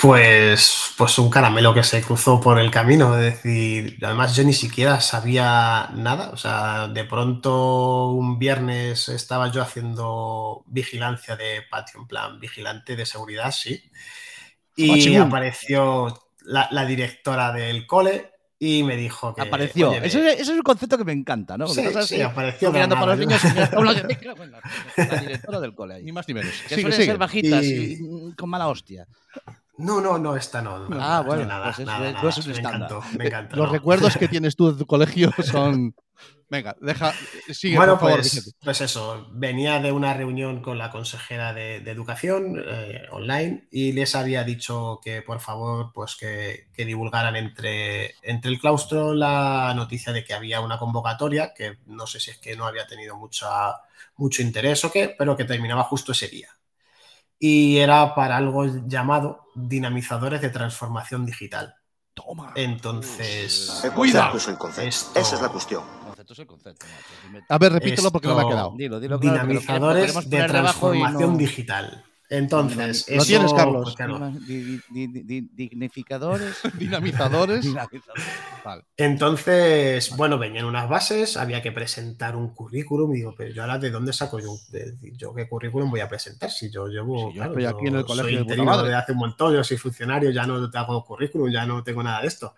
Pues, 0.02 0.94
pues 0.98 1.16
un 1.20 1.30
caramelo 1.30 1.72
que 1.72 1.84
se 1.84 2.02
cruzó 2.02 2.40
por 2.40 2.58
el 2.58 2.72
camino. 2.72 3.16
Es 3.16 3.22
decir, 3.40 3.98
además 4.02 4.34
yo 4.34 4.42
ni 4.42 4.52
siquiera 4.52 5.00
sabía 5.00 5.90
nada. 5.94 6.30
O 6.30 6.36
sea, 6.36 6.88
de 6.88 7.04
pronto 7.04 8.08
un 8.08 8.36
viernes 8.36 9.08
estaba 9.08 9.52
yo 9.52 9.62
haciendo 9.62 10.64
vigilancia 10.66 11.36
de 11.36 11.62
patio, 11.70 12.00
en 12.00 12.08
plan 12.08 12.40
vigilante 12.40 12.96
de 12.96 13.06
seguridad, 13.06 13.52
sí. 13.52 13.80
Y 14.74 15.14
apareció 15.16 16.18
la, 16.40 16.66
la 16.72 16.84
directora 16.84 17.52
del 17.52 17.86
cole 17.86 18.32
y 18.58 18.82
me 18.82 18.96
dijo 18.96 19.32
que. 19.36 19.42
Apareció. 19.42 19.90
"Oye, 19.90 20.04
Ese, 20.04 20.32
ese 20.32 20.42
es 20.42 20.48
un 20.48 20.62
concepto 20.62 20.98
que 20.98 21.04
me 21.04 21.12
encanta, 21.12 21.56
¿no? 21.56 21.66
Porque 21.66 21.82
Sí, 21.82 21.88
sí, 21.92 21.98
así, 21.98 22.22
apareció 22.22 22.72
mirando 22.72 22.96
para 22.96 23.14
los 23.14 23.18
niños 23.18 23.40
y 23.44 23.48
la- 25.04 25.20
directora 25.20 25.60
del 25.60 25.74
cole 25.76 25.94
ahí. 25.94 26.02
Ni 26.02 26.10
más 26.10 26.26
ni 26.26 26.34
menos. 26.34 26.52
Que 26.68 26.74
Sigue, 26.74 26.80
suelen 26.90 27.06
ser 27.06 27.18
bajitas 27.18 27.64
Y- 27.64 27.98
y 28.00 28.34
con 28.34 28.50
mala 28.50 28.66
hostia. 28.66 29.06
No, 29.76 30.00
no, 30.00 30.18
no, 30.18 30.36
esta 30.36 30.62
no. 30.62 30.88
no, 30.88 30.96
Ah, 31.00 31.22
no, 31.24 31.24
bueno, 31.24 31.46
nada, 31.46 31.62
pues 31.62 31.78
es- 31.78 31.86
nada, 31.86 32.12
no 32.12 32.12
nada, 32.12 32.28
es 32.28 32.38
un 32.38 32.46
me 32.46 32.52
estándar. 32.52 32.92
encantó, 32.92 33.02
me 33.16 33.24
encantó. 33.24 33.56
Los 33.56 33.66
no. 33.66 33.72
recuerdos 33.72 34.16
que 34.16 34.28
tienes 34.28 34.56
tú 34.56 34.72
de 34.72 34.78
tu 34.78 34.86
colegio 34.86 35.30
son. 35.42 35.94
Venga, 36.48 36.76
deja. 36.80 37.12
Sigue, 37.48 37.76
bueno, 37.76 37.96
por 37.98 37.98
favor, 37.98 38.20
pues, 38.20 38.54
pues 38.62 38.80
eso, 38.82 39.28
venía 39.32 39.80
de 39.80 39.92
una 39.92 40.12
reunión 40.14 40.60
con 40.60 40.76
la 40.76 40.90
consejera 40.90 41.54
de, 41.54 41.80
de 41.80 41.90
educación 41.90 42.62
eh, 42.66 43.06
online 43.10 43.66
y 43.70 43.92
les 43.92 44.14
había 44.14 44.44
dicho 44.44 45.00
que 45.02 45.22
por 45.22 45.40
favor 45.40 45.90
pues 45.94 46.16
que, 46.16 46.68
que 46.74 46.84
divulgaran 46.84 47.36
entre, 47.36 48.16
entre 48.22 48.50
el 48.50 48.58
claustro 48.60 49.14
la 49.14 49.72
noticia 49.74 50.12
de 50.12 50.22
que 50.24 50.34
había 50.34 50.60
una 50.60 50.78
convocatoria 50.78 51.54
que 51.54 51.78
no 51.86 52.06
sé 52.06 52.20
si 52.20 52.30
es 52.32 52.38
que 52.38 52.56
no 52.56 52.66
había 52.66 52.86
tenido 52.86 53.16
mucha, 53.16 53.48
mucho 54.16 54.42
interés 54.42 54.84
o 54.84 54.92
qué, 54.92 55.14
pero 55.18 55.36
que 55.36 55.44
terminaba 55.44 55.84
justo 55.84 56.12
ese 56.12 56.28
día. 56.28 56.48
Y 57.44 57.78
era 57.78 58.14
para 58.14 58.36
algo 58.36 58.64
llamado 58.86 59.48
dinamizadores 59.56 60.40
de 60.40 60.50
transformación 60.50 61.26
digital. 61.26 61.74
Toma. 62.14 62.52
Entonces, 62.54 63.80
el 63.82 63.90
concepto. 63.92 64.80
Esto- 64.80 65.18
Esa 65.18 65.34
es 65.34 65.42
la 65.42 65.48
cuestión. 65.48 65.82
El 65.82 66.06
concepto 66.06 66.32
es 66.34 66.38
el 66.38 66.46
concepto, 66.46 66.86
macho. 67.32 67.44
A 67.48 67.58
ver, 67.58 67.72
repítelo 67.72 68.12
porque 68.12 68.28
no 68.28 68.36
me 68.36 68.42
ha 68.42 68.48
quedado. 68.48 68.74
Dilo, 68.76 69.00
dilo 69.00 69.18
claro, 69.18 69.38
dinamizadores 69.40 70.30
de 70.30 70.44
transformación 70.44 71.32
no- 71.32 71.36
digital. 71.38 72.04
Entonces, 72.34 73.04
Lo 73.08 73.16
eso, 73.16 73.26
tienes, 73.26 73.52
Carlos. 73.52 73.82
pues, 73.84 73.94
claro, 73.96 74.30
Di- 74.46 74.62
di- 74.64 75.06
di- 75.06 75.22
di- 75.22 75.48
Dignificadores. 75.52 76.56
Dinamizadores. 76.78 77.62
Dinamizadores. 77.62 78.24
Vale. 78.64 78.84
Entonces, 78.96 80.16
bueno, 80.16 80.38
venían 80.38 80.64
unas 80.64 80.88
bases, 80.88 81.36
había 81.36 81.60
que 81.60 81.72
presentar 81.72 82.34
un 82.34 82.54
currículum 82.54 83.12
y 83.12 83.16
digo, 83.18 83.34
pero 83.36 83.52
yo 83.52 83.62
ahora 83.62 83.78
de 83.78 83.90
dónde 83.90 84.12
saco 84.14 84.38
yo, 84.38 84.54
de- 84.70 84.92
de- 84.92 85.12
yo 85.16 85.34
qué 85.34 85.46
currículum 85.48 85.90
voy 85.90 86.00
a 86.00 86.08
presentar 86.08 86.50
si 86.50 86.70
yo 86.70 86.86
llevo, 86.88 87.32
yo 87.34 87.44
estoy 87.44 87.66
aquí 87.66 87.86
en 87.88 87.96
el 87.96 88.04
colegio 88.06 88.44
soy 88.44 88.56
de 88.56 88.62
madre. 88.62 88.94
hace 88.94 89.12
un 89.12 89.18
montón, 89.18 89.52
yo 89.54 89.62
soy 89.62 89.76
funcionario, 89.76 90.30
ya 90.30 90.46
no 90.46 90.54
hago 90.72 91.04
currículum, 91.04 91.50
ya 91.52 91.66
no 91.66 91.82
tengo 91.84 92.02
nada 92.02 92.22
de 92.22 92.28
esto. 92.28 92.54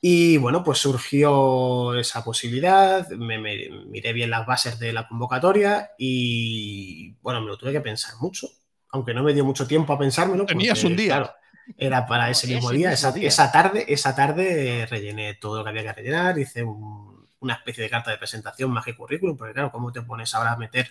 Y 0.00 0.36
bueno, 0.38 0.62
pues 0.62 0.78
surgió 0.78 1.94
esa 1.94 2.22
posibilidad, 2.24 3.08
me, 3.10 3.38
me- 3.38 3.68
miré 3.86 4.12
bien 4.12 4.30
las 4.30 4.46
bases 4.46 4.78
de 4.78 4.92
la 4.92 5.08
convocatoria 5.08 5.90
y 5.98 7.12
bueno, 7.22 7.40
me 7.40 7.48
lo 7.48 7.56
tuve 7.58 7.72
que 7.72 7.80
pensar 7.80 8.14
mucho, 8.20 8.48
aunque 8.90 9.14
no 9.14 9.22
me 9.22 9.34
dio 9.34 9.44
mucho 9.44 9.66
tiempo 9.66 9.92
a 9.92 9.98
pensármelo. 9.98 10.46
Tenías 10.46 10.78
porque, 10.78 10.86
un 10.92 10.96
día. 10.96 11.16
claro, 11.16 11.32
era 11.76 12.06
para 12.06 12.30
ese 12.30 12.46
mismo 12.46 12.70
día, 12.70 12.92
esa, 12.92 13.12
día. 13.12 13.28
esa 13.28 13.52
tarde, 13.52 13.84
esa 13.88 14.14
tarde 14.14 14.86
rellené 14.90 15.34
todo 15.34 15.58
lo 15.58 15.64
que 15.64 15.70
había 15.70 15.82
que 15.82 15.92
rellenar, 15.92 16.38
hice 16.38 16.62
un- 16.62 17.26
una 17.40 17.54
especie 17.54 17.84
de 17.84 17.90
carta 17.90 18.10
de 18.10 18.18
presentación 18.18 18.70
más 18.70 18.84
que 18.84 18.96
currículum, 18.96 19.36
porque 19.36 19.52
claro, 19.54 19.70
¿cómo 19.70 19.92
te 19.92 20.02
pones 20.02 20.34
ahora 20.34 20.52
a 20.52 20.56
meter? 20.56 20.90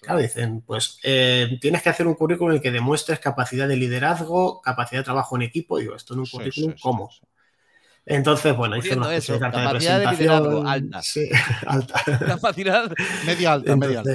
Claro, 0.00 0.18
dicen, 0.20 0.60
pues 0.62 0.98
eh, 1.04 1.58
tienes 1.60 1.82
que 1.82 1.88
hacer 1.88 2.06
un 2.06 2.14
currículum 2.14 2.50
en 2.50 2.56
el 2.56 2.62
que 2.62 2.70
demuestres 2.70 3.18
capacidad 3.18 3.66
de 3.68 3.76
liderazgo, 3.76 4.60
capacidad 4.60 5.00
de 5.00 5.04
trabajo 5.04 5.36
en 5.36 5.42
equipo. 5.42 5.78
Digo, 5.78 5.94
esto 5.96 6.14
en 6.14 6.20
un 6.20 6.26
currículum, 6.26 6.70
sí, 6.72 6.76
sí, 6.76 6.82
¿cómo? 6.82 7.10
sí. 7.10 7.20
Entonces, 8.04 8.54
bueno, 8.56 8.76
hice 8.76 8.94
una 8.96 9.12
especie 9.14 9.32
de 9.34 9.36
eso, 9.38 9.40
carta 9.40 9.58
de 9.60 9.66
capacidad 9.66 9.98
de 9.98 10.06
presentación. 10.06 10.42
liderazgo 10.42 10.68
alta. 10.68 11.02
Sí, 11.02 11.28
alta. 11.66 12.02
Capacidad. 12.26 12.92
Media 13.26 13.52
alta, 13.52 13.76
media 13.76 13.98
alta. 14.00 14.12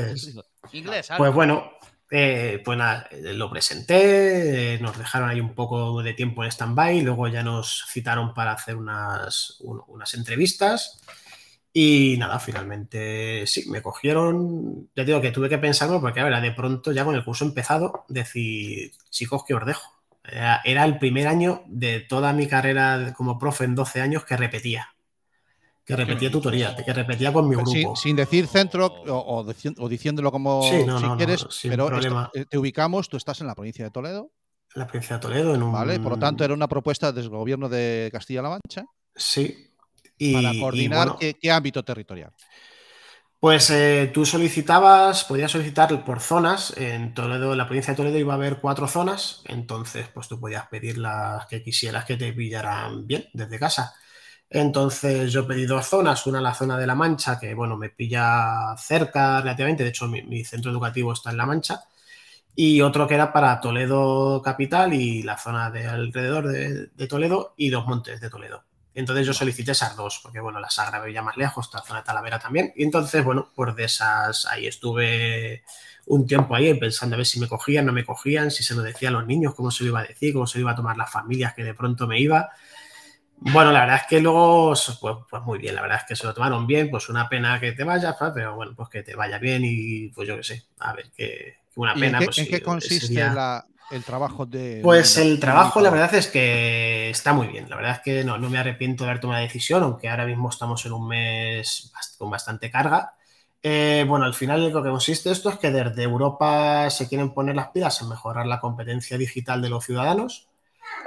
Inglés, 0.72 1.12
algo. 1.12 1.24
pues 1.26 1.34
bueno, 1.34 1.72
eh, 2.12 2.62
pues 2.65 2.78
nada, 2.78 3.08
eh, 3.12 3.34
lo 3.34 3.50
presenté, 3.50 4.76
eh, 4.76 4.80
nos 4.80 4.97
dejaron 4.97 5.30
ahí 5.30 5.39
un 5.41 5.56
poco 5.56 6.04
de 6.04 6.13
tiempo 6.13 6.43
en 6.43 6.52
stand-by, 6.52 7.02
luego 7.02 7.28
ya 7.30 7.43
nos 7.43 7.86
citaron 7.91 8.34
para 8.34 8.52
hacer 8.54 8.76
unas, 8.76 9.58
un- 9.62 9.82
unas 9.88 10.13
entrevistas 10.13 11.02
y 11.74 12.17
nada, 12.19 12.39
finalmente 12.39 13.47
sí, 13.47 13.69
me 13.69 13.82
cogieron, 13.82 14.89
ya 14.95 15.04
digo 15.06 15.21
que 15.21 15.32
tuve 15.32 15.50
que 15.50 15.58
pensarlo 15.58 16.02
porque 16.02 16.19
ahora 16.21 16.41
de 16.41 16.52
pronto 16.52 16.91
ya 16.91 17.06
con 17.06 17.15
el 17.15 17.24
curso 17.26 17.45
empezado, 17.45 18.06
decir, 18.10 18.91
chicos, 19.10 19.43
que 19.47 19.54
os 19.56 19.65
dejo. 19.65 19.89
Era, 20.24 20.62
era 20.65 20.86
el 20.86 21.00
primer 21.00 21.28
año 21.28 21.63
de 21.67 22.02
toda 22.02 22.34
mi 22.34 22.47
carrera 22.47 23.13
como 23.17 23.39
profe 23.39 23.63
en 23.65 23.76
12 23.76 24.02
años 24.02 24.26
que 24.26 24.38
repetía. 24.38 24.89
Que 25.86 25.96
repetía 25.96 26.30
tutoría, 26.32 26.76
que 26.76 26.94
repetía 26.94 27.34
con 27.34 27.50
mi 27.50 27.56
grupo. 27.56 27.72
Sin, 27.72 27.96
sin 27.96 28.15
decir 28.15 28.48
centro 28.48 28.86
o, 28.86 29.17
o 29.17 29.44
dici- 29.46 29.76
o 29.80 29.89
diciéndolo 29.89 30.32
como 30.32 30.63
Sí, 30.63 30.86
no, 30.86 31.00
si 31.00 31.06
no, 31.06 31.17
quieres, 31.17 31.46
pero 31.63 31.89
eh, 32.34 32.46
te 32.50 32.58
ubicamos, 32.58 33.10
tú 33.10 33.17
estás 33.17 33.41
en 33.41 33.48
la 33.48 33.56
provincia 33.56 33.84
de 33.84 33.91
Toledo, 33.91 34.32
La 34.76 34.86
provincia 34.88 35.15
de 35.17 35.22
Toledo 35.22 35.56
en 35.56 35.63
un... 35.63 35.72
¿vale? 35.72 36.00
Por 36.00 36.12
lo 36.13 36.20
tanto, 36.20 36.44
era 36.46 36.54
una 36.54 36.67
propuesta 36.67 37.12
del 37.12 37.30
gobierno 37.30 37.67
de 37.67 38.10
Castilla-La 38.12 38.50
Mancha 38.50 38.86
Sí. 39.15 39.67
Y, 40.17 40.34
para 40.34 40.54
y 40.54 40.60
coordinar 40.60 40.98
bueno, 41.08 41.17
qué, 41.20 41.34
qué 41.34 41.52
ámbito 41.52 41.84
territorial. 41.84 42.32
Pues 43.39 43.72
eh, 43.72 44.12
tú 44.13 44.24
solicitabas, 44.24 45.24
podías 45.24 45.52
solicitar 45.52 46.06
por 46.06 46.20
zonas. 46.20 46.78
En 46.78 47.15
Toledo, 47.15 47.54
en 47.54 47.58
la 47.58 47.65
provincia 47.65 47.94
de 47.94 47.98
Toledo 47.98 48.20
iba 48.20 48.34
a 48.34 48.36
haber 48.36 48.62
cuatro 48.62 48.88
zonas, 48.88 49.41
entonces 49.46 50.08
pues 50.13 50.28
tú 50.28 50.39
podías 50.39 50.67
pedir 50.67 51.00
las 51.00 51.48
que 51.48 51.63
quisieras 51.63 52.06
que 52.06 52.17
te 52.17 52.32
pillaran 52.34 53.08
bien 53.08 53.26
desde 53.34 53.58
casa. 53.58 53.96
Entonces 54.54 55.32
yo 55.32 55.48
pedí 55.48 55.66
dos 55.66 55.88
zonas, 55.88 56.28
una 56.28 56.42
la 56.42 56.54
zona 56.54 56.78
de 56.78 56.86
La 56.86 56.94
Mancha, 56.94 57.40
que 57.40 57.54
bueno, 57.54 57.78
me 57.78 57.90
pilla 57.90 58.76
cerca 58.78 59.40
relativamente, 59.40 59.84
de 59.84 59.90
hecho 59.90 60.08
mi, 60.10 60.44
centro 60.44 60.72
educativo 60.72 61.14
está 61.14 61.32
en 61.32 61.38
La 61.38 61.46
Mancha, 61.46 61.86
y 62.54 62.82
otro 62.82 63.08
que 63.08 63.16
era 63.16 63.32
para 63.32 63.62
Toledo 63.62 64.42
capital 64.44 64.94
y 64.94 65.24
la 65.24 65.38
zona 65.38 65.72
de 65.72 65.88
alrededor 65.88 66.48
de, 66.50 67.08
Toledo 67.08 67.54
y 67.56 67.70
Dos 67.70 67.88
Montes 67.88 68.20
de 68.20 68.30
Toledo. 68.30 68.66
Entonces 68.94 69.26
yo 69.26 69.34
solicité 69.34 69.72
esas 69.72 69.96
dos, 69.96 70.20
porque 70.22 70.42
bueno, 70.42 70.60
la 70.60 70.70
Sagra 70.70 71.00
veía 71.00 71.22
más 71.22 71.38
lejos, 71.38 71.70
la 71.74 71.82
zona 71.82 72.00
de 72.02 72.06
Talavera 72.06 72.40
también. 72.40 72.74
Y 72.76 72.84
entonces, 72.84 73.24
bueno, 73.24 73.52
pues 73.56 73.74
de 73.74 73.86
esas, 73.86 74.45
ahí 74.47 74.68
estuve 74.68 75.64
un 76.08 76.28
tiempo 76.28 76.56
ahí 76.56 76.74
pensando 76.74 77.16
a 77.16 77.18
ver 77.18 77.26
si 77.26 77.39
me 77.39 77.47
cogían, 77.47 77.86
no 77.86 77.93
me 77.93 78.04
cogían, 78.04 78.52
si 78.52 78.64
se 78.64 78.76
lo 78.76 78.82
decía 78.82 79.08
a 79.10 79.12
los 79.14 79.26
niños, 79.26 79.56
cómo 79.56 79.72
se 79.72 79.86
lo 79.86 79.91
iba 79.91 80.02
a 80.02 80.04
decir, 80.04 80.34
cómo 80.34 80.45
se 80.45 80.58
lo 80.58 80.64
iba 80.64 80.72
a 80.72 80.76
tomar 80.76 80.97
las 80.97 81.10
familias 81.10 81.54
que 81.54 81.64
de 81.64 81.74
pronto 81.74 82.06
me 82.06 82.20
iba. 82.20 82.49
Bueno, 83.44 83.72
la 83.72 83.82
verdad 83.82 83.96
es 83.98 84.08
que 84.08 84.22
luego, 84.22 84.70
pues, 84.70 85.18
pues 85.28 85.44
muy 85.44 85.58
bien, 85.58 85.74
la 85.74 85.82
verdad 85.82 85.98
es 85.98 86.06
que 86.08 86.16
se 86.16 86.28
lo 86.28 86.34
tomaron 86.34 86.68
bien, 86.68 86.92
pues 86.92 87.10
una 87.10 87.28
pena 87.28 87.60
que 87.60 87.72
te 87.72 87.84
vayas, 87.84 88.16
pero 88.36 88.56
bueno, 88.56 88.74
pues 88.76 88.88
que 88.89 89.02
te 89.02 89.16
vaya 89.16 89.39
bien 89.39 89.64
y 89.66 90.10
pues 90.10 90.28
yo 90.28 90.38
qué 90.38 90.44
sé, 90.44 90.64
a 90.80 90.94
ver, 90.94 91.12
que, 91.12 91.56
una 91.76 91.96
pena. 91.96 92.20
¿En 92.20 92.20
qué, 92.20 92.26
pues, 92.26 92.38
¿en 92.38 92.48
qué 92.48 92.62
consiste 92.62 93.14
la, 93.16 93.66
el 93.89 94.04
trabajo 94.04 94.46
de... 94.46 94.80
Pues 94.84 95.18
el 95.18 95.39
trabajo, 95.39 95.82
la 95.82 95.89
verdad 95.89 96.14
es 96.14 96.28
que 96.28 97.10
está 97.10 97.34
muy 97.34 97.48
bien. 97.48 97.70
La 97.70 97.76
verdad 97.76 97.94
es 97.94 98.00
que 98.00 98.24
no, 98.24 98.38
no 98.38 98.50
me 98.50 98.60
arrepiento 98.60 99.04
de 99.04 99.10
haber 99.10 99.22
tomado 99.22 99.39
la 99.39 99.48
decisión, 99.48 99.82
aunque 99.84 100.08
ahora 100.08 100.26
mismo 100.26 100.50
estamos 100.50 100.86
en 100.86 100.94
un 100.94 101.08
mes 101.08 101.92
con 102.20 102.30
bastante 102.30 102.70
carga. 102.70 103.16
Eh, 103.64 104.06
bueno, 104.08 104.26
al 104.26 104.34
final 104.34 104.72
lo 104.72 104.82
que 104.82 104.89
consiste 104.89 105.32
esto 105.32 105.50
es 105.50 105.58
que 105.58 105.72
desde 105.72 106.04
Europa 106.04 106.89
se 106.89 107.08
quieren 107.08 107.34
poner 107.34 107.56
las 107.56 107.70
pilas 107.70 108.02
en 108.02 108.10
mejorar 108.10 108.48
la 108.48 108.60
competencia 108.60 109.18
digital 109.18 109.62
de 109.62 109.70
los 109.70 109.86
ciudadanos. 109.86 110.48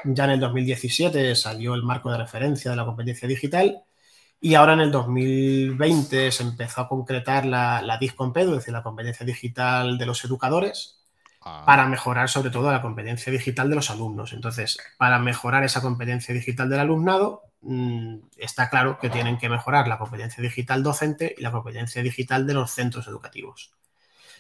Ya 0.04 0.24
en 0.24 0.30
el 0.30 0.40
2017 0.40 1.34
salió 1.34 1.74
el 1.74 1.82
marco 1.82 2.10
de 2.10 2.18
referencia 2.18 2.70
de 2.70 2.76
la 2.76 2.84
competencia 2.84 3.26
digital 3.28 3.82
y 4.40 4.54
ahora 4.54 4.74
en 4.74 4.80
el 4.80 4.90
2020 4.90 6.30
se 6.30 6.42
empezó 6.42 6.82
a 6.82 6.88
concretar 6.88 7.46
la, 7.46 7.82
la 7.82 7.98
DISCOMPEDU, 7.98 8.52
es 8.52 8.58
decir, 8.58 8.74
la 8.74 8.82
competencia 8.82 9.24
digital 9.24 9.96
de 9.98 10.06
los 10.06 10.24
educadores, 10.24 11.04
Ah. 11.46 11.62
para 11.66 11.86
mejorar 11.86 12.30
sobre 12.30 12.48
todo 12.48 12.72
la 12.72 12.80
competencia 12.80 13.30
digital 13.30 13.68
de 13.68 13.74
los 13.74 13.90
alumnos. 13.90 14.32
Entonces, 14.32 14.78
para 14.96 15.18
mejorar 15.18 15.62
esa 15.62 15.82
competencia 15.82 16.32
digital 16.32 16.70
del 16.70 16.80
alumnado, 16.80 17.42
mm, 17.60 18.16
está 18.38 18.70
claro 18.70 18.98
que 18.98 19.10
tienen 19.10 19.36
que 19.36 19.50
mejorar 19.50 19.86
la 19.86 19.98
competencia 19.98 20.42
digital 20.42 20.82
docente 20.82 21.34
y 21.36 21.42
la 21.42 21.52
competencia 21.52 22.02
digital 22.02 22.46
de 22.46 22.54
los 22.54 22.70
centros 22.70 23.06
educativos. 23.08 23.72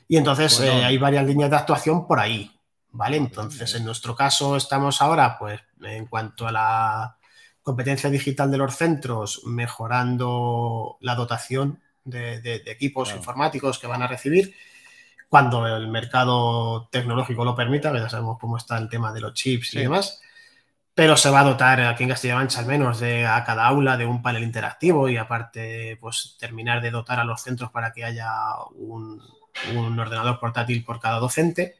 Y 0.08 0.16
entonces 0.16 0.58
eh, 0.60 0.70
hay 0.70 0.96
varias 0.96 1.26
líneas 1.26 1.50
de 1.50 1.56
actuación 1.56 2.06
por 2.06 2.20
ahí, 2.20 2.50
¿vale? 2.94 3.18
Entonces, 3.18 3.74
en 3.74 3.84
nuestro 3.84 4.16
caso 4.16 4.56
estamos 4.56 5.02
ahora, 5.02 5.36
pues, 5.38 5.60
en 5.82 6.06
cuanto 6.06 6.48
a 6.48 6.52
la 6.52 7.16
competencia 7.62 8.08
digital 8.08 8.50
de 8.50 8.58
los 8.58 8.76
centros, 8.76 9.42
mejorando 9.44 10.96
la 11.00 11.14
dotación 11.14 11.80
de, 12.04 12.62
equipos 12.66 13.14
informáticos 13.14 13.78
que 13.78 13.86
van 13.86 14.02
a 14.02 14.06
recibir 14.06 14.54
cuando 15.28 15.66
el 15.66 15.88
mercado 15.88 16.88
tecnológico 16.92 17.44
lo 17.44 17.56
permita, 17.56 17.92
ya 17.92 18.08
sabemos 18.08 18.38
cómo 18.38 18.56
está 18.56 18.78
el 18.78 18.88
tema 18.88 19.12
de 19.12 19.20
los 19.20 19.34
chips 19.34 19.74
y 19.74 19.80
demás, 19.80 20.20
pero 20.94 21.16
se 21.16 21.30
va 21.30 21.40
a 21.40 21.44
dotar 21.44 21.80
aquí 21.80 22.04
en 22.04 22.10
Castilla-La 22.10 22.38
Mancha 22.38 22.60
al 22.60 22.66
menos 22.66 23.00
de 23.00 23.26
a 23.26 23.42
cada 23.42 23.66
aula 23.66 23.96
de 23.96 24.06
un 24.06 24.22
panel 24.22 24.44
interactivo 24.44 25.08
y 25.08 25.16
aparte 25.16 25.96
pues 26.00 26.36
terminar 26.38 26.80
de 26.80 26.92
dotar 26.92 27.18
a 27.18 27.24
los 27.24 27.42
centros 27.42 27.72
para 27.72 27.92
que 27.92 28.04
haya 28.04 28.30
un, 28.76 29.20
ordenador 29.98 30.38
portátil 30.38 30.84
por 30.84 31.00
cada 31.00 31.18
docente. 31.18 31.76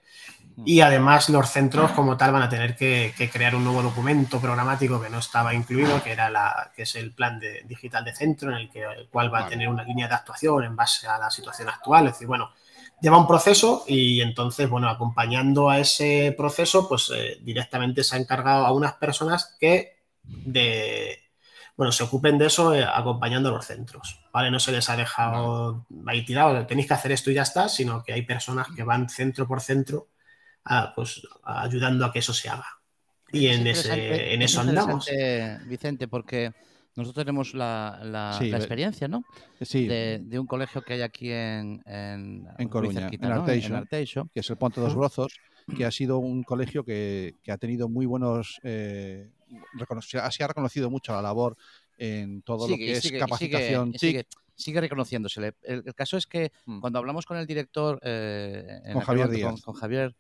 Y 0.65 0.81
además 0.81 1.29
los 1.31 1.51
centros 1.51 1.91
como 1.93 2.17
tal 2.17 2.33
van 2.33 2.43
a 2.43 2.49
tener 2.49 2.77
que, 2.77 3.13
crear 3.33 3.57
un 3.57 3.65
nuevo 3.65 3.83
documento 3.83 4.41
programático 4.41 5.01
que 5.01 5.11
no 5.11 5.19
estaba 5.19 5.55
incluido, 5.55 6.03
que 6.03 6.13
era 6.13 6.31
la, 6.31 6.71
que 6.77 6.83
es 6.83 6.95
el 6.95 7.13
plan 7.13 7.41
de, 7.41 7.63
digital 7.67 8.05
de 8.05 8.15
centro, 8.15 8.51
en 8.51 8.57
el, 8.57 8.71
que, 8.71 8.83
el 8.83 9.09
cual 9.09 9.33
va 9.33 9.41
a 9.41 9.49
tener 9.49 9.69
una 9.69 9.83
línea 9.83 10.07
de 10.07 10.15
actuación 10.15 10.65
en 10.65 10.77
base 10.77 11.09
a 11.09 11.19
la 11.19 11.31
situación 11.31 11.69
actual. 11.69 12.07
Es 12.07 12.13
decir, 12.13 12.29
bueno, 12.29 12.51
lleva 13.01 13.19
un 13.19 13.27
proceso 13.27 13.85
y 13.89 14.21
entonces, 14.21 14.69
bueno, 14.69 14.89
acompañando 14.89 15.69
a 15.69 15.79
ese 15.79 16.35
proceso, 16.37 16.89
pues 16.89 17.11
eh, 17.15 17.39
directamente 17.43 18.05
se 18.05 18.17
ha 18.17 18.19
encargado 18.19 18.65
a 18.65 18.73
unas 18.73 18.95
personas 18.95 19.57
que 19.59 19.99
de, 20.23 21.19
bueno, 21.77 21.93
se 21.93 22.05
ocupen 22.05 22.39
de 22.39 22.47
eso 22.47 22.75
eh, 22.75 22.85
acompañando 22.85 23.49
a 23.49 23.53
los 23.53 23.67
centros, 23.67 24.21
¿vale? 24.33 24.51
No 24.51 24.61
se 24.61 24.73
les 24.73 24.89
ha 24.89 24.97
dejado 24.97 25.87
ahí 26.07 26.25
tirado, 26.25 26.67
tenéis 26.67 26.89
que 26.89 26.95
hacer 26.95 27.13
esto 27.13 27.31
y 27.31 27.35
ya 27.35 27.43
está, 27.43 27.69
sino 27.69 28.03
que 28.05 28.13
hay 28.13 28.23
personas 28.23 28.69
que 28.75 28.85
van 28.85 29.09
centro 29.09 29.47
por 29.49 29.61
centro, 29.61 30.09
pues 30.95 31.27
ayudando 31.43 32.05
a 32.05 32.13
que 32.13 32.19
eso 32.21 32.33
se 32.33 32.49
haga. 32.49 32.67
Y 33.33 33.49
en, 33.49 33.67
ese, 33.67 34.35
en 34.35 34.43
eso 34.43 34.61
andamos. 34.61 35.09
Vicente, 35.67 36.07
porque 36.09 36.53
nosotros 36.97 37.25
tenemos 37.25 37.55
la, 37.55 38.01
la, 38.05 38.39
experiencia, 38.57 39.09
¿no? 39.09 39.25
Sí. 39.61 39.89
De, 39.89 40.39
un 40.39 40.47
colegio 40.47 40.83
que 40.83 40.95
hay 40.95 41.03
aquí 41.03 41.31
en, 41.31 41.83
en, 41.87 42.69
Coruña, 42.69 43.09
en, 43.11 43.25
Arteixo, 43.25 44.29
que 44.33 44.41
es 44.41 44.51
el 44.51 44.57
Ponte 44.57 44.81
dos 44.81 44.95
Brozos, 44.95 45.41
que 45.77 45.85
ha 45.85 45.91
sido 45.91 46.19
un 46.19 46.45
colegio 46.45 46.85
que, 46.85 47.35
ha 47.49 47.57
tenido 47.59 47.89
muy 47.89 48.07
buenos... 48.07 48.61
Eh, 48.63 49.29
se 50.01 50.19
ha 50.19 50.49
reconocido 50.49 50.91
mucho 50.91 51.13
la 51.13 51.23
labor 51.23 51.57
en 51.99 52.43
todo 52.43 52.69
lo 52.69 52.77
que 52.77 52.93
es 52.93 53.13
capacitación. 53.13 53.93
Sigue, 53.97 54.27
sigue, 54.55 54.81
reconociéndose. 54.81 55.55
El, 55.63 55.95
caso 55.95 56.17
es 56.17 56.27
que 56.27 56.51
mm. 56.67 56.81
cuando 56.81 56.99
hablamos 56.99 57.27
con 57.27 57.37
el 57.37 57.47
director, 57.47 58.01
eh, 58.03 58.81
con, 58.93 59.03
Javier 59.03 59.29
Díaz. 59.31 59.63
con 59.63 59.75
Javier 59.75 60.15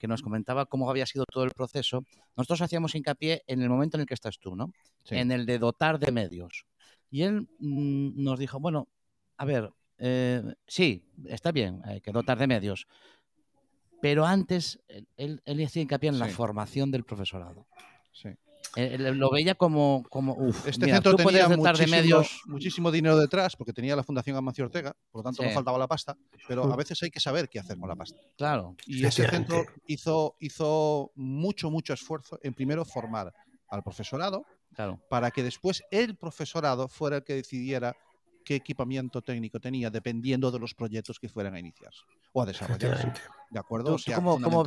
que 0.00 0.08
nos 0.08 0.22
comentaba 0.22 0.66
cómo 0.66 0.90
había 0.90 1.06
sido 1.06 1.26
todo 1.26 1.44
el 1.44 1.50
proceso, 1.50 2.04
nosotros 2.36 2.62
hacíamos 2.62 2.94
hincapié 2.94 3.44
en 3.46 3.60
el 3.60 3.68
momento 3.68 3.96
en 3.98 4.00
el 4.00 4.06
que 4.06 4.14
estás 4.14 4.38
tú, 4.40 4.56
¿no? 4.56 4.72
En 5.10 5.30
el 5.30 5.46
de 5.46 5.58
dotar 5.58 6.00
de 6.00 6.10
medios. 6.10 6.64
Y 7.10 7.22
él 7.22 7.48
mm, 7.58 8.22
nos 8.22 8.38
dijo, 8.38 8.58
bueno, 8.58 8.88
a 9.36 9.44
ver, 9.44 9.70
eh, 9.98 10.42
sí, 10.66 11.04
está 11.26 11.52
bien, 11.52 11.82
hay 11.84 12.00
que 12.00 12.12
dotar 12.12 12.38
de 12.38 12.46
medios, 12.46 12.86
pero 14.00 14.24
antes 14.24 14.80
él, 15.16 15.42
él 15.44 15.64
hacía 15.64 15.82
hincapié 15.82 16.08
en 16.08 16.18
la 16.18 16.28
formación 16.28 16.90
del 16.90 17.04
profesorado. 17.04 17.66
Sí. 18.12 18.30
Eh, 18.76 18.98
lo 18.98 19.30
veía 19.30 19.56
como, 19.56 20.04
como 20.08 20.36
este 20.64 20.86
centro 20.86 21.16
tenía 21.16 21.48
muchísimo, 21.48 21.90
medios... 21.90 22.42
muchísimo 22.46 22.90
dinero 22.92 23.18
detrás 23.18 23.56
porque 23.56 23.72
tenía 23.72 23.96
la 23.96 24.04
Fundación 24.04 24.36
Amancio 24.36 24.64
Ortega, 24.64 24.94
por 25.10 25.20
lo 25.20 25.24
tanto 25.24 25.42
no 25.42 25.50
faltaba 25.50 25.76
la 25.76 25.88
pasta, 25.88 26.16
pero 26.46 26.72
a 26.72 26.76
veces 26.76 27.02
hay 27.02 27.10
que 27.10 27.18
saber 27.18 27.48
qué 27.48 27.58
hacer 27.58 27.78
con 27.78 27.88
la 27.88 27.96
pasta. 27.96 28.20
Claro. 28.36 28.76
Y 28.86 29.04
ese 29.04 29.28
centro 29.28 29.64
hizo, 29.86 30.36
hizo 30.38 31.10
mucho, 31.16 31.70
mucho 31.70 31.92
esfuerzo 31.92 32.38
en 32.42 32.54
primero 32.54 32.84
formar 32.84 33.32
al 33.68 33.82
profesorado 33.82 34.44
claro. 34.74 35.00
para 35.08 35.32
que 35.32 35.42
después 35.42 35.82
el 35.90 36.16
profesorado 36.16 36.88
fuera 36.88 37.16
el 37.16 37.24
que 37.24 37.34
decidiera 37.34 37.96
qué 38.44 38.56
equipamiento 38.56 39.22
técnico 39.22 39.60
tenía 39.60 39.90
dependiendo 39.90 40.50
de 40.50 40.58
los 40.58 40.74
proyectos 40.74 41.18
que 41.18 41.28
fueran 41.28 41.54
a 41.54 41.60
iniciarse 41.60 42.02
o 42.32 42.42
a 42.42 42.46
desarrollarse. 42.46 43.12
¿De 43.50 43.58
acuerdo? 43.58 43.96
cómo, 44.14 44.62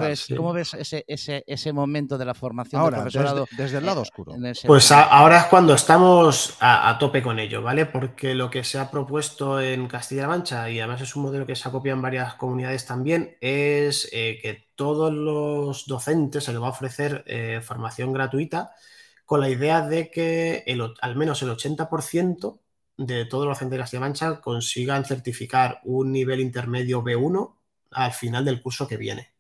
ves, 0.54 0.74
ese, 0.74 1.06
ese, 1.08 1.44
ese, 1.48 1.72
momento 1.72 2.18
de 2.18 2.26
la 2.26 2.34
formación 2.34 2.84
del 2.84 2.94
profesorado? 2.94 3.48
Desde, 3.56 3.78
el 3.78 3.86
lado 3.86 4.02
oscuro. 4.02 4.36
Pues 4.68 4.92
ahora 4.92 5.40
es 5.40 5.46
cuando 5.46 5.74
estamos 5.74 6.58
a, 6.60 6.98
tope 7.00 7.24
con 7.24 7.40
ello, 7.40 7.62
¿vale? 7.62 7.86
Porque 7.86 8.36
lo 8.36 8.50
que 8.50 8.66
se 8.66 8.78
ha 8.78 8.92
propuesto 8.92 9.62
en 9.62 9.88
Castilla-La 9.88 10.28
Mancha, 10.28 10.70
y 10.70 10.80
además 10.80 11.02
es 11.02 11.16
un 11.16 11.24
modelo 11.24 11.46
que 11.46 11.56
se 11.56 11.70
ha 11.70 11.72
copiado 11.72 11.96
en 11.96 12.02
varias 12.02 12.36
comunidades 12.36 12.86
también, 12.86 13.38
es 13.40 14.10
eh, 14.12 14.40
que 14.42 14.68
todos 14.76 15.14
los 15.14 15.86
docentes 15.86 16.44
se 16.44 16.52
les 16.52 16.62
va 16.62 16.68
a 16.68 16.72
ofrecer 16.72 17.24
eh, 17.26 17.62
formación 17.64 18.12
gratuita 18.12 18.72
con 19.26 19.40
la 19.40 19.50
idea 19.50 19.82
de 19.82 20.12
que 20.12 20.64
el, 20.68 20.94
al 21.00 21.16
menos 21.16 21.42
el 21.42 21.50
80% 21.50 22.60
de 22.98 23.26
todos 23.26 23.46
los 23.46 23.58
docentes 23.58 23.92
de 23.92 24.00
Mancha 24.00 24.42
consigan 24.42 25.06
certificar 25.06 25.80
un 25.84 26.12
nivel 26.12 26.40
intermedio 26.40 27.04
B1 27.04 27.56
al 27.92 28.12
final 28.12 28.46
del 28.46 28.62
curso 28.62 28.88
que 28.88 28.98
viene. 28.98 29.34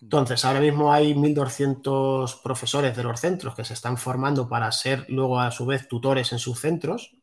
Entonces, 0.00 0.44
ahora 0.44 0.60
mismo 0.60 0.92
hay 0.92 1.14
1.200 1.14 2.42
profesores 2.42 2.94
de 2.94 3.02
los 3.02 3.20
centros 3.20 3.54
que 3.54 3.64
se 3.64 3.72
están 3.72 3.96
formando 3.96 4.48
para 4.48 4.70
ser 4.70 5.06
luego 5.08 5.40
a 5.40 5.50
su 5.50 5.64
vez 5.64 5.88
tutores 5.88 6.32
en 6.32 6.38
sus 6.38 6.60
centros 6.60 7.16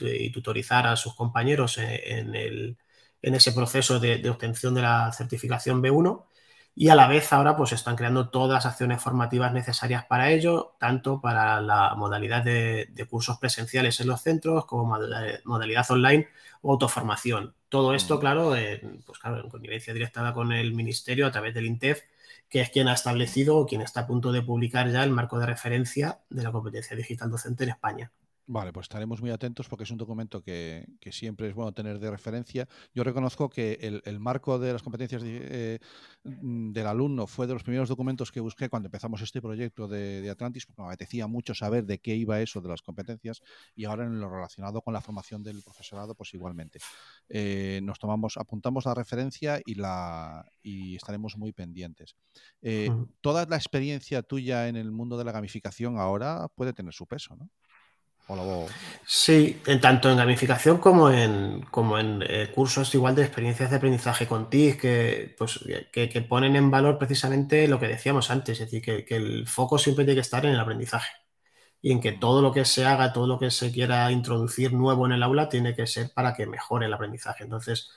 y 0.00 0.30
tutorizar 0.30 0.86
a 0.86 0.96
sus 0.96 1.14
compañeros 1.14 1.78
en, 1.78 2.76
ese 3.22 3.52
proceso 3.52 3.98
de, 3.98 4.18
de, 4.18 4.30
obtención 4.30 4.72
de 4.74 4.82
la 4.82 5.12
certificación 5.12 5.82
B1 5.82 6.27
y 6.80 6.90
a 6.90 6.94
la 6.94 7.08
vez 7.08 7.32
ahora 7.32 7.56
pues 7.56 7.72
están 7.72 7.96
creando 7.96 8.28
todas 8.28 8.64
las 8.64 8.72
acciones 8.72 9.02
formativas 9.02 9.52
necesarias 9.52 10.04
para 10.04 10.30
ello, 10.30 10.76
tanto 10.78 11.20
para 11.20 11.60
la 11.60 11.96
modalidad 11.96 12.44
de, 12.44 12.88
cursos 13.10 13.36
presenciales 13.38 13.98
en 13.98 14.06
los 14.06 14.22
centros 14.22 14.64
como 14.64 14.96
modalidad 15.44 15.90
online 15.90 16.28
o 16.62 16.70
autoformación. 16.70 17.52
Todo 17.68 17.94
esto, 17.94 18.20
claro, 18.20 18.54
en, 18.54 19.02
pues 19.04 19.18
claro, 19.18 19.42
en 19.42 19.50
connivencia 19.50 19.92
directa 19.92 20.32
con 20.32 20.52
el 20.52 20.72
Ministerio 20.72 21.26
a 21.26 21.32
través 21.32 21.52
del 21.52 21.66
INTEF, 21.66 22.02
que 22.48 22.60
es 22.60 22.70
quien 22.70 22.86
ha 22.86 22.94
establecido 22.94 23.56
o 23.56 23.66
quien 23.66 23.80
está 23.80 24.02
a 24.02 24.06
punto 24.06 24.30
de 24.30 24.42
publicar 24.42 24.88
ya 24.88 25.02
el 25.02 25.10
marco 25.10 25.36
de 25.40 25.46
referencia 25.46 26.20
de 26.30 26.44
la 26.44 26.52
competencia 26.52 26.96
digital 26.96 27.28
docente 27.28 27.64
en 27.64 27.70
España. 27.70 28.12
Vale, 28.50 28.72
pues 28.72 28.84
estaremos 28.84 29.20
muy 29.20 29.30
atentos 29.30 29.68
porque 29.68 29.84
es 29.84 29.90
un 29.90 29.98
documento 29.98 30.42
que, 30.42 30.86
siempre 31.10 31.48
es 31.48 31.54
bueno 31.54 31.72
tener 31.72 31.98
de 31.98 32.10
referencia. 32.10 32.66
Yo 32.94 33.04
reconozco 33.04 33.50
que 33.50 33.74
el, 34.02 34.20
marco 34.20 34.58
de 34.58 34.72
las 34.72 34.82
competencias 34.82 35.22
eh, 35.22 35.78
mm, 36.24 36.72
del 36.72 36.86
alumno 36.86 37.26
fue 37.26 37.46
de 37.46 37.52
los 37.52 37.62
primeros 37.62 37.90
documentos 37.90 38.32
que 38.32 38.40
busqué 38.40 38.70
cuando 38.70 38.86
empezamos 38.86 39.20
este 39.20 39.42
proyecto 39.42 39.86
de, 39.86 40.30
Atlantis, 40.30 40.64
porque 40.64 40.80
me 40.80 40.88
apetecía 40.88 41.26
mucho 41.26 41.54
saber 41.54 41.84
de 41.84 41.98
qué 41.98 42.16
iba 42.16 42.40
eso 42.40 42.62
de 42.62 42.70
las 42.70 42.80
competencias 42.80 43.42
y 43.76 43.84
ahora 43.84 44.04
en 44.04 44.18
lo 44.18 44.30
relacionado 44.30 44.80
con 44.80 44.94
la 44.94 45.02
formación 45.02 45.42
del 45.42 45.62
profesorado, 45.62 46.14
pues 46.14 46.32
igualmente. 46.32 46.78
Eh, 47.28 47.80
nos 47.82 47.98
tomamos, 47.98 48.38
apuntamos 48.38 48.86
la 48.86 48.94
referencia 48.94 49.60
y, 49.66 49.74
la, 49.74 50.46
y 50.62 50.96
estaremos 50.96 51.36
muy 51.36 51.52
pendientes. 51.52 52.16
Eh, 52.62 52.88
toda 53.20 53.44
la 53.44 53.56
experiencia 53.56 54.22
tuya 54.22 54.68
en 54.68 54.76
el 54.76 54.90
mundo 54.90 55.18
de 55.18 55.24
la 55.24 55.32
gamificación 55.32 55.98
ahora 55.98 56.48
puede 56.54 56.72
tener 56.72 56.94
su 56.94 57.06
peso, 57.06 57.36
¿no? 57.36 57.50
O 58.30 58.36
lo- 58.36 58.66
Sí, 59.06 59.62
en 59.66 59.80
tanto 59.80 60.10
en 60.10 60.18
gamificación 60.18 60.78
como 60.78 61.10
en, 61.10 61.62
como 61.70 61.98
en 61.98 62.22
eh, 62.28 62.50
cursos 62.54 62.94
igual 62.94 63.14
de 63.14 63.22
experiencias 63.22 63.70
de 63.70 63.76
aprendizaje 63.76 64.26
con 64.26 64.50
TIC 64.50 64.80
que, 64.80 65.34
pues, 65.38 65.60
que, 65.92 66.08
que 66.10 66.20
ponen 66.22 66.54
en 66.56 66.70
valor 66.70 66.98
precisamente 66.98 67.66
lo 67.68 67.80
que 67.80 67.88
decíamos 67.88 68.30
antes, 68.30 68.60
es 68.60 68.66
decir, 68.66 68.82
que, 68.82 69.04
que 69.06 69.16
el 69.16 69.46
foco 69.48 69.78
siempre 69.78 70.04
tiene 70.04 70.16
que 70.16 70.20
estar 70.22 70.44
en 70.44 70.52
el 70.52 70.60
aprendizaje. 70.60 71.10
Y 71.82 71.92
en 71.92 72.00
que 72.00 72.12
todo 72.12 72.42
lo 72.42 72.52
que 72.52 72.64
se 72.64 72.86
haga, 72.86 73.12
todo 73.12 73.26
lo 73.28 73.38
que 73.38 73.50
se 73.50 73.72
quiera 73.72 74.10
introducir 74.12 74.72
nuevo 74.72 75.06
en 75.06 75.12
el 75.12 75.22
aula 75.22 75.48
tiene 75.48 75.74
que 75.76 75.86
ser 75.86 76.12
para 76.14 76.34
que 76.34 76.46
mejore 76.46 76.86
el 76.86 76.94
aprendizaje. 76.94 77.44
Entonces, 77.44 77.90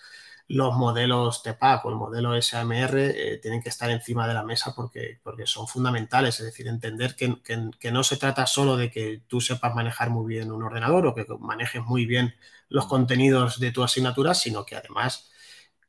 los 0.53 0.75
modelos 0.75 1.43
TPAC 1.43 1.85
o 1.85 1.89
el 1.89 1.95
modelo 1.95 2.39
SAMR 2.41 2.97
eh, 2.99 3.37
tienen 3.41 3.61
que 3.61 3.69
estar 3.69 3.89
encima 3.91 4.27
de 4.27 4.33
la 4.33 4.43
mesa 4.43 4.73
porque, 4.75 5.19
porque 5.23 5.45
son 5.47 5.67
fundamentales, 5.67 6.39
es 6.39 6.45
decir, 6.47 6.67
entender 6.67 7.15
que, 7.15 7.41
que- 7.43 7.71
que 7.79 7.91
no 7.91 8.03
se 8.03 8.17
trata 8.17 8.45
solo 8.47 8.77
de 8.77 8.91
que 8.91 9.21
tú 9.27 9.41
sepas 9.41 9.75
manejar 9.75 10.09
muy 10.09 10.27
bien 10.33 10.51
un 10.51 10.63
ordenador 10.63 11.07
o 11.07 11.15
que 11.15 11.25
manejes 11.39 11.83
muy 11.83 12.05
bien 12.05 12.33
los 12.69 12.87
contenidos 12.87 13.59
de 13.59 13.71
tu 13.71 13.83
asignatura, 13.83 14.33
sino 14.33 14.65
que 14.65 14.75
además 14.75 15.29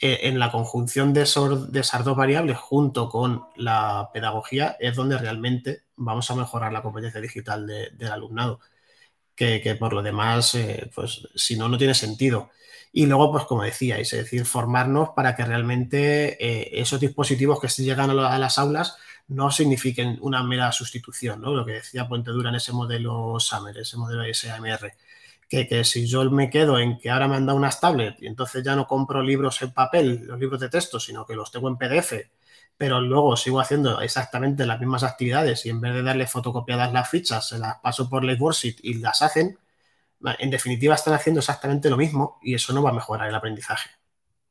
eh, 0.00 0.20
en 0.22 0.38
la 0.38 0.50
conjunción 0.50 1.12
de, 1.14 1.22
esor- 1.24 1.66
de 1.68 1.80
esas 1.80 2.04
dos 2.04 2.16
variables 2.16 2.58
junto 2.58 3.08
con 3.08 3.44
la 3.56 4.10
pedagogía 4.12 4.76
es 4.80 4.96
donde 4.96 5.18
realmente 5.18 5.84
vamos 5.96 6.30
a 6.30 6.34
mejorar 6.36 6.72
la 6.72 6.82
competencia 6.82 7.20
digital 7.20 7.66
de- 7.66 7.90
del 7.92 8.10
alumnado, 8.12 8.60
que, 9.34 9.60
que 9.62 9.74
por 9.76 9.92
lo 9.92 10.02
demás, 10.02 10.54
eh, 10.54 10.90
pues 10.94 11.28
si 11.34 11.56
no, 11.56 11.68
no 11.68 11.78
tiene 11.78 11.94
sentido. 11.94 12.50
Y 12.92 13.06
luego, 13.06 13.32
pues 13.32 13.44
como 13.44 13.62
decíais, 13.62 14.12
es 14.12 14.24
decir, 14.24 14.44
formarnos 14.44 15.10
para 15.16 15.34
que 15.34 15.44
realmente 15.44 16.36
eh, 16.44 16.80
esos 16.80 17.00
dispositivos 17.00 17.58
que 17.60 17.68
llegan 17.68 18.10
a, 18.10 18.14
lo- 18.14 18.26
a 18.26 18.38
las 18.38 18.58
aulas 18.58 18.96
no 19.28 19.50
signifiquen 19.50 20.18
una 20.20 20.42
mera 20.42 20.70
sustitución, 20.72 21.40
¿no? 21.40 21.54
Lo 21.54 21.64
que 21.64 21.72
decía 21.72 22.06
Puente 22.08 22.30
Dura 22.32 22.50
en 22.50 22.56
ese 22.56 22.72
modelo 22.72 23.38
SAMR, 23.40 23.78
ese 23.78 23.96
modelo 23.96 24.22
SAMR, 24.34 24.92
que, 25.48 25.66
que 25.66 25.84
si 25.84 26.06
yo 26.06 26.30
me 26.30 26.50
quedo 26.50 26.78
en 26.78 26.98
que 26.98 27.10
ahora 27.10 27.28
me 27.28 27.36
han 27.36 27.46
dado 27.46 27.56
unas 27.58 27.80
tablets 27.80 28.20
y 28.22 28.26
entonces 28.26 28.62
ya 28.64 28.76
no 28.76 28.86
compro 28.86 29.22
libros 29.22 29.60
en 29.62 29.72
papel, 29.72 30.24
los 30.26 30.38
libros 30.38 30.60
de 30.60 30.68
texto, 30.68 31.00
sino 31.00 31.24
que 31.26 31.34
los 31.34 31.50
tengo 31.50 31.68
en 31.68 31.76
PDF, 31.76 32.30
pero 32.76 33.00
luego 33.00 33.36
sigo 33.36 33.60
haciendo 33.60 34.00
exactamente 34.02 34.66
las 34.66 34.80
mismas 34.80 35.02
actividades 35.02 35.64
y 35.66 35.70
en 35.70 35.80
vez 35.80 35.94
de 35.94 36.02
darle 36.02 36.26
fotocopiadas 36.26 36.92
las 36.92 37.08
fichas, 37.08 37.48
se 37.48 37.58
las 37.58 37.76
paso 37.80 38.08
por 38.10 38.24
la 38.24 38.34
Worksheet 38.34 38.78
y 38.82 38.94
las 38.94 39.22
hacen, 39.22 39.58
en 40.38 40.50
definitiva 40.50 40.94
están 40.94 41.14
haciendo 41.14 41.40
exactamente 41.40 41.90
lo 41.90 41.96
mismo 41.96 42.38
y 42.42 42.54
eso 42.54 42.72
no 42.72 42.82
va 42.82 42.90
a 42.90 42.94
mejorar 42.94 43.28
el 43.28 43.34
aprendizaje. 43.34 43.90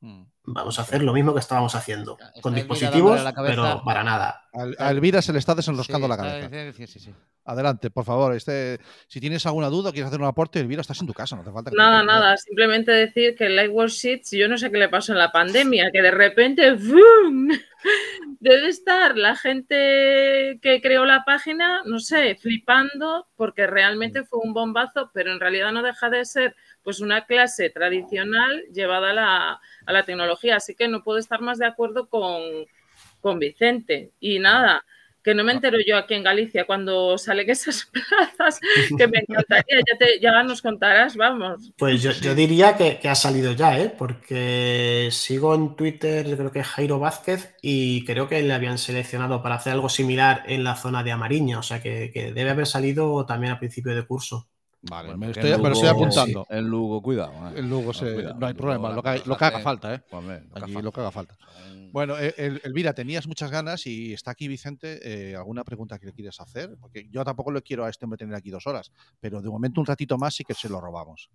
Mm. 0.02 0.24
Vamos 0.44 0.80
a 0.80 0.82
hacer 0.82 1.04
lo 1.04 1.14
mismo 1.14 1.34
que 1.34 1.40
estábamos 1.40 1.76
haciendo, 1.76 2.18
Está 2.20 2.42
con 2.42 2.56
dispositivos, 2.56 3.22
pero 3.36 3.84
para 3.84 4.04
nada. 4.04 4.41
A 4.54 4.92
Elvira 4.92 5.22
se 5.22 5.32
le 5.32 5.40
está 5.40 5.56
desenroscando 5.56 6.08
Sí, 6.08 6.10
la 6.10 6.18
cabeza. 6.18 6.74
sí, 6.74 6.88
sí, 6.88 7.00
sí. 7.00 7.16
Adelante, 7.46 7.90
por 7.90 8.04
favor. 8.04 8.36
Este, 8.36 8.80
si 9.08 9.22
tienes 9.22 9.46
alguna 9.46 9.68
duda 9.70 9.90
o 9.90 9.94
quieres 9.94 10.10
hacer 10.10 10.20
un 10.20 10.28
aporte, 10.28 10.60
Elvira, 10.60 10.82
estás 10.82 11.00
en 11.00 11.08
tu 11.08 11.14
casa, 11.14 11.38
no 11.38 11.44
te 11.44 11.52
falta 11.52 11.72
que 11.72 11.78
Nada, 11.78 12.04
nada, 12.04 12.36
simplemente 12.38 12.92
decir 12.92 13.36
que 13.36 13.46
el 13.46 13.56
Light 13.56 13.72
Worksheets, 13.72 14.32
yo 14.32 14.48
no 14.50 14.58
sé 14.58 14.70
qué 14.70 14.78
le 14.78 14.90
pasó 14.90 15.14
en 15.14 15.20
la 15.20 15.32
pandemia, 15.32 15.90
que 15.92 16.02
de 16.02 16.12
repente 16.12 16.72
¡vum! 16.76 17.50
debe 18.42 18.68
estar 18.68 19.18
la 19.18 19.36
gente 19.38 20.60
que 20.62 20.82
creó 20.84 21.06
la 21.06 21.24
página, 21.26 21.82
no 21.86 22.00
sé, 22.00 22.36
flipando, 22.36 23.28
porque 23.38 23.68
realmente 23.68 24.24
fue 24.24 24.40
un 24.44 24.54
bombazo, 24.54 25.12
pero 25.14 25.32
en 25.32 25.40
realidad 25.40 25.72
no 25.72 25.82
deja 25.82 26.10
de 26.10 26.26
ser 26.26 26.56
pues 26.84 27.00
una 27.00 27.26
clase 27.26 27.70
tradicional 27.70 28.64
llevada 28.74 29.12
a 29.12 29.14
la, 29.14 29.62
a 29.86 29.94
la 29.94 30.04
tecnología. 30.04 30.58
Así 30.58 30.76
que 30.76 30.88
no 30.90 31.04
puedo 31.04 31.20
estar 31.20 31.42
más 31.42 31.58
de 31.58 31.68
acuerdo 31.68 32.10
con, 32.10 32.42
con 33.22 33.40
Vicente. 33.40 34.12
Y 34.20 34.40
nada, 34.40 34.84
que 35.24 35.36
no 35.36 35.44
me 35.44 35.52
entero 35.52 35.78
yo 35.86 35.98
aquí 35.98 36.16
en 36.16 36.24
Galicia 36.24 36.66
cuando 36.66 37.18
salen 37.18 37.50
esas 37.50 37.86
plazas, 37.92 38.60
que 38.98 39.08
me 39.08 39.20
encantaría, 39.20 39.78
ya, 39.80 39.98
te, 39.98 40.20
ya 40.20 40.44
nos 40.44 40.62
contarás, 40.62 41.16
vamos. 41.16 41.72
Pues 41.78 42.02
yo, 42.02 42.12
yo 42.12 42.34
diría 42.34 42.76
que, 42.76 42.98
que 43.00 43.10
ha 43.10 43.16
salido 43.16 43.54
ya, 43.54 43.80
¿eh? 43.80 43.94
porque 43.96 45.10
sigo 45.12 45.54
en 45.54 45.76
Twitter, 45.76 46.28
yo 46.28 46.38
creo 46.38 46.52
que 46.52 46.64
Jairo 46.64 47.00
Vázquez, 47.00 47.56
y 47.62 48.04
creo 48.06 48.28
que 48.28 48.42
le 48.42 48.54
habían 48.54 48.78
seleccionado 48.78 49.42
para 49.42 49.56
hacer 49.56 49.74
algo 49.74 49.90
similar 49.90 50.44
en 50.48 50.64
la 50.64 50.76
zona 50.76 51.04
de 51.04 51.12
Amariña, 51.12 51.60
o 51.60 51.64
sea 51.64 51.82
que, 51.82 52.12
que 52.12 52.34
debe 52.34 52.50
haber 52.50 52.68
salido 52.68 53.26
también 53.26 53.54
a 53.54 53.60
principio 53.60 53.96
de 53.96 54.06
curso. 54.06 54.51
Vale, 54.84 55.10
Bueno, 55.10 55.18
me, 55.20 55.26
que 55.28 55.40
estoy, 55.40 55.52
en 55.52 55.62
me 55.62 55.70
lo 55.70 55.74
estoy 55.76 55.90
Lugo- 55.90 56.02
apuntando. 56.02 56.48
En 56.50 56.66
Lugo, 56.68 57.02
cuidado. 57.04 57.32
eh. 57.50 57.60
En 57.60 57.70
Lugo 57.70 57.94
se- 57.94 58.14
cuidado, 58.16 58.40
no 58.40 58.48
hay 58.48 58.54
problema, 58.56 58.88
Lugo 58.90 58.96
lo 58.96 59.04
que, 59.04 59.08
la 59.10 59.14
hay- 59.14 59.22
lo 59.26 59.38
que 59.38 59.46
haga 59.46 59.60
falta, 59.60 59.94
¿eh? 59.94 60.02
Hombre, 60.10 60.42
lo 60.42 60.54
que 60.56 60.64
Allí 60.64 60.74
haga 60.74 60.82
lo 60.82 60.92
que 60.92 61.00
haga 61.02 61.12
falta. 61.12 61.38
Bueno, 61.92 62.18
eh, 62.18 62.34
El- 62.38 62.62
Elvira, 62.64 62.94
tenías 62.94 63.28
muchas 63.28 63.52
ganas 63.52 63.86
y 63.86 64.14
está 64.14 64.32
aquí 64.32 64.48
Vicente. 64.48 65.00
eh, 65.04 65.36
¿Alguna 65.36 65.64
pregunta 65.64 66.00
que 66.00 66.08
le 66.08 66.14
quieres 66.14 66.40
hacer? 66.42 66.72
Porque 66.80 67.08
yo 67.12 67.24
tampoco 67.24 67.52
le 67.52 67.62
quiero 67.62 67.86
a 67.86 67.90
este 67.90 68.06
hombre 68.06 68.18
tener 68.18 68.34
aquí 68.34 68.50
dos 68.50 68.66
horas, 68.66 68.92
pero 69.20 69.40
de 69.42 69.50
momento 69.50 69.82
un 69.82 69.86
ratito 69.86 70.18
más 70.18 70.34
sí 70.34 70.44
que 70.44 70.54
se 70.56 70.68
lo 70.68 70.82
robamos. 70.82 71.30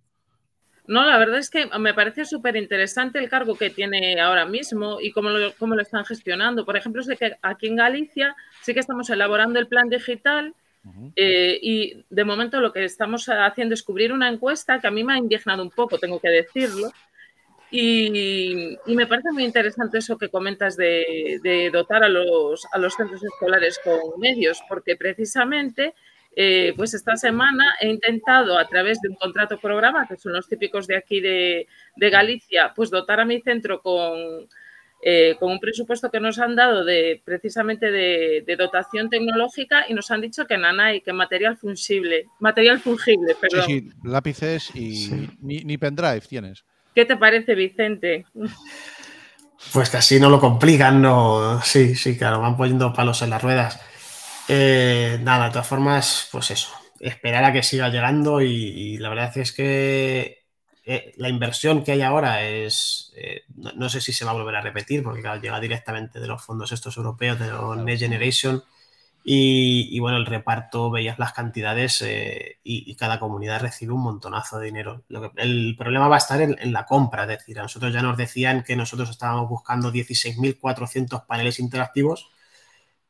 No, 0.87 1.05
la 1.05 1.17
verdad 1.17 1.37
es 1.37 1.49
que 1.49 1.67
me 1.79 1.93
parece 1.93 2.25
súper 2.25 2.55
interesante 2.55 3.19
el 3.19 3.29
cargo 3.29 3.55
que 3.55 3.69
tiene 3.69 4.19
ahora 4.21 4.45
mismo 4.45 4.99
y 5.01 5.11
cómo 5.11 5.29
lo, 5.29 5.53
cómo 5.55 5.75
lo 5.75 5.81
están 5.81 6.03
gestionando. 6.05 6.65
Por 6.65 6.75
ejemplo, 6.77 7.03
sé 7.03 7.17
que 7.17 7.33
aquí 7.41 7.67
en 7.67 7.75
Galicia 7.77 8.35
sí 8.63 8.73
que 8.73 8.79
estamos 8.79 9.09
elaborando 9.09 9.59
el 9.59 9.67
plan 9.67 9.89
digital 9.89 10.53
Eh, 11.15 11.59
y 11.61 12.05
de 12.09 12.23
momento 12.23 12.61
lo 12.61 12.71
que 12.71 12.85
estamos 12.85 13.27
haciendo 13.27 13.73
es 13.73 13.83
cubrir 13.83 14.13
una 14.13 14.29
encuesta 14.29 14.79
que 14.79 14.87
a 14.87 14.91
mí 14.91 15.03
me 15.03 15.13
ha 15.13 15.17
indignado 15.17 15.61
un 15.61 15.71
poco, 15.71 15.97
tengo 15.97 16.19
que 16.19 16.29
decirlo. 16.29 16.91
Y, 17.69 18.77
me 18.85 19.07
parece 19.07 19.31
muy 19.31 19.43
interesante 19.43 19.97
eso 19.97 20.17
que 20.17 20.29
comentas 20.29 20.77
de, 20.77 21.39
de 21.43 21.69
dotar 21.69 22.03
a 22.03 22.09
los, 22.09 22.65
a 22.71 22.77
los 22.77 22.93
centros 22.93 23.21
escolares 23.23 23.79
con 23.83 24.19
medios, 24.19 24.61
porque 24.69 24.95
precisamente 24.95 25.93
eh, 26.39 26.73
pues 26.77 26.93
esta 26.93 27.17
semana 27.17 27.75
he 27.81 27.89
intentado 27.89 28.59
a 28.59 28.67
través 28.67 29.01
de 29.01 29.09
un 29.09 29.15
contrato 29.15 29.57
programa, 29.57 30.07
que 30.07 30.17
son 30.17 30.33
los 30.33 30.47
típicos 30.47 30.85
de 30.85 30.95
aquí 30.95 31.19
de, 31.19 31.67
de 31.95 32.09
Galicia, 32.11 32.73
pues 32.75 32.91
dotar 32.91 33.19
a 33.19 33.25
mi 33.25 33.41
centro 33.41 33.81
con, 33.81 34.47
eh, 35.03 35.35
con 35.39 35.51
un 35.51 35.59
presupuesto 35.59 36.09
que 36.09 36.19
nos 36.19 36.39
han 36.39 36.55
dado 36.55 36.83
de 36.83 37.21
precisamente 37.23 37.91
de, 37.91 38.43
de 38.45 38.55
dotación 38.55 39.09
tecnológica 39.09 39.85
y 39.87 39.93
nos 39.93 40.09
han 40.11 40.21
dicho 40.21 40.45
que 40.47 40.57
nanay, 40.57 41.01
que 41.01 41.13
material 41.13 41.55
fungible, 41.57 42.25
material 42.39 42.79
fungible, 42.79 43.33
Sí, 43.33 43.37
perdón. 43.39 43.65
sí, 43.67 43.89
lápices 44.03 44.75
y 44.75 44.95
Sí. 44.95 45.29
ni, 45.41 45.57
ni 45.63 45.77
pendrive 45.77 46.21
tienes. 46.21 46.65
¿Qué 46.95 47.05
te 47.05 47.15
parece, 47.15 47.53
Vicente? 47.53 48.25
Pues 49.73 49.89
que 49.89 49.97
así 49.97 50.19
no 50.19 50.29
lo 50.29 50.39
complican, 50.39 51.01
no. 51.01 51.61
Sí, 51.63 51.95
sí, 51.95 52.17
claro, 52.17 52.39
van 52.41 52.57
poniendo 52.57 52.93
palos 52.93 53.21
en 53.21 53.29
las 53.31 53.41
ruedas. 53.41 53.79
Eh, 54.47 55.19
nada, 55.21 55.45
de 55.45 55.51
todas 55.51 55.67
formas, 55.67 56.29
pues 56.31 56.51
eso, 56.51 56.69
esperar 56.99 57.43
a 57.43 57.51
que 57.53 57.63
siga 57.63 57.89
llegando 57.89 58.41
y, 58.41 58.47
y 58.53 58.97
la 58.97 59.09
verdad 59.09 59.37
es 59.37 59.51
que 59.51 60.36
eh, 60.89 61.13
la 61.17 61.27
inversión 61.27 61.83
que 61.83 61.91
hay 61.91 62.01
ahora 62.01 62.43
es, 62.43 63.11
eh, 63.17 63.41
no, 63.57 63.73
no 63.73 63.89
sé 63.89 63.99
si 63.99 64.13
se 64.13 64.23
va 64.23 64.31
a 64.31 64.35
volver 64.35 64.55
a 64.55 64.61
repetir, 64.61 65.03
porque 65.03 65.19
claro, 65.19 65.41
llega 65.41 65.59
directamente 65.59 66.21
de 66.21 66.27
los 66.27 66.41
fondos 66.41 66.71
estos 66.71 66.95
europeos, 66.95 67.37
de 67.37 67.47
los 67.47 67.75
Next 67.75 68.03
Generation, 68.03 68.63
y, 69.21 69.89
y, 69.91 69.99
bueno, 69.99 70.15
el 70.15 70.25
reparto, 70.25 70.89
veías 70.89 71.19
las 71.19 71.33
cantidades 71.33 72.01
eh, 72.03 72.59
y, 72.63 72.89
y, 72.89 72.95
cada 72.95 73.19
comunidad 73.19 73.59
recibe 73.59 73.91
un 73.91 74.01
montonazo 74.01 74.59
de 74.59 74.67
dinero. 74.67 75.03
Lo 75.09 75.19
que, 75.19 75.41
el 75.41 75.75
problema 75.77 76.07
va 76.07 76.15
a 76.15 76.19
estar 76.19 76.41
en, 76.41 76.55
en, 76.57 76.71
la 76.71 76.85
compra, 76.85 77.23
es 77.23 77.27
decir, 77.27 77.59
a 77.59 77.63
nosotros 77.63 77.91
ya 77.91 78.01
nos 78.01 78.15
decían 78.15 78.63
que 78.63 78.77
nosotros 78.77 79.09
estábamos 79.09 79.49
buscando 79.49 79.91
16.400 79.91 81.25
paneles 81.25 81.59
interactivos, 81.59 82.29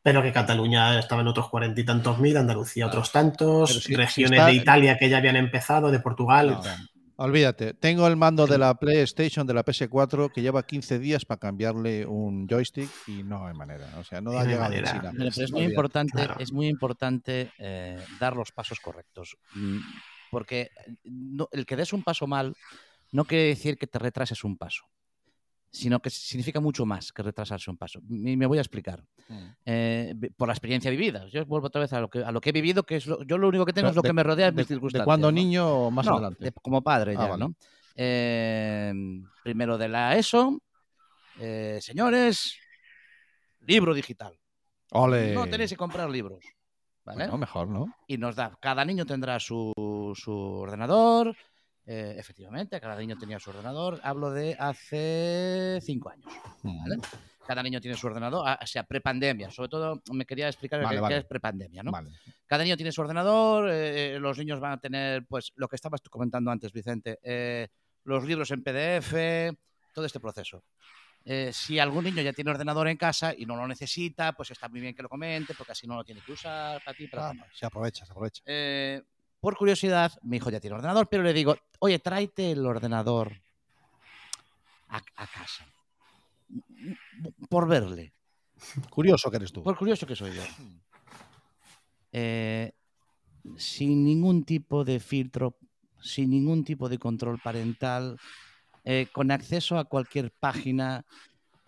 pero 0.02 0.24
que 0.24 0.34
Cataluña 0.34 0.98
estaba 0.98 1.22
en 1.22 1.28
otros 1.28 1.50
cuarenta 1.50 1.80
y 1.80 1.86
tantos 1.86 2.18
mil, 2.18 2.38
Andalucía 2.38 2.88
otros 2.88 3.12
tantos, 3.12 3.84
si, 3.84 3.94
regiones 3.94 4.32
si 4.32 4.36
está... 4.36 4.48
de 4.48 4.54
Italia 4.54 4.98
que 4.98 5.10
ya 5.10 5.18
habían 5.18 5.36
empezado, 5.36 5.92
de 5.92 6.00
Portugal. 6.00 6.60
No, 6.64 6.97
olvídate, 7.18 7.74
tengo 7.74 8.08
el 8.08 8.16
mando 8.16 8.48
de 8.48 8.58
la 8.58 8.74
PlayStation, 8.76 9.46
de 9.46 9.54
la 9.54 9.66
PS4, 9.66 10.32
que 10.32 10.42
lleva 10.42 10.66
15 10.66 11.00
días 11.00 11.26
para 11.26 11.40
cambiarle 11.40 12.06
un 12.06 12.48
joystick 12.48 12.90
y 13.08 13.24
no 13.24 13.46
hay 13.46 13.54
manera. 13.54 13.88
O 14.00 14.04
sea, 14.04 14.22
no 14.22 14.32
ha 14.32 14.44
no 14.44 14.50
llegado 14.50 14.70
manera. 14.70 14.92
China. 14.92 15.12
Pero, 15.16 15.30
pero 15.34 15.46
es 15.46 15.52
muy 15.52 15.64
importante, 15.64 16.14
claro. 16.14 16.36
es 16.40 16.52
muy 16.52 16.68
importante 16.68 17.52
eh, 17.58 18.00
dar 18.20 18.36
los 18.36 18.52
pasos 18.52 18.80
correctos. 18.80 19.38
Mm, 19.56 19.80
Porque 20.32 20.70
no, 21.04 21.50
el 21.52 21.66
que 21.66 21.76
des 21.76 21.94
un 21.94 22.04
paso 22.04 22.28
mal 22.28 22.56
no 23.12 23.26
quiere 23.26 23.46
decir 23.46 23.78
que 23.78 23.88
te 23.88 24.00
retrases 24.00 24.44
un 24.44 24.58
paso 24.58 24.84
sino 25.72 26.00
que 26.00 26.10
significa 26.10 26.60
mucho 26.60 26.86
más 26.86 27.12
que 27.12 27.24
retrasarse 27.24 27.70
un 27.70 27.78
paso. 27.78 28.00
Y 28.10 28.38
me 28.38 28.46
voy 28.46 28.58
a 28.58 28.62
explicar. 28.62 29.04
Mm. 29.28 29.46
Eh, 29.66 30.16
por 30.36 30.48
la 30.48 30.54
experiencia 30.54 30.90
vivida. 30.90 31.28
Yo 31.28 31.46
vuelvo 31.46 31.68
otra 31.68 31.82
vez 31.82 31.94
a 31.94 32.00
lo 32.00 32.10
que, 32.10 32.24
a 32.24 32.32
lo 32.32 32.42
que 32.42 32.50
he 32.50 32.54
vivido, 32.54 32.84
que 32.84 32.96
es 32.96 33.08
lo, 33.08 33.24
yo 33.24 33.38
lo 33.38 33.48
único 33.48 33.66
que 33.66 33.74
tengo 33.74 33.86
Pero 33.86 33.92
es 33.92 33.96
lo 33.96 34.02
de, 34.02 34.10
que 34.10 34.14
me 34.14 34.24
rodea 34.24 34.48
en 34.48 34.56
mis 34.56 34.68
circunstancias. 34.68 35.04
¿De 35.04 35.06
cuando 35.06 35.28
¿no? 35.28 35.36
niño 35.36 35.68
o 35.68 35.92
más 35.92 36.06
no, 36.06 36.14
adelante? 36.14 36.46
De, 36.46 36.52
como 36.52 36.82
padre 36.82 37.16
ah, 37.18 37.22
ya, 37.22 37.30
vale. 37.30 37.44
¿no? 37.46 37.56
Eh, 37.96 38.94
primero 39.44 39.78
de 39.78 39.90
la 39.90 40.16
ESO, 40.16 40.62
eh, 41.40 41.80
señores, 41.82 42.58
libro 43.62 43.94
digital. 43.94 44.38
Ole. 44.92 45.34
No 45.34 45.48
tenéis 45.48 45.72
que 45.72 45.78
comprar 45.78 46.10
libros. 46.10 46.46
¿vale? 47.04 47.24
Bueno, 47.24 47.38
mejor, 47.38 47.68
¿no? 47.68 47.94
Y 48.08 48.18
nos 48.18 48.36
da, 48.36 48.58
cada 48.62 48.86
niño 48.86 49.06
tendrá 49.06 49.40
su, 49.40 49.74
su 50.16 50.32
ordenador, 50.32 51.36
eh, 51.88 52.16
efectivamente, 52.18 52.80
cada 52.80 52.96
niño 52.98 53.18
tenía 53.18 53.40
su 53.40 53.50
ordenador. 53.50 54.00
Hablo 54.04 54.30
de 54.32 54.56
hace 54.60 55.80
cinco 55.82 56.10
años. 56.10 56.32
¿vale? 56.64 56.98
cada 57.48 57.64
niño 57.64 57.80
tiene 57.80 57.96
su 57.96 58.06
ordenador, 58.08 58.44
ah, 58.46 58.60
o 58.62 58.68
sea, 58.68 58.84
prepandemia. 58.84 59.50
Sobre 59.50 59.70
todo 59.70 60.02
me 60.12 60.26
quería 60.26 60.48
explicar 60.50 60.84
Vale, 60.84 60.98
qué, 60.98 61.02
vale. 61.02 61.18
es 61.20 61.24
prepandemia, 61.26 61.82
¿no? 61.82 61.94
Cada 62.46 62.66
niño 62.66 62.76
tiene 62.76 62.92
su 62.92 63.00
ordenador, 63.00 63.70
eh, 63.72 64.18
los 64.20 64.38
niños 64.38 64.60
van 64.60 64.74
a 64.74 64.78
tener, 64.82 65.26
pues, 65.26 65.54
lo 65.56 65.70
que 65.70 65.78
estabas 65.78 66.02
tú 66.02 66.10
comentando 66.10 66.52
antes, 66.52 66.74
Vicente, 66.74 67.20
eh, 67.24 67.70
los 68.04 68.26
libros 68.26 68.52
en 68.52 68.64
PDF, 68.64 69.58
todo 69.94 70.04
este 70.06 70.20
proceso. 70.20 70.62
Eh, 71.24 71.52
si 71.54 71.80
algún 71.80 72.04
niño 72.04 72.22
ya 72.22 72.34
tiene 72.34 72.52
ordenador 72.52 72.90
en 72.90 72.98
casa 72.98 73.34
y 73.38 73.46
no 73.46 73.56
lo 73.56 73.66
necesita, 73.66 74.34
pues 74.34 74.52
está 74.52 74.68
muy 74.68 74.82
bien 74.82 74.94
que 74.94 75.04
lo 75.04 75.08
comente, 75.10 75.54
porque 75.58 75.72
así 75.72 75.88
no 75.88 75.96
lo 75.96 76.04
tiene 76.04 76.20
que 76.26 76.34
usar 76.34 76.84
para 76.84 76.98
ti, 76.98 77.08
para 77.08 77.30
Ah, 77.30 77.34
se 77.54 77.66
aprovecha, 77.66 78.06
se 78.06 78.12
aprovecha. 78.12 78.44
eh, 78.46 79.02
por 79.48 79.56
curiosidad, 79.56 80.12
mi 80.24 80.36
hijo 80.36 80.50
ya 80.50 80.60
tiene 80.60 80.76
ordenador, 80.76 81.08
pero 81.08 81.24
le 81.24 81.32
digo, 81.32 81.56
oye, 81.80 82.00
tráete 82.00 82.52
el 82.52 82.66
ordenador 82.66 83.32
a, 84.90 84.98
a 84.98 85.26
casa. 85.26 85.66
Por 87.48 87.66
verle. 87.66 88.12
Curioso 88.90 89.32
que 89.32 89.38
eres 89.38 89.54
tú. 89.54 89.64
Por 89.64 89.78
curioso 89.78 90.06
que 90.06 90.18
soy 90.18 90.34
yo. 90.36 90.42
Eh, 92.12 92.74
sin 93.56 94.04
ningún 94.04 94.44
tipo 94.44 94.84
de 94.84 95.00
filtro, 95.00 95.56
sin 96.02 96.30
ningún 96.30 96.66
tipo 96.66 96.90
de 96.90 97.00
control 97.00 97.40
parental, 97.40 98.18
eh, 98.84 99.08
con 99.14 99.32
acceso 99.32 99.78
a 99.80 99.86
cualquier 99.86 100.30
página. 100.32 101.06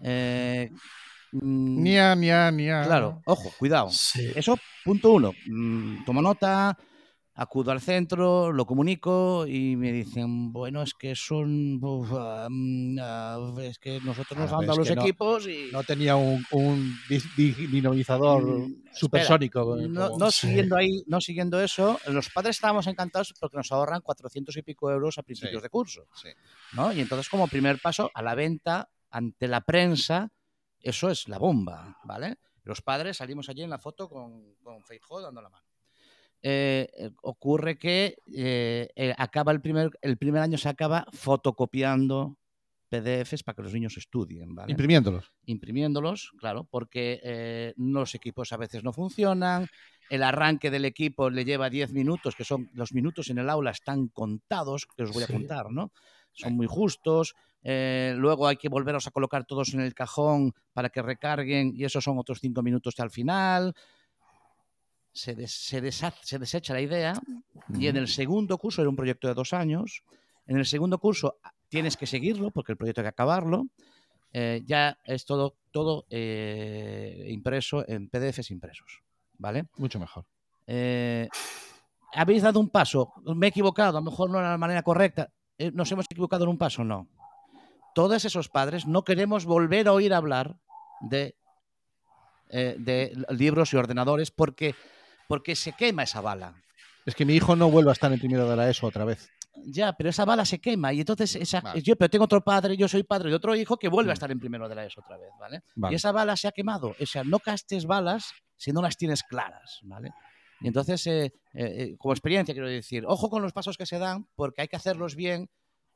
eh, 0.02 0.70
mm, 1.32 1.82
Nia, 1.82 2.14
nia, 2.14 2.52
nia. 2.52 2.84
claro, 2.84 3.22
ojo, 3.26 3.54
cuidado. 3.58 3.90
Sí. 3.90 4.34
Eso, 4.36 4.58
punto 4.84 5.14
uno. 5.14 5.32
Mm, 5.46 6.04
tomo 6.04 6.22
nota, 6.22 6.78
acudo 7.42 7.72
al 7.72 7.80
centro, 7.80 8.52
lo 8.52 8.66
comunico 8.66 9.48
y 9.48 9.76
me 9.78 9.92
dicen, 9.94 10.52
bueno, 10.52 10.82
es 10.82 10.94
que 10.94 11.16
son. 11.16 11.80
uf, 11.82 12.12
es 13.62 13.80
que 13.80 14.00
nosotros 14.02 14.38
nos 14.40 14.52
han 14.52 14.66
dado 14.66 14.80
los 14.80 14.90
no- 14.96 15.02
equipos 15.02 15.48
y. 15.48 15.70
No 15.72 15.84
tenía 15.84 16.16
un, 16.18 16.46
un 16.52 16.94
dinamizador 17.72 18.44
Mm, 18.44 18.84
supersónico. 18.94 19.78
eh, 19.78 19.88
No, 19.88 20.08
como- 20.08 20.20
no 20.20 20.32
Sí. 20.32 20.48
siguiendo 20.48 20.76
ahí, 20.76 21.04
no 21.08 21.22
siguiendo 21.22 21.62
eso, 21.62 22.00
los 22.08 22.30
padres 22.30 22.58
estábamos 22.58 22.88
encantados 22.88 23.34
porque 23.40 23.58
nos 23.58 23.72
ahorran 23.72 24.02
400 24.02 24.56
y 24.58 24.62
pico 24.62 24.92
euros 24.92 25.18
a 25.18 25.24
principios 25.24 25.62
Sí. 25.62 25.64
de 25.64 25.70
curso. 25.70 26.08
Sí. 26.22 26.30
¿no? 26.74 26.92
Y 26.94 27.00
entonces, 27.02 27.30
como 27.30 27.48
primer 27.48 27.80
paso, 27.80 28.12
a 28.14 28.22
la 28.22 28.36
venta 28.36 28.90
ante 29.12 29.48
la 29.48 29.62
prensa, 29.62 30.32
eso 30.82 31.10
es 31.10 31.28
la 31.28 31.38
bomba, 31.38 31.98
¿vale? 32.04 32.38
Los 32.64 32.82
padres 32.82 33.18
salimos 33.18 33.50
allí 33.50 33.64
en 33.64 33.70
la 33.70 33.80
foto 33.80 34.08
con, 34.10 34.56
con 34.62 34.84
Feijóo 34.84 35.22
dando 35.22 35.42
la 35.42 35.50
mano. 35.50 35.66
Eh, 36.42 36.88
eh, 36.98 37.12
ocurre 37.22 37.78
que 37.78 38.16
eh, 38.34 39.14
acaba 39.18 39.52
el 39.52 39.62
primer, 39.62 39.92
el 40.02 40.18
primer 40.18 40.42
año 40.42 40.58
se 40.58 40.70
acaba 40.70 41.06
fotocopiando 41.12 42.38
PDFs 42.90 43.44
para 43.44 43.56
que 43.58 43.64
los 43.64 43.74
niños 43.74 43.98
estudien, 43.98 44.56
¿vale? 44.56 44.72
Imprimiéndolos. 44.72 45.32
imprimiéndolos, 45.46 46.32
claro, 46.40 46.66
porque 46.70 47.20
eh, 47.24 47.74
los 47.78 48.16
equipos 48.16 48.52
a 48.54 48.58
veces 48.58 48.84
no 48.84 48.94
funcionan, 48.94 49.68
el 50.10 50.24
arranque 50.24 50.72
del 50.72 50.86
equipo 50.86 51.30
le 51.30 51.44
lleva 51.46 51.70
10 51.70 51.92
minutos, 51.92 52.36
que 52.36 52.44
son 52.46 52.70
los 52.74 52.94
minutos 52.94 53.30
en 53.30 53.38
el 53.38 53.50
aula 53.50 53.72
están 53.72 54.08
contados, 54.08 54.88
que 54.96 55.04
os 55.04 55.12
voy 55.12 55.24
a 55.24 55.28
Sí. 55.28 55.34
contar, 55.34 55.70
¿no? 55.72 55.92
Son 56.34 56.54
muy 56.54 56.68
justos, 56.68 57.36
eh, 57.64 58.14
luego 58.16 58.48
hay 58.48 58.56
que 58.58 58.70
volverlos 58.70 59.08
a 59.08 59.12
colocar 59.12 59.46
todos 59.46 59.74
en 59.74 59.82
el 59.82 59.94
cajón 59.94 60.54
para 60.74 60.90
que 60.90 61.02
recarguen 61.02 61.74
y 61.76 61.84
esos 61.84 62.04
son 62.04 62.18
otros 62.18 62.40
5 62.40 62.62
minutos 62.64 62.94
al 63.00 63.12
final. 63.12 63.74
Se, 65.12 65.36
des- 65.36 65.52
se, 65.54 65.82
desha- 65.82 66.14
se 66.22 66.40
desecha 66.40 66.74
la 66.74 66.82
idea 66.82 67.14
y 67.78 67.88
en 67.88 67.98
el 67.98 68.08
segundo 68.08 68.58
curso, 68.58 68.82
era 68.82 68.90
un 68.90 68.96
proyecto 68.96 69.28
de 69.28 69.34
dos 69.34 69.54
años, 69.54 70.04
en 70.48 70.58
el 70.58 70.66
segundo 70.66 70.98
curso 71.00 71.40
ah, 71.44 71.52
tienes 71.68 71.98
que 71.98 72.06
seguirlo 72.08 72.52
porque 72.52 72.72
el 72.72 72.78
proyecto 72.78 73.02
hay 73.02 73.06
que 73.06 73.10
acabarlo. 73.10 73.66
Eh, 74.32 74.62
ya 74.66 74.98
es 75.06 75.26
todo, 75.26 75.56
todo 75.72 76.06
eh, 76.10 77.26
impreso 77.30 77.84
en 77.88 78.10
PDFs 78.10 78.52
impresos. 78.52 79.02
¿Vale? 79.40 79.66
Mucho 79.78 80.00
mejor. 80.00 80.26
Eh, 80.68 81.28
Habéis 82.14 82.42
dado 82.42 82.60
un 82.60 82.70
paso, 82.70 83.14
me 83.36 83.48
he 83.48 83.50
equivocado, 83.50 83.98
a 83.98 84.02
lo 84.02 84.10
mejor 84.10 84.30
no 84.32 84.40
era 84.40 84.50
la 84.52 84.58
manera 84.58 84.82
correcta. 84.84 85.32
¿Nos 85.74 85.92
hemos 85.92 86.06
equivocado 86.10 86.44
en 86.44 86.50
un 86.50 86.58
paso? 86.58 86.84
No. 86.84 87.08
Todos 87.94 88.26
esos 88.26 88.50
padres 88.50 88.88
no 88.88 89.04
queremos 89.04 89.46
volver 89.46 89.88
a 89.88 89.94
oír 89.94 90.14
hablar 90.14 90.56
de, 91.02 91.36
de 92.50 93.14
libros 93.30 93.74
y 93.74 93.78
ordenadores 93.78 94.32
porque, 94.32 94.74
porque 95.30 95.56
se 95.56 95.74
quema 95.74 96.02
esa 96.04 96.22
bala. 96.22 96.56
Es 97.06 97.14
que 97.16 97.24
mi 97.24 97.36
hijo 97.36 97.56
no 97.56 97.70
vuelve 97.70 97.92
a 97.92 97.94
estar 97.94 98.12
en 98.12 98.18
primero 98.20 98.50
de 98.50 98.56
la 98.56 98.68
ESO 98.68 98.88
otra 98.88 99.06
vez. 99.06 99.30
Ya, 99.66 99.94
pero 99.94 100.10
esa 100.10 100.26
bala 100.26 100.44
se 100.44 100.60
quema 100.60 100.92
y 100.92 101.02
entonces 101.02 101.36
esa, 101.36 101.62
Vale. 101.62 101.82
yo 101.84 101.96
pero 101.96 102.10
tengo 102.10 102.26
otro 102.26 102.42
padre, 102.44 102.76
yo 102.76 102.88
soy 102.88 103.04
padre 103.04 103.30
de 103.30 103.36
otro 103.36 103.56
hijo 103.56 103.78
que 103.78 103.90
vuelve 103.90 104.10
a 104.12 104.14
Mm. 104.14 104.18
estar 104.18 104.32
en 104.32 104.40
primero 104.40 104.68
de 104.68 104.76
la 104.76 104.86
ESO 104.86 105.02
otra 105.02 105.18
vez, 105.18 105.30
¿vale? 105.40 105.62
Vale. 105.76 105.94
Y 105.94 105.96
esa 105.98 106.12
bala 106.12 106.36
se 106.36 106.48
ha 106.48 106.52
quemado. 106.52 106.96
O 107.00 107.06
sea, 107.06 107.24
no 107.24 107.40
castes 107.40 107.86
balas 107.86 108.32
si 108.58 108.72
no 108.72 108.82
las 108.82 108.98
tienes 108.98 109.22
claras, 109.24 109.80
¿vale? 109.84 110.10
Y 110.62 110.68
entonces, 110.68 111.06
eh, 111.08 111.26
eh, 111.26 111.32
eh, 111.54 111.96
como 111.98 112.14
experiencia, 112.14 112.54
quiero 112.56 112.68
decir, 112.68 113.04
ojo 113.08 113.30
con 113.30 113.42
los 113.44 113.54
pasos 113.54 113.78
que 113.78 113.86
se 113.86 114.00
dan, 114.00 114.28
porque 114.36 114.62
hay 114.64 114.68
que 114.68 114.76
hacerlos 114.78 115.16
bien, 115.16 115.48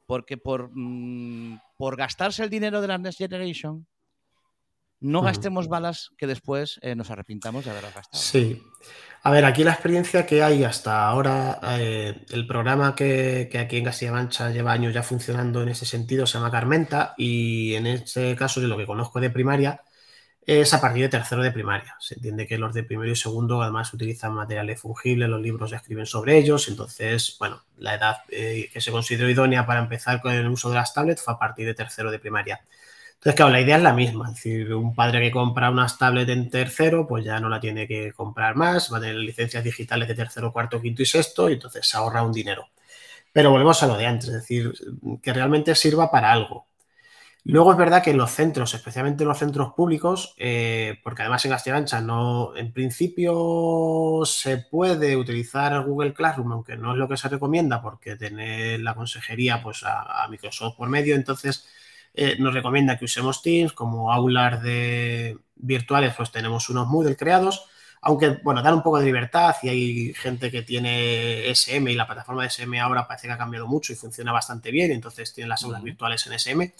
porque 0.05 0.37
por, 0.37 0.69
mm, 0.73 1.59
por 1.77 1.95
gastarse 1.97 2.43
el 2.43 2.49
dinero 2.49 2.81
de 2.81 2.87
la 2.87 2.97
Next 2.97 3.17
Generation, 3.17 3.87
no 5.03 5.19
Ujú. 5.19 5.27
gastemos 5.27 5.67
balas 5.67 6.11
que 6.17 6.27
después 6.27 6.79
eh, 6.81 6.95
nos 6.95 7.11
arrepintamos 7.11 7.65
de 7.65 7.71
haberlas 7.71 7.93
gastado. 7.93 8.23
Sí. 8.23 8.63
A 9.21 9.31
ver, 9.31 9.45
aquí 9.45 9.63
la 9.63 9.71
experiencia 9.71 10.25
que 10.25 10.41
hay 10.41 10.63
hasta 10.63 11.07
ahora, 11.07 11.59
eh, 11.77 12.25
el 12.31 12.47
programa 12.47 12.95
que, 12.95 13.47
que 13.51 13.59
aquí 13.59 13.77
en 13.77 13.85
Castilla 13.85 14.13
Mancha 14.13 14.49
lleva 14.49 14.71
años 14.71 14.93
ya 14.93 15.03
funcionando 15.03 15.61
en 15.61 15.69
ese 15.69 15.85
sentido 15.85 16.25
se 16.25 16.37
llama 16.37 16.51
Carmenta 16.51 17.13
y 17.17 17.75
en 17.75 17.85
este 17.87 18.35
caso, 18.35 18.59
de 18.59 18.67
lo 18.67 18.77
que 18.77 18.85
conozco 18.85 19.19
de 19.19 19.29
primaria, 19.29 19.81
es 20.45 20.73
a 20.73 20.81
partir 20.81 21.03
de 21.03 21.09
tercero 21.09 21.41
de 21.41 21.51
primaria. 21.51 21.95
Se 21.99 22.15
entiende 22.15 22.47
que 22.47 22.57
los 22.57 22.73
de 22.73 22.83
primero 22.83 23.11
y 23.11 23.15
segundo 23.15 23.61
además 23.61 23.93
utilizan 23.93 24.33
materiales 24.33 24.79
fungibles, 24.81 25.29
los 25.29 25.41
libros 25.41 25.71
ya 25.71 25.77
escriben 25.77 26.05
sobre 26.05 26.37
ellos, 26.37 26.67
entonces, 26.67 27.37
bueno, 27.39 27.63
la 27.77 27.95
edad 27.95 28.17
eh, 28.29 28.69
que 28.71 28.81
se 28.81 28.91
consideró 28.91 29.29
idónea 29.29 29.65
para 29.65 29.79
empezar 29.79 30.21
con 30.21 30.33
el 30.33 30.47
uso 30.47 30.69
de 30.69 30.75
las 30.75 30.93
tablets 30.93 31.21
fue 31.21 31.33
a 31.33 31.39
partir 31.39 31.65
de 31.65 31.73
tercero 31.73 32.11
de 32.11 32.19
primaria. 32.19 32.61
Entonces, 33.23 33.37
claro, 33.37 33.53
la 33.53 33.61
idea 33.61 33.77
es 33.77 33.83
la 33.83 33.93
misma. 33.93 34.27
Es 34.27 34.35
decir, 34.35 34.73
un 34.75 34.93
padre 34.93 35.21
que 35.21 35.31
compra 35.31 35.69
unas 35.71 35.97
tablets 35.97 36.29
en 36.29 36.49
tercero, 36.49 37.07
pues 37.07 37.23
ya 37.23 37.39
no 37.39 37.47
la 37.47 37.61
tiene 37.61 37.87
que 37.87 38.11
comprar 38.11 38.57
más, 38.57 38.91
va 38.91 38.97
a 38.97 39.01
tener 39.01 39.15
licencias 39.15 39.63
digitales 39.63 40.09
de 40.09 40.15
tercero, 40.15 40.51
cuarto, 40.51 40.81
quinto 40.81 41.03
y 41.03 41.05
sexto, 41.05 41.49
y 41.49 41.53
entonces 41.53 41.87
se 41.87 41.95
ahorra 41.95 42.21
un 42.21 42.33
dinero. 42.33 42.67
Pero 43.31 43.51
volvemos 43.51 43.81
a 43.81 43.87
lo 43.87 43.97
de 43.97 44.07
antes, 44.07 44.27
es 44.27 44.35
decir, 44.35 44.73
que 45.21 45.33
realmente 45.33 45.73
sirva 45.75 46.11
para 46.11 46.33
algo. 46.33 46.67
Luego 47.45 47.71
es 47.71 47.77
verdad 47.77 48.03
que 48.03 48.11
en 48.11 48.17
los 48.17 48.31
centros, 48.31 48.73
especialmente 48.73 49.23
en 49.23 49.29
los 49.29 49.39
centros 49.39 49.73
públicos, 49.73 50.35
eh, 50.37 50.99
porque 51.03 51.21
además 51.23 51.45
en 51.45 51.51
Castilla 51.51 51.77
Ancha 51.77 52.01
no, 52.01 52.55
en 52.57 52.73
principio 52.73 54.23
se 54.25 54.57
puede 54.57 55.15
utilizar 55.17 55.81
Google 55.85 56.13
Classroom, 56.13 56.51
aunque 56.53 56.77
no 56.77 56.91
es 56.93 56.97
lo 56.97 57.07
que 57.07 57.17
se 57.17 57.29
recomienda, 57.29 57.81
porque 57.81 58.17
tener 58.17 58.81
la 58.81 58.95
consejería 58.95 59.61
pues 59.63 59.83
a 59.85 60.27
Microsoft 60.29 60.75
por 60.77 60.89
medio, 60.89 61.15
entonces 61.15 61.67
eh, 62.13 62.37
nos 62.39 62.53
recomienda 62.53 62.97
que 62.97 63.05
usemos 63.05 63.41
Teams 63.41 63.73
como 63.73 64.11
aulas 64.11 64.61
de 64.61 65.37
virtuales, 65.55 66.13
pues 66.15 66.31
tenemos 66.31 66.69
unos 66.69 66.87
Moodle 66.87 67.15
creados, 67.15 67.67
aunque 68.01 68.39
bueno, 68.43 68.61
dan 68.61 68.75
un 68.75 68.83
poco 68.83 68.99
de 68.99 69.05
libertad 69.05 69.55
y 69.63 69.69
hay 69.69 70.13
gente 70.13 70.51
que 70.51 70.61
tiene 70.61 71.49
SM 71.49 71.91
y 71.91 71.95
la 71.95 72.05
plataforma 72.05 72.43
de 72.43 72.49
SM 72.49 72.79
ahora 72.79 73.07
parece 73.07 73.27
que 73.27 73.33
ha 73.33 73.37
cambiado 73.37 73.67
mucho 73.67 73.93
y 73.93 73.95
funciona 73.95 74.31
bastante 74.31 74.71
bien, 74.71 74.91
entonces 74.91 75.33
tienen 75.33 75.49
las 75.49 75.63
aulas 75.63 75.81
virtuales 75.81 76.27
en 76.27 76.33
SM, 76.33 76.73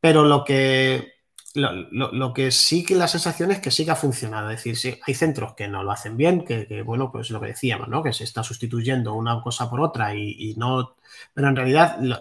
pero 0.00 0.24
lo 0.24 0.44
que 0.44 1.11
lo, 1.54 1.72
lo- 1.90 2.12
lo 2.12 2.32
que 2.34 2.50
sí 2.50 2.84
que 2.84 2.94
la 2.94 3.08
sensación 3.08 3.50
es 3.50 3.60
que 3.60 3.70
sí 3.70 3.84
que 3.84 3.90
ha 3.92 3.96
funcionado. 3.96 4.50
Es 4.50 4.56
decir, 4.58 4.76
sí, 4.76 4.98
hay 5.06 5.14
centros 5.14 5.54
que 5.54 5.68
no 5.68 5.82
lo 5.82 5.92
hacen 5.92 6.16
bien, 6.16 6.44
que, 6.44 6.66
que, 6.66 6.82
bueno, 6.82 7.10
pues 7.12 7.30
lo 7.30 7.40
que 7.40 7.48
decíamos, 7.48 7.88
¿no? 7.88 8.02
Que 8.02 8.12
se 8.12 8.24
está 8.24 8.42
sustituyendo 8.42 9.14
una 9.14 9.40
cosa 9.42 9.68
por 9.70 9.80
otra 9.80 10.14
y, 10.14 10.34
y 10.38 10.54
no. 10.56 10.96
Pero 11.34 11.48
en 11.48 11.56
realidad 11.56 11.98
lo- 12.00 12.18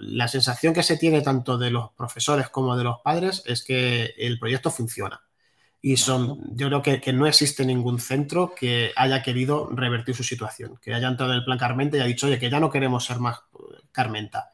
la 0.00 0.28
sensación 0.28 0.74
que 0.74 0.82
se 0.82 0.96
tiene 0.96 1.20
tanto 1.22 1.58
de 1.58 1.70
los 1.70 1.90
profesores 1.92 2.48
como 2.50 2.76
de 2.76 2.84
los 2.84 3.00
padres 3.00 3.42
es 3.46 3.62
que 3.64 4.14
el 4.18 4.38
proyecto 4.38 4.70
funciona. 4.70 5.20
Y 5.84 5.96
son, 5.96 6.56
yo 6.56 6.68
creo 6.68 6.82
que, 6.82 7.00
que 7.00 7.12
no 7.12 7.26
existe 7.26 7.64
ningún 7.66 8.00
centro 8.00 8.54
que 8.54 8.92
haya 8.96 9.22
querido 9.22 9.68
revertir 9.72 10.14
su 10.14 10.24
situación, 10.24 10.78
que 10.80 10.94
haya 10.94 11.08
entrado 11.08 11.32
en 11.32 11.38
el 11.40 11.44
plan 11.44 11.58
Carmenta 11.58 11.96
y 11.96 12.00
haya 12.00 12.08
dicho, 12.08 12.26
oye, 12.28 12.38
que 12.38 12.50
ya 12.50 12.60
no 12.60 12.70
queremos 12.70 13.04
ser 13.04 13.18
más 13.20 13.38
eh, 13.54 13.82
Carmenta. 13.92 14.51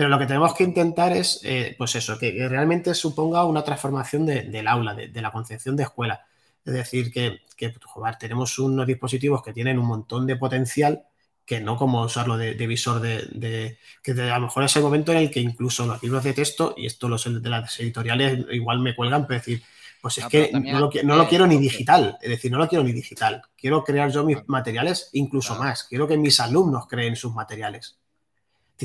Pero 0.00 0.08
lo 0.08 0.18
que 0.18 0.24
tenemos 0.24 0.54
que 0.54 0.64
intentar 0.64 1.12
es, 1.14 1.40
eh, 1.44 1.74
pues 1.76 1.94
eso, 1.94 2.18
que, 2.18 2.34
que 2.34 2.48
realmente 2.48 2.94
suponga 2.94 3.44
una 3.44 3.62
transformación 3.62 4.24
de- 4.24 4.44
del 4.44 4.66
aula, 4.66 4.94
de, 4.94 5.08
de 5.08 5.20
la 5.20 5.30
concepción 5.30 5.76
de 5.76 5.82
escuela. 5.82 6.24
Es 6.64 6.72
decir, 6.72 7.12
que, 7.12 7.40
que, 7.54 7.74
joder, 7.84 8.16
tenemos 8.16 8.58
unos 8.58 8.86
dispositivos 8.86 9.42
que 9.42 9.52
tienen 9.52 9.78
un 9.78 9.84
montón 9.84 10.26
de 10.26 10.36
potencial, 10.36 11.02
que 11.44 11.60
no 11.60 11.76
como 11.76 12.00
usarlo 12.00 12.38
de, 12.38 12.54
de 12.54 12.66
visor 12.66 13.00
de, 13.00 13.26
de- 13.32 13.76
que 14.02 14.14
de- 14.14 14.30
a 14.30 14.38
lo 14.38 14.46
mejor 14.46 14.64
es 14.64 14.74
el 14.76 14.82
momento 14.84 15.12
en 15.12 15.18
el 15.18 15.30
que 15.30 15.40
incluso 15.40 15.84
los 15.84 16.02
libros 16.02 16.24
de 16.24 16.32
texto, 16.32 16.72
y 16.78 16.86
esto 16.86 17.06
los 17.06 17.24
de 17.42 17.50
las 17.50 17.78
editoriales 17.78 18.46
igual 18.52 18.78
me 18.80 18.96
cuelgan, 18.96 19.26
pero 19.26 19.38
decir, 19.40 19.62
pues 20.00 20.16
es 20.16 20.24
No, 20.24 20.30
que 20.30 20.50
no 20.54 20.80
lo, 20.80 20.90
qui- 20.90 21.02
no 21.02 21.16
lo 21.16 21.28
quiero 21.28 21.46
ni 21.46 21.58
digital, 21.58 22.16
es 22.22 22.30
decir, 22.30 22.50
no 22.50 22.56
lo 22.56 22.68
quiero 22.68 22.82
ni 22.84 22.92
digital. 22.92 23.42
Quiero 23.54 23.84
crear 23.84 24.10
yo 24.10 24.24
mis 24.24 24.38
materiales 24.48 25.10
incluso 25.12 25.48
Claro. 25.56 25.64
más. 25.68 25.84
Quiero 25.84 26.08
que 26.08 26.16
mis 26.16 26.40
alumnos 26.40 26.86
creen 26.88 27.16
sus 27.16 27.34
materiales. 27.34 27.98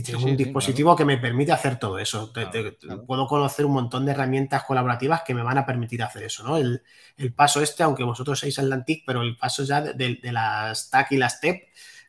Tengo 0.02 0.20
Sí, 0.20 0.26
un 0.26 0.32
sí, 0.38 0.44
dispositivo 0.44 0.96
que 0.96 1.06
me 1.06 1.18
permite 1.18 1.52
hacer 1.52 1.78
todo 1.80 1.98
eso. 2.00 2.32
Te- 2.32 2.50
Claro, 2.50 2.52
te- 2.52 2.78
claro. 2.78 3.06
Puedo 3.06 3.28
conocer 3.28 3.66
un 3.66 3.74
montón 3.74 4.06
de 4.06 4.12
herramientas 4.12 4.64
colaborativas 4.64 5.22
que 5.24 5.34
me 5.34 5.44
van 5.44 5.58
a 5.58 5.66
permitir 5.66 6.04
hacer 6.04 6.24
eso, 6.24 6.44
¿no? 6.44 6.58
El, 6.58 6.82
el 7.18 7.34
paso 7.34 7.62
este, 7.62 7.84
aunque 7.84 8.04
vosotros 8.04 8.40
sois 8.40 8.58
Atlantic, 8.60 9.04
pero 9.06 9.22
el 9.22 9.38
paso 9.38 9.64
ya 9.64 9.82
de, 9.82 9.94
de- 10.22 10.32
las 10.32 10.90
TAC 10.90 11.12
y 11.14 11.18
las 11.18 11.40
TEP, 11.40 11.64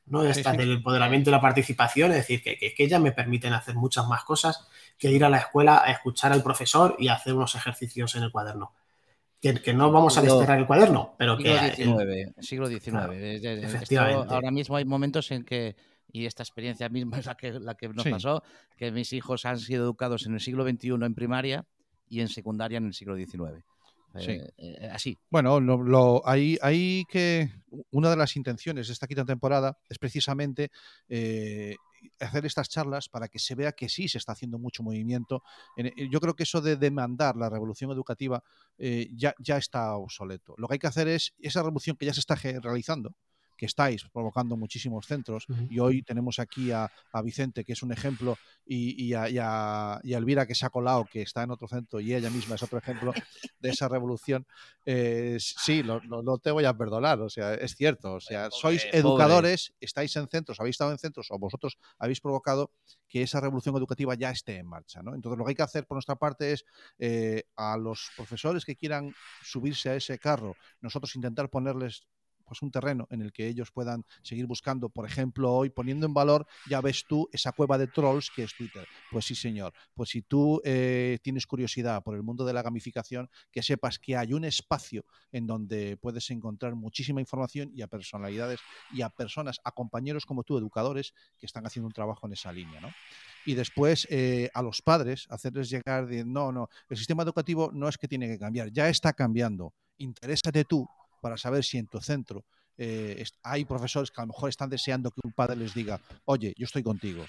¿no? 0.06 0.24
Estas 0.24 0.52
sí. 0.52 0.58
del 0.58 0.72
empoderamiento 0.72 1.30
y 1.30 1.32
la 1.32 1.40
participación, 1.40 2.10
es 2.12 2.18
decir, 2.18 2.42
que, 2.42 2.56
que, 2.58 2.74
que 2.74 2.84
ellas 2.84 3.00
me 3.00 3.12
permiten 3.12 3.52
hacer 3.52 3.74
muchas 3.74 4.06
más 4.06 4.24
cosas 4.24 4.68
que 4.98 5.10
ir 5.10 5.24
a 5.24 5.28
la 5.28 5.38
escuela 5.38 5.82
a 5.84 5.90
escuchar 5.90 6.32
al 6.32 6.42
profesor 6.42 6.96
y 6.98 7.08
hacer 7.08 7.34
unos 7.34 7.54
ejercicios 7.54 8.14
en 8.14 8.22
el 8.22 8.30
cuaderno. 8.30 8.72
Que, 9.40 9.54
que 9.54 9.74
no 9.74 9.92
vamos 9.92 10.16
a 10.16 10.22
desterrar 10.22 10.58
el 10.58 10.66
cuaderno, 10.66 11.14
pero 11.18 11.36
que... 11.36 11.56
Siglo 11.76 11.98
XIX, 11.98 12.34
siglo 12.40 12.66
XIX. 12.68 12.90
Claro, 12.90 13.12
es- 13.12 13.44
esto 13.44 13.66
efectivamente. 13.76 14.34
ahora 14.34 14.50
mismo 14.50 14.76
hay 14.76 14.84
momentos 14.86 15.30
en 15.30 15.44
que, 15.44 15.76
y 16.20 16.26
esta 16.26 16.42
experiencia 16.42 16.88
misma 16.88 17.18
es 17.18 17.26
la 17.26 17.34
que, 17.36 17.52
la 17.52 17.74
que 17.74 17.88
nos 17.88 18.04
Sí. 18.04 18.10
pasó, 18.10 18.42
que 18.76 18.90
mis 18.92 19.12
hijos 19.12 19.44
han 19.44 19.58
sido 19.58 19.84
educados 19.84 20.26
en 20.26 20.34
el 20.34 20.40
siglo 20.40 20.64
XXI 20.68 20.90
en 21.04 21.14
primaria 21.14 21.66
y 22.08 22.20
en 22.20 22.28
secundaria 22.28 22.78
en 22.78 22.86
el 22.86 22.94
siglo 22.94 23.16
XIX. 23.16 23.64
Sí. 24.18 24.30
Eh, 24.30 24.52
eh, 24.56 24.88
así. 24.90 25.18
Bueno, 25.28 25.60
lo, 25.60 25.82
lo- 25.82 26.22
hay, 26.26 26.56
hay 26.62 27.04
que. 27.10 27.50
Una 27.90 28.08
de 28.08 28.16
las 28.16 28.34
intenciones 28.36 28.86
de 28.86 28.94
esta 28.94 29.06
quinta 29.06 29.26
temporada 29.26 29.76
es 29.90 29.98
precisamente 29.98 30.70
eh, 31.08 31.74
hacer 32.20 32.46
estas 32.46 32.70
charlas 32.70 33.10
para 33.10 33.28
que 33.28 33.38
se 33.38 33.54
vea 33.54 33.72
que 33.72 33.90
sí 33.90 34.08
se 34.08 34.16
está 34.16 34.32
haciendo 34.32 34.58
mucho 34.58 34.82
movimiento. 34.82 35.42
En- 35.76 35.88
eh, 35.88 36.08
yo 36.10 36.18
creo 36.20 36.34
que 36.34 36.44
eso 36.44 36.62
de 36.62 36.76
demandar 36.76 37.36
la 37.36 37.50
revolución 37.50 37.90
educativa 37.90 38.42
eh, 38.78 39.08
ya, 39.14 39.34
ya 39.38 39.58
está 39.58 39.94
obsoleto. 39.96 40.54
Lo 40.56 40.66
que 40.66 40.74
hay 40.74 40.78
que 40.78 40.86
hacer 40.86 41.08
es 41.08 41.34
esa 41.38 41.60
revolución 41.60 41.96
que 41.98 42.06
ya 42.06 42.14
se 42.14 42.20
está 42.20 42.36
realizando 42.36 43.14
que 43.56 43.66
estáis 43.66 44.04
provocando 44.12 44.56
muchísimos 44.56 45.06
centros 45.06 45.46
y 45.70 45.78
hoy 45.78 46.02
tenemos 46.02 46.38
aquí 46.38 46.70
a, 46.70 46.90
a 47.12 47.22
Vicente 47.22 47.64
que 47.64 47.72
es 47.72 47.82
un 47.82 47.92
ejemplo 47.92 48.36
y, 48.66 49.02
y 49.04 49.14
a, 49.14 49.28
y 49.30 49.38
a- 49.40 50.00
y 50.02 50.14
a 50.14 50.18
Elvira 50.18 50.46
que 50.46 50.54
se 50.54 50.66
ha 50.66 50.70
colado 50.70 51.04
que 51.10 51.22
está 51.22 51.42
en 51.42 51.50
otro 51.50 51.66
centro 51.68 52.00
y 52.00 52.14
ella 52.14 52.30
misma 52.30 52.54
es 52.56 52.62
otro 52.62 52.78
ejemplo 52.78 53.12
de 53.60 53.68
esa 53.70 53.88
revolución 53.88 54.46
eh, 54.84 55.36
sí, 55.40 55.82
lo, 55.82 56.00
lo- 56.00 56.22
no 56.22 56.38
te 56.38 56.50
voy 56.50 56.64
a 56.64 56.76
perdonar, 56.76 57.20
o 57.20 57.28
sea, 57.28 57.54
es 57.54 57.74
cierto, 57.74 58.14
o 58.14 58.20
sea, 58.20 58.48
Pobre, 58.50 58.60
sois 58.60 58.82
pobre. 58.84 58.98
educadores, 58.98 59.74
estáis 59.80 60.14
en 60.16 60.28
centros, 60.28 60.60
habéis 60.60 60.74
estado 60.74 60.92
en 60.92 60.98
centros 60.98 61.28
o 61.30 61.38
vosotros 61.38 61.78
habéis 61.98 62.20
provocado 62.20 62.70
que 63.08 63.22
esa 63.22 63.40
revolución 63.40 63.74
educativa 63.76 64.14
ya 64.14 64.30
esté 64.30 64.56
en 64.58 64.66
marcha, 64.66 65.02
¿no? 65.02 65.14
Entonces 65.14 65.38
lo 65.38 65.44
que 65.44 65.50
hay 65.50 65.54
que 65.56 65.62
hacer 65.62 65.86
por 65.86 65.96
nuestra 65.96 66.16
parte 66.16 66.52
es 66.52 66.64
eh, 66.98 67.44
a 67.56 67.76
los 67.76 68.10
profesores 68.16 68.64
que 68.64 68.76
quieran 68.76 69.12
subirse 69.42 69.90
a 69.90 69.96
ese 69.96 70.18
carro, 70.18 70.54
nosotros 70.80 71.14
intentar 71.16 71.48
ponerles 71.50 72.02
pues 72.46 72.62
un 72.62 72.70
terreno 72.70 73.06
en 73.10 73.22
el 73.22 73.32
que 73.32 73.48
ellos 73.48 73.70
puedan 73.70 74.04
seguir 74.22 74.46
buscando, 74.46 74.88
por 74.88 75.06
ejemplo, 75.06 75.52
hoy 75.52 75.70
poniendo 75.70 76.06
en 76.06 76.14
valor, 76.14 76.46
ya 76.68 76.80
ves 76.80 77.04
tú, 77.06 77.28
esa 77.32 77.52
cueva 77.52 77.76
de 77.78 77.88
trolls 77.88 78.30
que 78.34 78.44
es 78.44 78.54
Twitter. 78.56 78.86
Pues 79.10 79.26
sí, 79.26 79.34
señor. 79.34 79.72
Pues 79.94 80.10
si 80.10 80.22
tú 80.22 80.60
eh, 80.64 81.18
tienes 81.22 81.46
curiosidad 81.46 82.02
por 82.02 82.14
el 82.14 82.22
mundo 82.22 82.44
de 82.44 82.52
la 82.52 82.62
gamificación, 82.62 83.28
que 83.50 83.62
sepas 83.62 83.98
que 83.98 84.16
hay 84.16 84.32
un 84.32 84.44
espacio 84.44 85.04
en 85.32 85.46
donde 85.46 85.96
puedes 85.96 86.30
encontrar 86.30 86.74
muchísima 86.74 87.20
información 87.20 87.70
y 87.74 87.82
a 87.82 87.88
personalidades 87.88 88.60
y 88.92 89.02
a 89.02 89.10
personas, 89.10 89.60
a 89.64 89.72
compañeros 89.72 90.24
como 90.24 90.44
tú, 90.44 90.56
educadores, 90.56 91.12
que 91.38 91.46
están 91.46 91.66
haciendo 91.66 91.86
un 91.86 91.92
trabajo 91.92 92.26
en 92.26 92.32
esa 92.32 92.52
línea, 92.52 92.80
¿no? 92.80 92.90
Y 93.44 93.54
después 93.54 94.06
eh, 94.10 94.50
a 94.54 94.62
los 94.62 94.82
padres 94.82 95.26
hacerles 95.30 95.70
llegar 95.70 96.06
de, 96.06 96.24
no, 96.24 96.50
no, 96.50 96.68
el 96.88 96.96
sistema 96.96 97.22
educativo 97.22 97.70
no 97.72 97.88
es 97.88 97.96
que 97.96 98.08
tiene 98.08 98.26
que 98.26 98.38
cambiar, 98.38 98.72
ya 98.72 98.88
está 98.88 99.12
cambiando. 99.12 99.72
Interésate 99.98 100.64
tú 100.64 100.86
para 101.20 101.36
saber 101.36 101.64
si 101.64 101.78
en 101.78 101.86
tu 101.86 102.00
centro 102.00 102.44
eh, 102.78 103.24
hay 103.42 103.64
profesores 103.64 104.10
que 104.10 104.20
a 104.20 104.24
lo 104.24 104.28
mejor 104.28 104.48
están 104.48 104.68
deseando 104.68 105.10
que 105.10 105.20
un 105.24 105.32
padre 105.32 105.56
les 105.56 105.74
diga, 105.74 106.00
oye, 106.26 106.52
yo 106.56 106.64
estoy 106.66 106.82
contigo, 106.82 107.24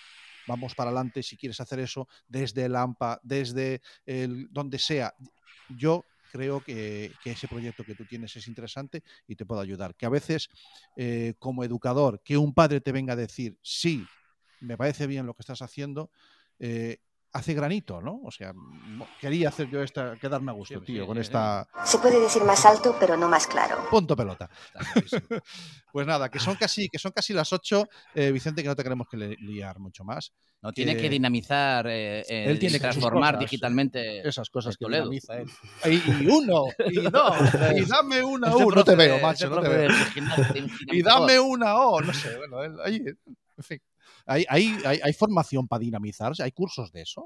vamos 0.48 0.76
para 0.76 0.90
adelante 0.90 1.24
si 1.24 1.38
quieres 1.38 1.60
hacer 1.60 1.80
eso 1.80 2.08
desde 2.28 2.66
el 2.66 2.76
AMPA, 2.76 3.20
desde 3.24 3.82
el, 4.06 4.48
donde 4.52 4.80
sea. 4.80 5.14
Yo 5.70 6.06
creo 6.32 6.62
que, 6.62 7.12
ese 7.26 7.48
proyecto 7.48 7.84
que 7.84 7.96
tú 7.96 8.06
tienes 8.06 8.36
es 8.36 8.48
interesante 8.48 9.04
y 9.28 9.36
te 9.36 9.46
puedo 9.46 9.62
ayudar. 9.62 9.96
Que 9.96 10.06
a 10.06 10.10
veces, 10.10 10.50
eh, 10.96 11.34
como 11.40 11.64
educador, 11.64 12.22
que 12.24 12.38
un 12.38 12.54
padre 12.54 12.82
te 12.82 12.92
venga 12.92 13.14
a 13.14 13.18
decir, 13.18 13.58
sí, 13.62 14.06
me 14.60 14.78
parece 14.78 15.08
bien 15.08 15.26
lo 15.26 15.34
que 15.34 15.42
estás 15.42 15.62
haciendo, 15.62 16.12
eh, 16.60 17.00
hace 17.34 17.54
granito, 17.54 18.02
¿no? 18.02 18.22
O 18.24 18.32
sea, 18.32 18.54
quería 19.22 19.50
hacer 19.50 19.70
yo 19.70 19.82
esta, 19.84 20.16
quedarme 20.16 20.52
a 20.52 20.56
gusto, 20.56 20.80
Sí, 20.80 20.86
tío, 20.86 21.04
sí, 21.04 21.08
con 21.08 21.18
sí, 21.18 21.22
esta 21.22 21.68
Se 21.86 22.00
puede 22.00 22.20
decir 22.20 22.44
más 22.44 22.66
alto, 22.66 22.96
pero 23.00 23.16
no 23.18 23.28
más 23.30 23.46
claro. 23.48 23.78
punto 23.90 24.16
pelota. 24.16 24.50
Pues 25.92 26.06
nada, 26.06 26.30
que 26.30 26.38
son 26.40 26.56
casi, 26.56 26.90
que 26.90 27.00
son 27.00 27.12
casi 27.12 27.34
las 27.34 27.52
8, 27.52 27.88
Vicente, 28.32 28.62
que 28.62 28.68
no 28.70 28.76
te 28.76 28.84
queremos 28.84 29.08
que 29.10 29.18
liar 29.18 29.80
mucho 29.80 30.04
más. 30.04 30.32
No 30.62 30.72
tiene 30.72 30.96
que- 30.96 31.04
que 31.04 31.10
dinamizar, 31.10 31.88
eh, 31.88 32.24
Él 32.28 32.60
tiene 32.60 32.80
transformar 32.80 33.36
cosas, 33.36 33.50
digitalmente. 33.50 34.28
Esas 34.28 34.50
cosas 34.50 34.78
que 34.78 34.86
Toledo. 34.86 35.04
dinamiza 35.10 35.38
él. 35.38 35.50
Y, 35.86 36.24
y 36.24 36.28
uno, 36.28 36.66
y 36.88 37.02
dos, 37.12 37.36
y 37.76 37.86
dame 37.86 38.22
una 38.24 38.50
Este 38.50 38.64
U. 38.64 38.72
No 38.72 38.84
te 38.84 38.96
veo, 38.96 39.20
macho, 39.20 39.46
este 39.46 39.56
no 39.56 39.62
te 39.62 39.70
veo. 39.70 39.90
Y 40.92 41.02
dame 41.02 41.40
una 41.40 41.76
O, 41.78 42.00
no 42.02 42.14
sé, 42.14 42.38
bueno, 42.38 42.64
él- 42.64 42.78
ahí, 42.84 42.98
en 42.98 43.64
fin. 43.64 43.82
¿Hay, 44.26 44.46
hay, 44.50 44.78
hay, 44.86 45.00
hay 45.04 45.14
formación 45.14 45.68
para 45.68 45.80
dinamizarse? 45.80 46.44
¿Hay 46.44 46.52
cursos 46.52 46.92
de 46.92 47.02
eso? 47.02 47.24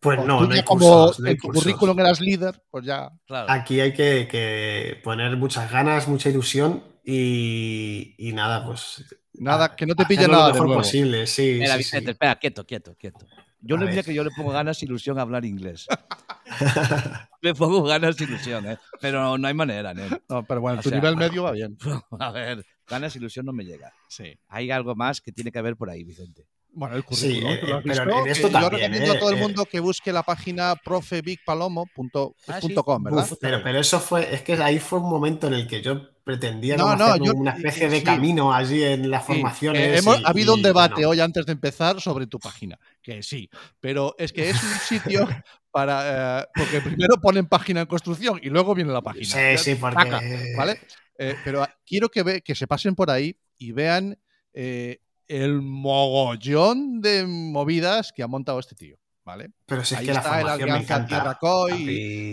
Pues 0.00 0.18
O 0.18 0.26
no, 0.26 0.46
no 0.46 0.54
hay 0.54 0.62
como 0.62 0.80
cursos, 1.06 1.20
no 1.20 1.26
hay 1.28 1.32
en 1.34 1.38
tu 1.38 1.46
cursos. 1.48 1.62
currículum 1.64 1.98
eras 2.00 2.20
líder, 2.20 2.62
pues 2.70 2.84
ya. 2.84 3.10
Claro. 3.26 3.50
Aquí 3.50 3.80
hay 3.80 3.92
que, 3.94 4.28
que 4.30 5.00
poner 5.02 5.36
muchas 5.36 5.70
ganas, 5.70 6.08
mucha 6.08 6.28
ilusión 6.28 6.84
y, 7.02 8.14
y 8.18 8.32
nada, 8.32 8.66
pues. 8.66 9.04
Nada, 9.32 9.74
que 9.74 9.86
no 9.86 9.94
te 9.94 10.04
pille 10.06 10.28
nada 10.28 10.48
lo 10.48 10.52
de 10.52 10.52
mejor 10.52 10.66
nuevo. 10.66 10.82
posible, 10.82 11.26
sí. 11.26 11.56
Mira, 11.58 11.72
sí, 11.72 11.78
Vicente, 11.78 12.06
sí. 12.06 12.10
espera, 12.12 12.36
quieto, 12.38 12.66
quieto, 12.66 12.94
quieto. 12.96 13.26
Yo 13.60 13.76
A 13.76 13.78
no 13.78 13.86
diría 13.86 14.02
que 14.02 14.12
yo 14.12 14.22
le 14.22 14.30
pongo 14.30 14.50
ganas, 14.50 14.82
ilusión 14.82 15.18
a 15.18 15.22
hablar 15.22 15.46
inglés. 15.46 15.86
le 17.40 17.54
pongo 17.54 17.82
ganas, 17.84 18.20
ilusión, 18.20 18.66
¿eh? 18.68 18.78
Pero 19.00 19.38
no 19.38 19.48
hay 19.48 19.54
manera, 19.54 19.94
¿no? 19.94 20.02
No, 20.28 20.44
pero 20.44 20.60
bueno, 20.60 20.80
O 20.80 20.82
tu 20.82 20.90
sea, 20.90 20.98
nivel 20.98 21.16
medio 21.16 21.44
va 21.44 21.52
bien. 21.52 21.78
A 22.20 22.30
ver, 22.30 22.64
ganas, 22.88 23.16
ilusión 23.16 23.46
no 23.46 23.52
me 23.52 23.64
llega. 23.64 23.92
Sí. 24.08 24.38
Hay 24.48 24.70
algo 24.70 24.94
más 24.94 25.20
que 25.20 25.32
tiene 25.32 25.50
que 25.52 25.58
haber 25.58 25.76
por 25.76 25.90
ahí, 25.90 26.04
Vicente. 26.04 26.46
Bueno, 26.76 26.96
el 26.96 27.04
Sí, 27.10 27.40
currículum, 27.40 27.52
eh, 27.52 27.58
tú 27.60 27.66
lo 27.68 27.76
has 27.76 27.82
pero 27.84 28.02
en 28.24 28.26
esto 28.32 28.48
yo 28.48 28.52
también, 28.52 28.72
recomiendo 28.82 29.12
a 29.12 29.14
eh, 29.14 29.18
todo 29.20 29.30
el 29.30 29.36
eh. 29.36 29.40
mundo 29.40 29.64
que 29.64 29.78
busque 29.78 30.12
la 30.12 30.24
página 30.24 30.74
profebigpalomo.com, 30.74 32.32
Ah, 32.48 32.60
sí. 32.60 32.74
¿verdad? 33.00 33.24
Uf, 33.30 33.38
pero, 33.40 33.62
pero 33.62 33.78
eso 33.78 34.00
fue, 34.00 34.34
es 34.34 34.42
que 34.42 34.54
ahí 34.54 34.78
fue 34.78 34.98
un 34.98 35.08
momento 35.08 35.46
en 35.46 35.54
el 35.54 35.66
que 35.68 35.82
yo 35.82 36.08
pretendía 36.24 36.76
No, 36.76 36.88
hacer 36.88 37.22
yo- 37.22 37.32
una 37.34 37.52
especie 37.52 37.88
de 37.88 37.98
sí. 37.98 38.04
camino 38.04 38.52
allí 38.52 38.82
en 38.82 39.08
las 39.10 39.24
Sí, 39.26 39.34
formaciones. 39.34 39.82
eh, 39.82 39.98
hemos- 39.98 40.20
y- 40.20 40.24
ha 40.24 40.28
habido 40.28 40.54
y, 40.54 40.56
un 40.56 40.62
debate 40.62 40.94
bueno, 40.94 41.10
hoy 41.10 41.20
antes 41.20 41.46
de 41.46 41.52
empezar 41.52 42.00
sobre 42.00 42.26
tu 42.26 42.38
página, 42.38 42.78
que 43.02 43.22
sí, 43.22 43.48
pero 43.80 44.14
es 44.18 44.32
que 44.32 44.50
es 44.50 44.62
un 44.62 44.70
sitio 44.80 45.28
para... 45.70 46.40
eh, 46.40 46.46
porque 46.54 46.80
primero 46.80 47.20
ponen 47.20 47.46
página 47.46 47.82
en 47.82 47.86
construcción 47.86 48.40
y 48.42 48.48
luego 48.48 48.74
viene 48.74 48.92
la 48.92 49.02
página. 49.02 49.26
Sí, 49.26 49.58
sí, 49.58 49.74
porque. 49.76 49.96
taca, 49.96 50.22
¿Vale? 50.56 50.80
Eh, 51.18 51.36
pero 51.44 51.64
quiero 51.86 52.08
que, 52.08 52.22
ve- 52.22 52.42
que 52.42 52.54
se 52.54 52.66
pasen 52.66 52.94
por 52.94 53.10
ahí 53.10 53.36
y 53.58 53.72
vean 53.72 54.18
eh, 54.52 54.98
el 55.28 55.62
mogollón 55.62 57.00
de 57.00 57.26
movidas 57.26 58.12
que 58.12 58.22
ha 58.22 58.26
montado 58.26 58.58
este 58.58 58.74
tío, 58.74 58.98
¿vale? 59.24 59.50
Pero 59.66 59.82
si 59.82 59.94
es 59.94 60.00
Ahí 60.00 60.06
que 60.06 60.12
la 60.12 60.18
está 60.20 60.34
el 60.34 60.40
formación 60.42 60.66
me 60.68 60.72
Alianza 60.74 60.94
encanta. 60.96 61.16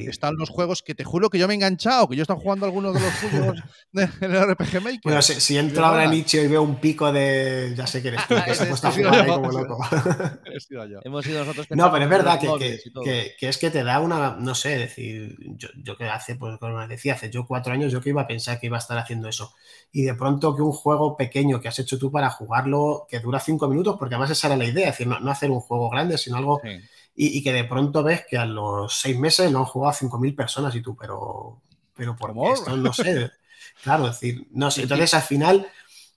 Están 0.09 0.36
los 0.36 0.49
juegos 0.49 0.82
que 0.84 0.93
te 0.95 1.05
juro 1.05 1.29
que 1.29 1.39
yo 1.39 1.47
me 1.47 1.53
he 1.53 1.55
enganchado, 1.55 2.09
que 2.09 2.15
yo 2.17 2.21
he 2.21 2.23
estado 2.23 2.39
jugando 2.41 2.65
algunos 2.65 2.93
de 2.93 2.99
los 2.99 3.13
juegos 3.13 3.63
del 3.93 4.09
RPG 4.51 4.82
Maker. 4.82 4.99
Bueno, 5.05 5.21
si, 5.21 5.39
si 5.39 5.57
entro 5.57 5.86
ahora 5.86 6.03
en. 6.03 6.11
Nicho 6.11 6.38
y 6.41 6.47
veo 6.47 6.61
un 6.61 6.75
pico 6.82 7.09
de. 7.11 7.73
Ya 7.77 7.88
sé 7.88 8.01
que 8.01 8.09
eres 8.09 8.27
tú, 8.27 8.36
que 8.45 8.53
se 8.53 8.63
ha 8.63 8.67
puesto 8.67 8.88
a 8.89 8.91
jugar 8.91 9.13
ahí 9.15 9.27
como 9.27 9.49
loco. 9.51 9.79
He 10.53 10.59
sido 10.59 10.86
yo. 10.88 10.99
Hemos 11.05 11.23
sido 11.23 11.39
nosotros 11.39 11.67
que 11.67 11.75
No, 11.75 11.89
pero 11.91 12.03
es 12.03 12.09
verdad 12.09 12.38
que, 12.38 12.47
que- 12.59 12.79
que- 13.03 13.36
que 13.39 13.47
es 13.49 13.57
que 13.57 13.71
te 13.71 13.84
da 13.86 14.01
una, 14.01 14.36
no 14.38 14.53
sé, 14.53 14.77
decir, 14.77 15.38
yo, 15.55 15.69
yo 15.82 15.95
que 15.97 16.09
hace, 16.09 16.36
pues 16.36 16.57
como 16.59 16.86
decía, 16.88 17.13
hace 17.13 17.29
yo 17.29 17.45
cuatro 17.47 17.71
años 17.71 17.93
yo 17.93 18.01
que 18.01 18.09
iba 18.09 18.23
a 18.23 18.27
pensar 18.27 18.59
que 18.59 18.65
iba 18.67 18.75
a 18.75 18.79
estar 18.79 18.97
haciendo 18.97 19.29
eso. 19.29 19.53
Y 19.93 20.01
de 20.03 20.15
pronto 20.15 20.53
que 20.53 20.61
un 20.63 20.73
juego 20.73 21.15
pequeño 21.15 21.61
que 21.61 21.69
has 21.69 21.79
hecho 21.79 21.97
tú 21.97 22.11
para 22.11 22.29
jugarlo, 22.29 23.05
que 23.09 23.19
dura 23.21 23.39
cinco 23.39 23.69
minutos, 23.69 23.95
porque 23.97 24.15
además 24.15 24.32
esa 24.32 24.47
era 24.47 24.57
la 24.57 24.65
idea, 24.65 24.89
es 24.89 24.93
decir, 24.95 25.07
no, 25.07 25.19
no 25.21 25.32
hacer 25.32 25.49
un 25.49 25.61
juego 25.61 25.89
grande, 25.89 26.17
sino 26.17 26.36
algo, 26.36 26.59
Sí. 26.63 26.69
Y, 27.16 27.38
y 27.38 27.43
que 27.43 27.53
de 27.53 27.64
pronto 27.66 28.03
ves 28.03 28.26
que 28.30 28.38
a 28.38 28.45
los 28.45 28.93
seis 28.93 29.18
meses 29.18 29.51
lo 29.51 29.59
han 29.59 29.66
jugado 29.66 29.93
5.000 29.93 30.36
personas 30.36 30.76
y 30.76 30.82
tú, 30.82 30.95
pero, 30.95 31.62
pero 31.95 32.16
¿por 32.16 32.34
qué 32.34 32.51
esto? 32.51 32.76
No 32.78 32.93
sé. 32.93 33.32
Claro, 33.84 34.07
es 34.07 34.20
decir, 34.20 34.47
no 34.51 34.70
sé. 34.70 34.84
Entonces 34.84 35.14
al 35.14 35.22
final 35.22 35.68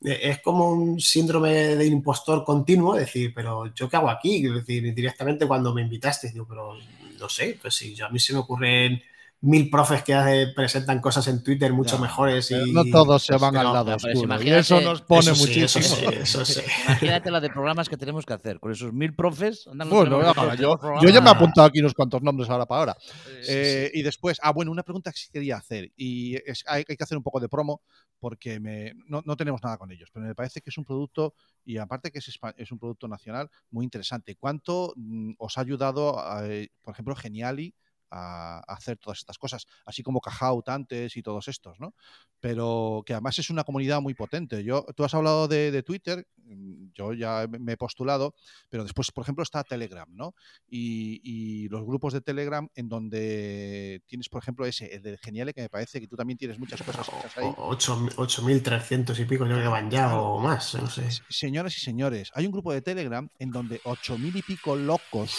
eh, 0.05 0.20
es 0.22 0.40
como 0.40 0.70
un 0.70 1.01
síndrome 1.01 1.51
de 1.76 1.86
impostor 1.86 2.45
continuo, 2.45 2.95
decir, 2.95 3.32
pero 3.34 3.72
¿yo 3.74 3.88
qué 3.88 3.97
hago 3.97 4.11
aquí? 4.11 4.45
Es 4.47 4.55
decir, 4.55 4.95
directamente 4.95 5.47
cuando 5.47 5.72
me 5.72 5.82
invitaste, 5.82 6.30
digo, 6.30 6.47
pero 6.47 6.74
no 7.18 7.28
sé, 7.28 7.59
pues 7.61 7.74
si 7.74 7.95
yo 7.95 8.07
a 8.07 8.11
mí 8.11 8.18
se 8.18 8.32
me 8.34 8.40
ocurren 8.40 9.03
mil 9.45 9.68
profes 9.70 10.03
que 10.03 10.14
hace- 10.14 10.49
presentan 10.55 11.01
cosas 11.01 11.28
en 11.28 11.42
Twitter 11.42 11.72
mucho 11.72 11.97
Ya, 11.97 12.03
mejores 12.03 12.51
y 12.51 12.72
No 12.72 12.82
todos 12.84 13.22
se 13.24 13.36
van 13.36 13.57
al 13.57 13.72
lado 13.72 13.95
oscuro. 13.97 14.42
Y 14.42 14.51
eso 14.51 14.80
nos 14.80 15.03
pone 15.03 15.20
eso 15.20 15.34
sí, 15.34 15.40
muchísimo. 15.42 15.84
Eso 15.84 15.97
sí, 15.97 16.05
eso 16.22 16.45
sí. 16.45 16.61
Imagínate 16.88 17.30
la 17.30 17.40
de 17.40 17.51
programas 17.51 17.88
que 17.88 17.97
tenemos 17.97 18.24
que 18.24 18.32
hacer. 18.32 18.59
Con 18.59 18.72
esos 18.72 18.92
mil 18.92 19.14
profes. 19.14 19.66
andan 19.66 19.88
los 19.90 19.99
Bueno, 19.99 20.18
hacer 20.20 20.59
yo, 20.59 20.78
yo 21.03 21.09
ya 21.11 21.20
me 21.20 21.28
he 21.28 21.32
apuntado 21.32 21.66
aquí 21.68 21.80
unos 21.80 21.95
cuantos 21.95 22.22
nombres 22.22 22.49
ahora 22.49 22.64
para 22.66 22.78
ahora. 22.80 22.97
Sí, 23.01 23.30
Eh, 23.49 23.90
Y 23.95 24.03
después, 24.03 24.38
ah, 24.42 24.51
bueno, 24.53 24.70
una 24.72 24.82
pregunta 24.82 25.12
que 25.12 25.18
sí 25.18 25.28
quería 25.30 25.57
hacer. 25.59 25.92
Y 25.97 26.36
es- 26.36 26.64
hay, 26.66 26.84
hay 26.88 26.97
que 26.97 27.05
hacer 27.05 27.16
un 27.18 27.22
poco 27.22 27.38
de 27.38 27.49
promo 27.49 27.82
porque 28.18 28.59
me- 28.59 28.95
no, 29.07 29.22
no 29.26 29.36
tenemos 29.36 29.62
nada 29.62 29.76
con 29.76 29.90
ellos, 29.92 30.09
pero 30.12 30.24
me 30.26 30.34
parece 30.34 30.62
que 30.62 30.70
es 30.70 30.78
un 30.78 30.84
producto, 30.86 31.34
y 31.66 31.76
aparte 31.76 32.11
que 32.11 32.20
es, 32.20 32.28
espa- 32.28 32.55
es 32.57 32.72
un 32.72 32.78
producto 32.78 33.07
nacional, 33.07 33.51
muy 33.70 33.84
interesante. 33.84 34.36
¿Cuánto 34.36 34.95
mm, 34.97 35.32
os 35.38 35.59
ha 35.59 35.61
ayudado, 35.61 36.16
eh, 36.45 36.68
por 36.82 36.95
ejemplo, 36.95 37.14
Geniali? 37.14 37.74
A 38.16 38.58
a 38.66 38.74
hacer 38.74 38.96
todas 38.98 39.18
estas 39.18 39.38
cosas, 39.38 39.66
así 39.86 40.02
como 40.04 40.20
Kahoot 40.20 40.68
antes 40.68 41.16
y 41.16 41.22
todos 41.22 41.48
estos, 41.48 41.80
¿no? 41.80 41.94
Pero 42.40 43.02
que 43.04 43.12
además 43.14 43.38
es 43.40 43.50
una 43.50 43.64
comunidad 43.64 44.00
muy 44.00 44.14
potente. 44.14 44.62
Yo, 44.62 44.84
tú 44.94 45.02
has 45.04 45.14
hablado 45.14 45.48
de, 45.48 45.70
de 45.72 45.82
Twitter, 45.82 46.26
mm, 46.44 46.90
yo 46.94 47.12
ya 47.12 47.46
me 47.58 47.72
he 47.72 47.76
postulado, 47.76 48.34
pero 48.70 48.84
después, 48.84 49.10
por 49.10 49.22
ejemplo, 49.24 49.42
está 49.42 49.64
Telegram, 49.64 50.06
¿no? 50.14 50.34
y, 50.68 51.20
y 51.24 51.68
los 51.68 51.84
grupos 51.84 52.12
de 52.12 52.20
Telegram 52.20 52.68
en 52.76 52.88
donde 52.88 54.02
tienes, 54.06 54.28
por 54.28 54.42
ejemplo, 54.42 54.64
ese, 54.66 54.94
el 54.94 55.02
de 55.02 55.18
Geniale, 55.18 55.52
que 55.52 55.62
me 55.62 55.68
parece 55.68 56.00
que 56.00 56.06
tú 56.06 56.16
también 56.16 56.38
tienes 56.38 56.58
muchas 56.58 56.82
cosas 56.82 57.08
hechas 57.08 57.36
ahí. 57.38 57.46
O- 57.46 57.68
ocho- 57.70 57.96
8.300 58.16 59.18
y 59.18 59.24
pico, 59.24 59.44
yo 59.44 59.52
creo 59.54 59.62
que 59.62 59.68
van 59.68 59.90
ya 59.90 60.14
o 60.20 60.38
más, 60.38 60.74
no 60.74 60.88
sé. 60.88 61.08
Señoras 61.28 61.76
y 61.76 61.80
señores, 61.80 62.30
hay 62.34 62.46
un 62.46 62.52
grupo 62.52 62.72
de 62.72 62.82
Telegram 62.82 63.28
en 63.38 63.50
donde 63.50 63.80
ocho 63.84 64.16
mil 64.18 64.36
y 64.36 64.42
pico 64.42 64.76
locos 64.76 65.36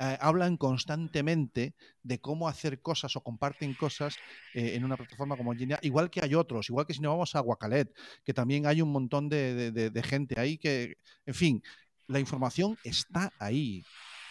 eh, 0.00 0.16
hablan 0.20 0.56
constantemente 0.56 1.74
de 2.02 2.20
cómo 2.20 2.48
hacer 2.48 2.80
cosas 2.82 3.16
o 3.16 3.22
comparten 3.22 3.74
cosas 3.74 4.16
eh, 4.54 4.74
en 4.74 4.84
una 4.84 4.96
plataforma 4.96 5.36
como 5.36 5.54
Genial, 5.54 5.80
igual 5.82 6.10
que 6.10 6.20
hay 6.24 6.34
otros, 6.34 6.68
igual 6.70 6.86
que 6.86 6.94
si 6.94 7.00
no 7.00 7.10
vamos 7.10 7.34
a 7.36 7.40
Guacalet, 7.40 7.92
que 8.24 8.34
también 8.34 8.66
hay 8.66 8.82
un 8.82 8.90
montón 8.92 9.28
de, 9.28 9.70
de- 9.72 10.02
gente 10.02 10.40
ahí 10.40 10.58
que, 10.58 10.96
en 11.26 11.34
fin, 11.34 11.62
la 12.08 12.20
información 12.20 12.78
está 12.82 13.34
ahí. 13.38 13.86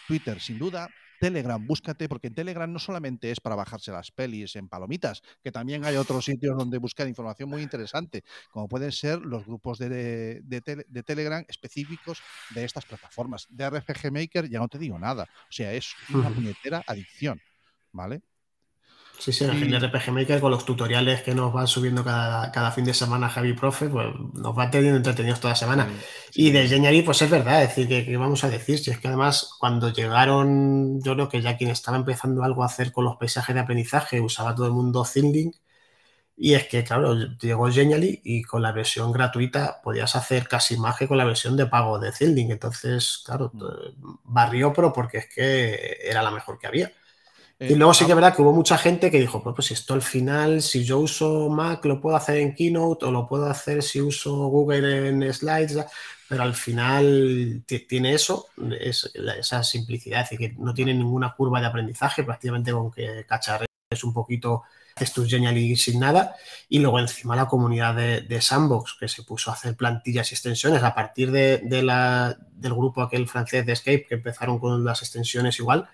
Twitter, 0.06 0.40
sin 0.40 0.58
duda. 0.58 0.88
Telegram, 1.20 1.64
búscate, 1.64 2.08
porque 2.08 2.26
en 2.26 2.34
Telegram 2.34 2.72
no 2.72 2.78
solamente 2.80 3.30
es 3.30 3.38
para 3.40 3.54
bajarse 3.54 3.92
las 3.92 4.10
pelis 4.10 4.56
en 4.56 4.68
palomitas, 4.68 5.22
que 5.44 5.52
también 5.52 5.84
hay 5.84 5.94
otros 5.96 6.24
sitios 6.24 6.56
donde 6.58 6.78
buscar 6.78 7.06
información 7.06 7.48
muy 7.48 7.62
interesante, 7.62 8.24
como 8.50 8.68
pueden 8.68 8.90
ser 8.90 9.20
los 9.20 9.44
grupos 9.46 9.78
de, 9.78 10.40
de 10.42 10.62
tele- 10.62 10.86
de 10.88 11.02
Telegram 11.04 11.44
específicos 11.46 12.20
de 12.54 12.64
estas 12.64 12.84
plataformas. 12.86 13.46
De 13.50 13.68
RPG 13.70 14.10
Maker 14.10 14.48
ya 14.48 14.58
no 14.58 14.68
te 14.68 14.78
digo 14.78 14.98
nada. 14.98 15.24
O 15.24 15.52
sea, 15.52 15.72
es 15.74 15.94
una 16.12 16.30
puñetera 16.30 16.82
adicción. 16.86 17.40
¿Vale? 17.92 18.22
Sí, 19.20 19.32
sí, 19.34 19.44
en 19.44 19.54
Y- 19.68 19.74
el 19.74 19.84
RPG 19.84 20.12
Maker 20.12 20.40
con 20.40 20.50
los 20.50 20.64
tutoriales 20.64 21.22
que 21.22 21.34
nos 21.34 21.52
van 21.52 21.66
subiendo 21.66 22.02
cada, 22.02 22.50
cada 22.50 22.72
fin 22.72 22.86
de 22.86 22.94
semana 22.94 23.28
Javi 23.28 23.52
Profe, 23.52 23.88
pues 23.90 24.06
nos 24.34 24.56
va 24.58 24.70
teniendo 24.70 24.96
entretenidos 24.96 25.40
toda 25.40 25.54
semana. 25.54 25.86
Y 26.34 26.50
de 26.52 26.66
Geniali, 26.66 27.02
pues 27.02 27.20
es 27.20 27.28
verdad, 27.30 27.62
es 27.62 27.68
decir, 27.68 27.86
que, 27.88 28.06
que 28.06 28.16
vamos 28.16 28.42
a 28.44 28.48
decir, 28.48 28.78
si 28.78 28.90
es 28.90 28.98
que 28.98 29.08
además 29.08 29.56
cuando 29.58 29.92
llegaron, 29.92 31.02
yo 31.02 31.14
creo 31.14 31.28
que 31.28 31.42
ya 31.42 31.56
quien 31.58 31.70
estaba 31.70 31.98
empezando 31.98 32.42
algo 32.44 32.62
a 32.62 32.66
hacer 32.66 32.92
con 32.92 33.04
los 33.04 33.16
paisajes 33.16 33.54
de 33.54 33.60
aprendizaje, 33.60 34.20
usaba 34.22 34.54
todo 34.54 34.66
el 34.66 34.72
mundo 34.72 35.04
ThinLink, 35.04 35.54
y 36.36 36.54
es 36.54 36.68
que, 36.68 36.84
claro, 36.84 37.14
llegó 37.40 37.70
Genially 37.70 38.22
y 38.24 38.42
con 38.42 38.62
la 38.62 38.72
versión 38.72 39.12
gratuita 39.12 39.80
podías 39.82 40.16
hacer 40.16 40.48
casi 40.48 40.78
más 40.78 40.96
que 40.96 41.06
con 41.08 41.18
la 41.18 41.24
versión 41.26 41.56
de 41.56 41.66
pago 41.66 41.98
de 41.98 42.12
ThinLink, 42.12 42.50
entonces, 42.52 43.22
claro, 43.26 43.50
t- 43.50 43.64
barrió, 44.24 44.72
pero 44.72 44.92
porque 44.92 45.18
es 45.18 45.28
que 45.34 45.98
era 46.04 46.22
la 46.22 46.30
mejor 46.30 46.58
que 46.58 46.66
había. 46.66 46.90
Y 47.62 47.74
Eh, 47.74 47.76
luego 47.76 47.92
sí 47.92 48.06
que 48.06 48.12
es 48.12 48.16
verdad 48.16 48.34
que 48.34 48.40
hubo 48.42 48.52
mucha 48.52 48.78
gente 48.78 49.10
que 49.10 49.20
dijo, 49.20 49.42
pues, 49.42 49.54
pues 49.54 49.70
esto 49.72 49.92
al 49.94 50.00
final, 50.02 50.62
si 50.62 50.82
yo 50.84 50.98
uso 50.98 51.48
Mac, 51.50 51.84
lo 51.84 52.00
puedo 52.00 52.16
hacer 52.16 52.38
en 52.38 52.54
Keynote 52.54 53.04
o 53.06 53.10
lo 53.10 53.28
puedo 53.28 53.46
hacer 53.46 53.82
si 53.82 54.00
uso 54.00 54.34
Google 54.48 55.08
en 55.08 55.32
Slides, 55.32 55.78
pero 56.28 56.42
al 56.42 56.54
final 56.54 57.62
ti- 57.66 57.80
tiene 57.80 58.14
eso, 58.14 58.46
es, 58.80 59.10
esa 59.38 59.62
simplicidad, 59.62 60.22
es 60.22 60.30
decir, 60.30 60.50
que 60.54 60.56
no 60.58 60.72
tiene 60.72 60.94
ninguna 60.94 61.34
curva 61.34 61.60
de 61.60 61.66
aprendizaje, 61.66 62.24
prácticamente 62.24 62.72
con 62.72 62.90
que 62.90 63.26
cacharres 63.28 63.68
un 64.04 64.14
poquito, 64.14 64.62
haces 64.96 65.12
tus 65.12 65.28
Genially 65.28 65.76
sin 65.76 66.00
nada, 66.00 66.34
y 66.68 66.78
luego 66.78 66.98
encima 66.98 67.36
la 67.36 67.46
comunidad 67.46 67.94
de, 67.94 68.22
de 68.22 68.40
Sandbox, 68.40 68.96
que 68.98 69.08
se 69.08 69.22
puso 69.24 69.50
a 69.50 69.54
hacer 69.54 69.76
plantillas 69.76 70.30
y 70.32 70.34
extensiones 70.34 70.82
a 70.82 70.94
partir 70.94 71.30
de, 71.30 71.58
de 71.58 71.82
la, 71.82 72.36
del 72.52 72.72
grupo 72.74 73.02
aquel 73.02 73.28
francés 73.28 73.66
de 73.66 73.72
Escape, 73.72 74.06
que 74.08 74.14
empezaron 74.14 74.58
con 74.58 74.82
las 74.84 75.02
extensiones 75.02 75.58
igual, 75.58 75.88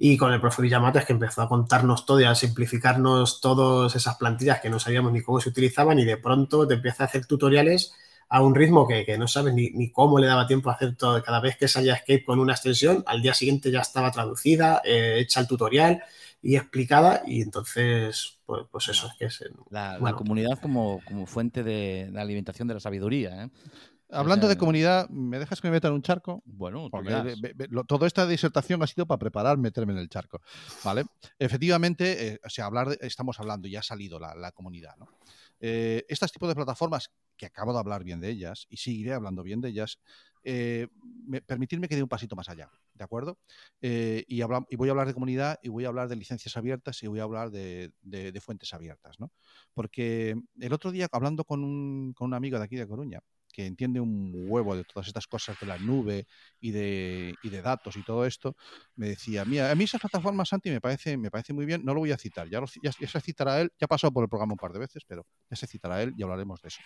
y 0.00 0.16
con 0.16 0.32
el 0.32 0.40
profe 0.40 0.62
Villamates 0.62 1.04
que 1.04 1.12
empezó 1.12 1.42
a 1.42 1.48
contarnos 1.48 2.06
todo 2.06 2.20
y 2.20 2.24
a 2.24 2.34
simplificarnos 2.36 3.40
todas 3.40 3.96
esas 3.96 4.16
plantillas 4.16 4.60
que 4.60 4.70
no 4.70 4.78
sabíamos 4.78 5.12
ni 5.12 5.22
cómo 5.22 5.40
se 5.40 5.48
utilizaban 5.48 5.98
y 5.98 6.04
de 6.04 6.16
pronto 6.16 6.68
te 6.68 6.74
empieza 6.74 7.02
a 7.02 7.06
hacer 7.06 7.26
tutoriales 7.26 7.92
a 8.28 8.40
un 8.42 8.54
ritmo 8.54 8.86
que, 8.86 9.04
que 9.04 9.18
no 9.18 9.26
sabes 9.26 9.54
ni, 9.54 9.70
ni 9.70 9.90
cómo 9.90 10.20
le 10.20 10.28
daba 10.28 10.46
tiempo 10.46 10.70
a 10.70 10.74
hacer 10.74 10.94
todo. 10.94 11.20
Cada 11.22 11.40
vez 11.40 11.56
que 11.56 11.66
salía 11.66 11.94
Escape 11.94 12.24
con 12.24 12.38
una 12.38 12.52
extensión, 12.52 13.02
al 13.06 13.22
día 13.22 13.34
siguiente 13.34 13.72
ya 13.72 13.80
estaba 13.80 14.12
traducida, 14.12 14.80
eh, 14.84 15.16
hecha 15.18 15.40
el 15.40 15.48
tutorial 15.48 16.02
y 16.40 16.54
explicada 16.54 17.22
y 17.26 17.42
entonces, 17.42 18.38
pues, 18.46 18.66
pues 18.70 18.88
eso 18.88 19.08
es 19.08 19.14
que 19.18 19.24
es... 19.24 19.42
La, 19.70 19.94
la 19.94 19.98
bueno. 19.98 20.16
comunidad 20.16 20.60
como, 20.60 21.00
como 21.04 21.26
fuente 21.26 21.64
de, 21.64 22.10
de 22.12 22.20
alimentación 22.20 22.68
de 22.68 22.74
la 22.74 22.80
sabiduría. 22.80 23.44
¿eh? 23.44 23.50
Hablando 24.10 24.46
sea, 24.46 24.54
de 24.54 24.58
comunidad, 24.58 25.08
¿me 25.10 25.38
dejas 25.38 25.60
que 25.60 25.68
me 25.68 25.72
meta 25.72 25.88
en 25.88 25.94
un 25.94 26.02
charco? 26.02 26.42
Bueno, 26.46 26.88
Porque 26.90 27.36
lo- 27.70 27.84
toda 27.84 28.06
esta 28.06 28.26
disertación 28.26 28.82
ha 28.82 28.86
sido 28.86 29.06
para 29.06 29.18
preparar 29.18 29.58
meterme 29.58 29.92
en 29.92 29.98
el 29.98 30.08
charco. 30.08 30.40
¿Vale? 30.82 31.04
Efectivamente, 31.38 32.26
eh, 32.28 32.40
o 32.44 32.48
sea, 32.48 32.66
hablar 32.66 32.88
de- 32.88 32.98
estamos 33.06 33.38
hablando, 33.38 33.68
ya 33.68 33.80
ha 33.80 33.82
salido 33.82 34.18
la, 34.18 34.34
la 34.34 34.52
comunidad, 34.52 34.96
¿no? 34.96 35.08
Eh, 35.60 36.04
estos 36.08 36.32
tipos 36.32 36.48
de 36.48 36.54
plataformas, 36.54 37.10
que 37.36 37.46
acabo 37.46 37.72
de 37.72 37.80
hablar 37.80 38.02
bien 38.04 38.20
de 38.20 38.30
ellas 38.30 38.66
y 38.70 38.76
seguiré 38.78 39.12
hablando 39.12 39.42
bien 39.42 39.60
de 39.60 39.68
ellas, 39.68 39.98
eh, 40.44 40.88
me- 41.26 41.42
permitirme 41.42 41.88
que 41.88 41.96
dé 41.96 42.02
un 42.02 42.08
pasito 42.08 42.34
más 42.36 42.48
allá, 42.48 42.70
¿de 42.94 43.04
acuerdo? 43.04 43.38
Eh, 43.82 44.24
y, 44.26 44.40
habla- 44.40 44.64
y 44.70 44.76
voy 44.76 44.88
a 44.88 44.92
hablar 44.92 45.06
de 45.08 45.14
comunidad 45.14 45.58
y 45.62 45.68
voy 45.68 45.84
a 45.84 45.88
hablar 45.88 46.08
de 46.08 46.16
licencias 46.16 46.56
abiertas 46.56 47.02
y 47.02 47.08
voy 47.08 47.20
a 47.20 47.24
hablar 47.24 47.50
de, 47.50 47.92
de- 48.02 48.32
de 48.32 48.40
fuentes 48.40 48.72
abiertas, 48.72 49.20
¿no? 49.20 49.30
Porque 49.74 50.34
el 50.60 50.72
otro 50.72 50.92
día, 50.92 51.08
hablando 51.12 51.44
con 51.44 51.62
un, 51.62 52.12
con 52.14 52.28
un 52.28 52.34
amigo 52.34 52.58
de 52.58 52.64
aquí 52.64 52.76
de 52.76 52.86
Coruña, 52.88 53.20
que 53.58 53.66
entiende 53.66 53.98
un 53.98 54.32
huevo 54.46 54.76
de 54.76 54.84
todas 54.84 55.08
estas 55.08 55.26
cosas 55.26 55.58
de 55.58 55.66
la 55.66 55.76
nube 55.78 56.28
y 56.60 56.70
de, 56.70 57.34
y 57.42 57.48
de 57.48 57.60
datos 57.60 57.96
y 57.96 58.04
todo 58.04 58.24
esto, 58.24 58.54
me 58.94 59.08
decía, 59.08 59.44
mira, 59.44 59.72
a 59.72 59.74
mí 59.74 59.82
esas 59.82 60.00
plataformas, 60.00 60.50
Santi, 60.50 60.70
me 60.70 60.80
parece, 60.80 61.16
me 61.16 61.28
parece 61.28 61.52
muy 61.52 61.66
bien, 61.66 61.84
no 61.84 61.92
lo 61.92 61.98
voy 61.98 62.12
a 62.12 62.16
citar, 62.16 62.48
ya, 62.48 62.60
lo 62.60 62.68
ya, 62.80 62.92
ya 63.00 63.08
se 63.08 63.20
citará 63.20 63.60
él, 63.60 63.72
ya 63.76 63.86
ha 63.86 63.88
pasado 63.88 64.12
por 64.12 64.22
el 64.22 64.28
programa 64.28 64.52
un 64.52 64.58
par 64.58 64.72
de 64.72 64.78
veces, 64.78 65.02
pero 65.08 65.26
ya 65.50 65.56
se 65.56 65.66
citará 65.66 66.00
él 66.00 66.14
y 66.16 66.22
hablaremos 66.22 66.62
de 66.62 66.68
eso. 66.68 66.78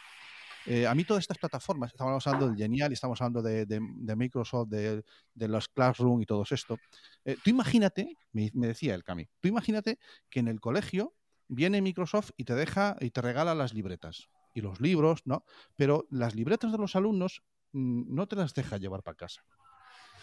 Eh, 0.65 0.87
a 0.87 0.95
mí 0.95 1.05
todas 1.05 1.21
estas 1.25 1.37
plataformas, 1.37 1.93
estamos 1.93 2.27
hablando 2.27 2.49
del 2.49 2.57
Genial 2.57 2.91
estamos 2.91 3.21
hablando 3.21 3.43
de, 3.43 3.67
de- 3.67 4.17
Microsoft, 4.17 4.71
de, 4.71 5.05
de 5.35 5.49
los 5.49 5.69
Classroom 5.69 6.23
y 6.23 6.25
todo 6.25 6.43
esto. 6.51 6.79
Eh, 7.27 7.37
tú 7.45 7.51
imagínate, 7.51 8.17
me, 8.33 8.51
me 8.55 8.69
decía 8.69 8.95
el 8.95 9.05
Cami, 9.05 9.29
tú 9.41 9.49
imagínate 9.49 9.99
que 10.31 10.41
en 10.41 10.49
el 10.49 10.59
colegio 10.59 11.13
viene 11.49 11.83
Microsoft 11.83 12.31
y 12.39 12.45
te 12.45 12.55
deja 12.55 12.97
y 13.01 13.11
te 13.11 13.21
regala 13.21 13.55
las 13.55 13.75
libretas 13.75 14.31
y 14.55 14.61
los 14.61 14.81
libros, 14.81 15.21
¿no? 15.25 15.45
Pero 15.77 16.07
las 16.11 16.35
libretas 16.35 16.73
de 16.73 16.79
los 16.79 16.97
alumnos 16.97 17.43
mm, 17.73 18.15
no 18.15 18.27
te 18.27 18.37
las 18.37 18.55
deja 18.55 18.77
llevar 18.79 19.03
para 19.03 19.17
casa. 19.17 19.43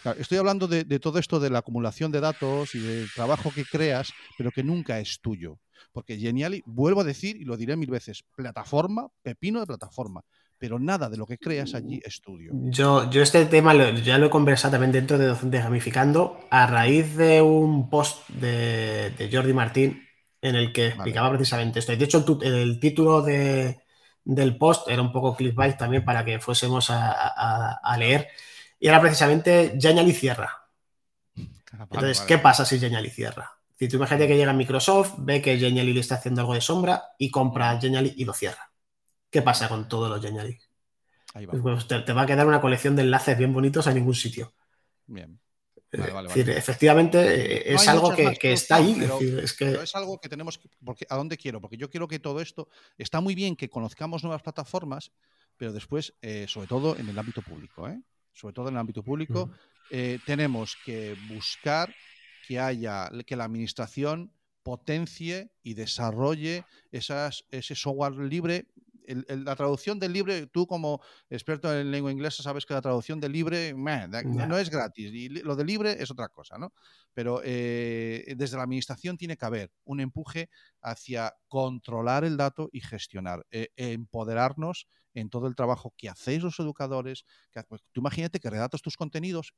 Claro, 0.02 0.18
estoy 0.18 0.38
hablando 0.38 0.66
de, 0.66 0.84
de 0.84 0.98
todo 0.98 1.18
esto 1.18 1.38
de 1.40 1.50
la 1.50 1.58
acumulación 1.58 2.10
de 2.10 2.20
datos 2.20 2.74
y 2.74 2.78
del 2.78 3.08
trabajo 3.14 3.50
que 3.54 3.64
creas, 3.66 4.12
pero 4.38 4.50
que 4.50 4.62
nunca 4.62 4.98
es 4.98 5.20
tuyo. 5.20 5.58
Porque 5.92 6.16
Geniali, 6.18 6.62
vuelvo 6.64 7.02
a 7.02 7.04
decir 7.04 7.36
y 7.36 7.44
lo 7.44 7.56
diré 7.56 7.76
mil 7.76 7.90
veces, 7.90 8.24
plataforma, 8.34 9.08
pepino 9.22 9.60
de 9.60 9.66
plataforma, 9.66 10.22
pero 10.58 10.78
nada 10.78 11.08
de 11.10 11.16
lo 11.18 11.26
que 11.26 11.36
creas 11.38 11.74
allí 11.74 12.00
es 12.04 12.20
tuyo. 12.20 12.52
Yo, 12.54 13.10
yo 13.10 13.22
este 13.22 13.44
tema 13.46 13.74
lo- 13.74 13.90
ya 13.90 14.16
lo 14.18 14.26
he 14.26 14.30
conversado 14.30 14.72
también 14.72 14.92
dentro 14.92 15.18
de 15.18 15.26
Docentes 15.26 15.62
Gamificando 15.62 16.40
a 16.50 16.66
raíz 16.66 17.16
de 17.16 17.42
un 17.42 17.88
post 17.90 18.28
de, 18.30 19.10
de 19.18 19.30
Jordi 19.30 19.52
Martín 19.52 20.02
en 20.42 20.56
el 20.56 20.72
que 20.72 20.86
explicaba 20.88 21.30
precisamente 21.30 21.78
esto. 21.78 21.94
De 21.94 22.04
hecho, 22.04 22.24
el, 22.42 22.54
el 22.54 22.80
título 22.80 23.22
de- 23.22 23.80
del 24.24 24.56
post 24.58 24.88
era 24.88 25.02
un 25.02 25.12
poco 25.12 25.36
clickbait 25.36 25.76
también 25.78 26.04
para 26.04 26.24
que 26.24 26.40
fuésemos 26.40 26.90
a, 26.90 27.12
a- 27.12 27.80
a 27.82 27.96
leer. 27.98 28.28
Y 28.78 28.88
era 28.88 29.00
precisamente 29.00 29.76
Genially 29.80 30.12
cierra. 30.12 30.50
Entonces, 31.90 32.24
¿qué 32.26 32.38
pasa 32.38 32.64
si 32.64 32.78
Genially 32.78 33.10
cierra? 33.10 33.50
Si 33.78 33.88
tú 33.88 33.96
imagínate 33.96 34.28
que 34.28 34.36
llega 34.36 34.52
Microsoft, 34.52 35.14
ve 35.18 35.40
que 35.42 35.58
Genially 35.58 35.92
le 35.92 36.00
está 36.00 36.16
haciendo 36.16 36.42
algo 36.42 36.54
de 36.54 36.60
sombra 36.60 37.02
y 37.18 37.30
compra 37.30 37.78
Genially 37.80 38.14
y 38.16 38.24
lo 38.24 38.32
cierra. 38.32 38.70
¿Qué 39.30 39.42
pasa 39.42 39.68
con 39.68 39.88
todos 39.88 40.10
los? 40.10 40.24
Ahí 41.34 41.46
va. 41.46 41.54
Pues 41.62 41.86
te, 41.88 42.00
te 42.00 42.12
va 42.12 42.22
a 42.22 42.26
quedar 42.26 42.46
una 42.46 42.60
colección 42.60 42.96
de 42.96 43.02
enlaces 43.02 43.38
bien 43.38 43.52
bonitos 43.52 43.86
a 43.86 43.92
ningún 43.94 44.14
sitio. 44.14 44.52
Bien. 45.06 45.38
Vale, 45.92 46.12
vale, 46.12 46.28
es 46.28 46.34
decir, 46.34 46.46
vale. 46.46 46.58
efectivamente, 46.58 47.68
eh, 47.70 47.72
No 47.74 47.80
es 47.80 47.88
algo 47.88 48.14
que, 48.14 48.52
está 48.52 48.76
ahí. 48.76 48.94
pero- 48.98 49.14
es, 49.14 49.20
decir, 49.20 49.38
es 49.40 49.52
que 49.54 49.64
Pero 49.66 49.82
es 49.82 49.94
algo 49.96 50.20
que 50.20 50.28
tenemos 50.28 50.58
que. 50.58 50.68
Porque, 50.84 51.06
¿A 51.10 51.16
dónde 51.16 51.36
quiero? 51.36 51.60
Porque 51.60 51.76
yo 51.76 51.90
quiero 51.90 52.06
que 52.06 52.18
todo 52.18 52.40
esto. 52.40 52.68
Está 52.96 53.20
muy 53.20 53.34
bien 53.34 53.56
que 53.56 53.68
conozcamos 53.68 54.22
nuevas 54.22 54.42
plataformas, 54.42 55.10
pero 55.56 55.72
después, 55.72 56.14
eh, 56.22 56.46
sobre 56.48 56.68
todo 56.68 56.96
en 56.96 57.08
el 57.08 57.18
ámbito 57.18 57.42
público, 57.42 57.88
¿eh? 57.88 58.00
sobre 58.32 58.54
todo 58.54 58.68
en 58.68 58.74
el 58.74 58.80
ámbito 58.80 59.02
público, 59.02 59.46
Mm. 59.46 59.52
eh, 59.90 60.18
tenemos 60.24 60.76
que 60.84 61.16
buscar 61.28 61.92
que 62.46 62.58
haya 62.60 63.10
que 63.26 63.34
la 63.36 63.44
administración 63.44 64.32
potencie 64.62 65.50
y 65.62 65.74
desarrolle 65.74 66.64
esas, 66.92 67.44
ese 67.50 67.74
software 67.74 68.14
libre. 68.16 68.66
El- 69.10 69.24
el- 69.28 69.44
la 69.44 69.56
traducción 69.56 69.98
del 69.98 70.12
libre, 70.12 70.46
tú 70.46 70.66
como 70.66 71.00
experto 71.28 71.72
en 71.78 71.90
lengua 71.90 72.12
inglesa 72.12 72.42
sabes 72.42 72.66
que 72.66 72.74
la 72.74 72.82
traducción 72.82 73.20
del 73.20 73.32
libre 73.32 73.74
no 74.46 74.58
es 74.58 74.70
gratis 74.70 75.10
y 75.12 75.28
lo 75.28 75.56
de 75.56 75.64
libre 75.64 76.02
es 76.02 76.10
otra 76.10 76.28
cosa, 76.28 76.58
¿no? 76.58 76.72
Pero 77.12 77.40
eh, 77.44 78.34
desde 78.36 78.56
la 78.56 78.62
administración 78.64 79.16
tiene 79.16 79.36
que 79.36 79.44
haber 79.46 79.70
un 79.84 80.00
empuje 80.00 80.48
hacia 80.80 81.34
controlar 81.48 82.24
el 82.24 82.36
dato 82.36 82.68
y 82.72 82.80
gestionar, 82.80 83.46
eh, 83.50 83.68
empoderarnos 83.76 84.86
en 85.14 85.28
todo 85.30 85.46
el 85.48 85.54
trabajo 85.56 85.92
que 85.96 86.08
hacéis 86.08 86.42
los 86.42 86.58
educadores. 86.60 87.24
que 87.52 87.62
pues, 87.64 87.82
tú 87.92 88.00
imagínate 88.00 88.38
que 88.40 88.50
redactas 88.50 88.82
tus 88.82 88.96
contenidos 88.96 89.54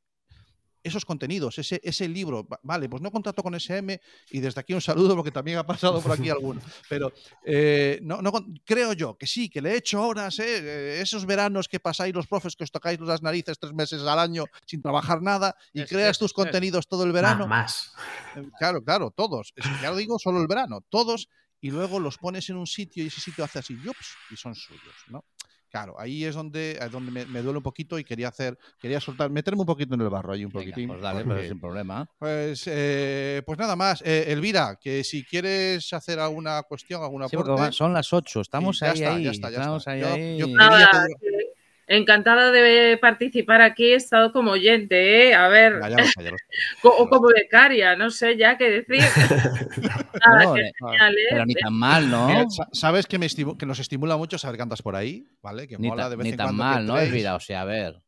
esos 0.82 1.04
contenidos, 1.04 1.58
ese, 1.58 1.80
ese 1.84 2.08
libro, 2.08 2.46
va- 2.46 2.58
vale, 2.62 2.88
pues 2.88 3.02
no 3.02 3.10
contrato 3.10 3.42
con 3.42 3.54
SM 3.54 4.00
y 4.30 4.40
desde 4.40 4.60
aquí 4.60 4.74
un 4.74 4.80
saludo 4.80 5.14
porque 5.16 5.30
también 5.30 5.58
ha 5.58 5.66
pasado 5.66 6.00
por 6.02 6.12
aquí 6.12 6.28
alguno, 6.30 6.60
pero 6.88 7.12
eh, 7.44 7.98
no, 8.02 8.20
no 8.22 8.32
creo 8.64 8.92
yo 8.92 9.16
que 9.16 9.26
sí, 9.26 9.48
que 9.48 9.60
le 9.62 9.72
he 9.72 9.76
hecho 9.76 10.02
horas, 10.06 10.38
eh, 10.38 10.44
eh, 10.58 11.00
esos 11.00 11.26
veranos 11.26 11.68
que 11.68 11.80
pasáis 11.80 12.14
los 12.14 12.26
profes 12.26 12.56
que 12.56 12.64
os 12.64 12.70
tocáis 12.70 13.00
las 13.00 13.22
narices 13.22 13.58
tres 13.58 13.72
meses 13.72 14.02
al 14.02 14.18
año 14.18 14.44
sin 14.66 14.82
trabajar 14.82 15.22
nada 15.22 15.54
y 15.72 15.80
creas 15.84 16.18
tus 16.18 16.32
contenidos 16.32 16.86
todo 16.88 17.04
el 17.04 17.12
verano. 17.12 17.46
más. 17.46 17.92
Eh, 18.36 18.42
Claro, 18.58 18.82
claro, 18.82 19.10
todos. 19.10 19.52
Ya 19.82 19.90
lo 19.90 19.96
digo, 19.96 20.18
solo 20.18 20.40
el 20.40 20.46
verano, 20.46 20.80
todos, 20.88 21.28
y 21.60 21.70
luego 21.70 22.00
los 22.00 22.18
pones 22.18 22.48
en 22.50 22.56
un 22.56 22.66
sitio 22.66 23.04
y 23.04 23.08
ese 23.08 23.20
sitio 23.20 23.44
hace 23.44 23.58
así, 23.60 23.76
yups, 23.84 24.16
y 24.32 24.36
son 24.36 24.54
suyos, 24.54 24.80
¿no? 25.08 25.24
Claro, 25.72 25.98
ahí 25.98 26.22
es 26.26 26.34
donde, 26.34 26.72
es 26.78 26.90
donde 26.92 27.10
me, 27.10 27.24
me 27.24 27.40
duele 27.40 27.56
un 27.56 27.62
poquito 27.62 27.98
y 27.98 28.04
quería 28.04 28.28
hacer, 28.28 28.58
quería 28.78 29.00
soltar, 29.00 29.30
meterme 29.30 29.60
un 29.62 29.66
poquito 29.66 29.94
en 29.94 30.02
el 30.02 30.10
barro 30.10 30.34
ahí 30.34 30.44
un 30.44 30.52
Venga, 30.52 30.66
poquitín. 30.66 30.86
pues 30.88 31.00
dale, 31.00 31.24
porque- 31.24 31.34
pero 31.40 31.48
sin 31.48 31.60
problema. 31.60 32.06
pues, 32.18 32.64
eh, 32.66 33.42
pues 33.46 33.58
nada 33.58 33.74
más. 33.74 34.02
Eh, 34.04 34.26
Elvira, 34.28 34.78
que 34.78 35.02
si 35.02 35.24
quieres 35.24 35.90
hacer 35.94 36.18
alguna 36.20 36.62
cuestión, 36.64 37.02
alguna 37.02 37.26
Sí, 37.26 37.36
son 37.70 37.94
las 37.94 38.12
8, 38.12 38.42
estamos 38.42 38.80
ya 38.80 38.90
ahí, 38.90 39.00
está, 39.00 39.18
ya 39.18 39.30
está, 39.30 39.50
ya 39.50 39.58
estamos 39.60 39.80
está. 39.80 39.90
ahí, 39.92 40.00
Yo- 40.02 40.08
ahí. 40.12 40.38
yo 40.38 40.46
quería 40.46 40.58
Nada, 40.58 40.90
todo- 40.92 41.06
que 41.18 41.51
encantada 41.86 42.50
de 42.50 42.96
participar 42.98 43.60
aquí. 43.62 43.92
He 43.92 43.94
estado 43.96 44.32
como 44.32 44.52
oyente, 44.52 45.28
¿eh? 45.28 45.34
A 45.34 45.48
ver, 45.48 45.80
Ya, 45.80 45.88
ya 45.88 45.96
lo 45.98 46.04
sé, 46.06 46.22
ya 46.24 46.30
lo 46.30 46.38
sé. 46.38 46.44
co- 46.80 46.96
o 46.96 47.08
como 47.08 47.28
becaria, 47.28 47.96
no 47.96 48.10
sé 48.10 48.36
ya 48.36 48.56
qué 48.58 48.70
decir. 48.70 49.00
Nada, 50.26 50.44
No, 50.44 50.54
que 50.54 50.60
eh, 50.60 50.72
genial, 50.78 51.14
¿eh? 51.18 51.26
Pero 51.30 51.46
ni 51.46 51.54
tan 51.54 51.72
mal, 51.74 52.08
¿no? 52.08 52.28
Sabes 52.72 53.06
que, 53.06 53.18
me 53.18 53.26
que 53.58 53.66
nos 53.66 53.78
estimula 53.78 54.16
mucho 54.16 54.38
saber 54.38 54.56
que 54.56 54.62
andas 54.62 54.82
por 54.82 54.94
ahí, 54.94 55.26
¿vale? 55.42 55.66
Que 55.66 55.78
Ni, 55.78 55.88
mola 55.88 56.08
de 56.08 56.16
vez 56.16 56.24
ni 56.24 56.30
en 56.30 56.36
tan 56.36 56.46
cuando. 56.46 56.62
mal, 56.64 56.86
¿no? 56.86 56.92
entréis. 56.94 57.10
Elvira, 57.12 57.34
o 57.34 57.40
sea, 57.40 57.62
a 57.62 57.64
ver. 57.64 58.02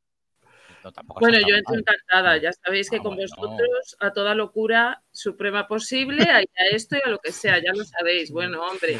No, 0.85 0.93
Bueno, 1.19 1.39
yo 1.41 1.55
mal. 1.65 1.79
encantada. 1.79 2.37
Ya 2.37 2.53
sabéis 2.53 2.91
que 2.91 2.97
Ah, 2.97 3.03
con 3.03 3.17
vosotros 3.17 3.97
a 4.01 4.13
toda 4.13 4.35
locura 4.35 5.03
suprema 5.11 5.67
posible, 5.67 6.25
a, 6.25 6.43
esto 6.73 6.97
y 6.97 7.01
a 7.05 7.09
lo 7.09 7.19
que 7.19 7.33
sea, 7.33 7.57
ya 7.63 7.73
lo 7.75 7.85
sabéis. 7.85 8.31
Bueno, 8.33 8.63
hombre, 8.63 8.99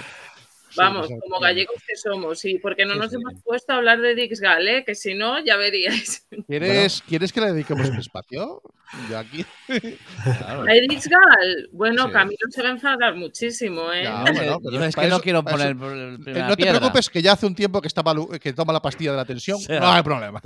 vamos, 0.77 1.09
como 1.21 1.41
gallegos 1.41 1.77
que 1.87 1.97
somos. 1.97 2.45
Y 2.45 2.59
porque 2.59 2.85
no 2.85 2.95
Sí, 2.95 2.99
nos 2.99 3.11
sí. 3.11 3.17
hemos 3.17 3.43
puesto 3.43 3.73
a 3.73 3.77
hablar 3.77 4.01
de 4.01 4.15
Dixgal, 4.15 4.67
¿eh? 4.69 4.85
Que 4.85 4.95
si 4.95 5.15
no, 5.15 5.43
ya 5.45 5.57
veríais. 5.57 6.27
¿Quieres, 6.49 7.03
¿Quieres 7.09 7.33
que 7.33 7.41
le 7.41 7.53
dediquemos 7.53 7.89
un 7.89 7.97
espacio? 7.99 8.63
Yo 9.11 9.19
aquí. 9.19 9.45
Claro. 10.25 10.63
¿A 10.63 10.73
Dixgal? 10.73 11.69
Bueno, 11.73 12.07
Sí. 12.07 12.13
Camilo 12.13 12.39
se 12.51 12.63
va 12.63 12.69
a 12.69 12.73
enfadar 12.73 13.15
muchísimo, 13.17 13.93
¿eh? 13.93 14.05
Ya, 14.05 14.19
No, 14.25 14.33
bueno, 14.33 14.59
pero 14.63 14.85
es 14.85 14.95
que 14.97 15.07
no 15.09 15.21
quiero 15.21 15.43
poner 15.43 15.69
el 15.69 15.75
Eh, 16.27 16.41
no 16.41 16.51
te 16.51 16.57
piedra. 16.57 16.79
preocupes, 16.79 17.11
que 17.11 17.21
ya 17.23 17.33
hace 17.33 17.47
un 17.47 17.55
tiempo 17.55 17.81
que, 17.81 17.89
está 17.89 18.03
que 18.41 18.53
toma 18.53 18.73
la 18.73 18.81
pastilla 18.83 19.11
de 19.13 19.17
la 19.17 19.25
tensión. 19.25 19.59
no 19.69 19.93
hay 19.93 20.03
problema. 20.03 20.41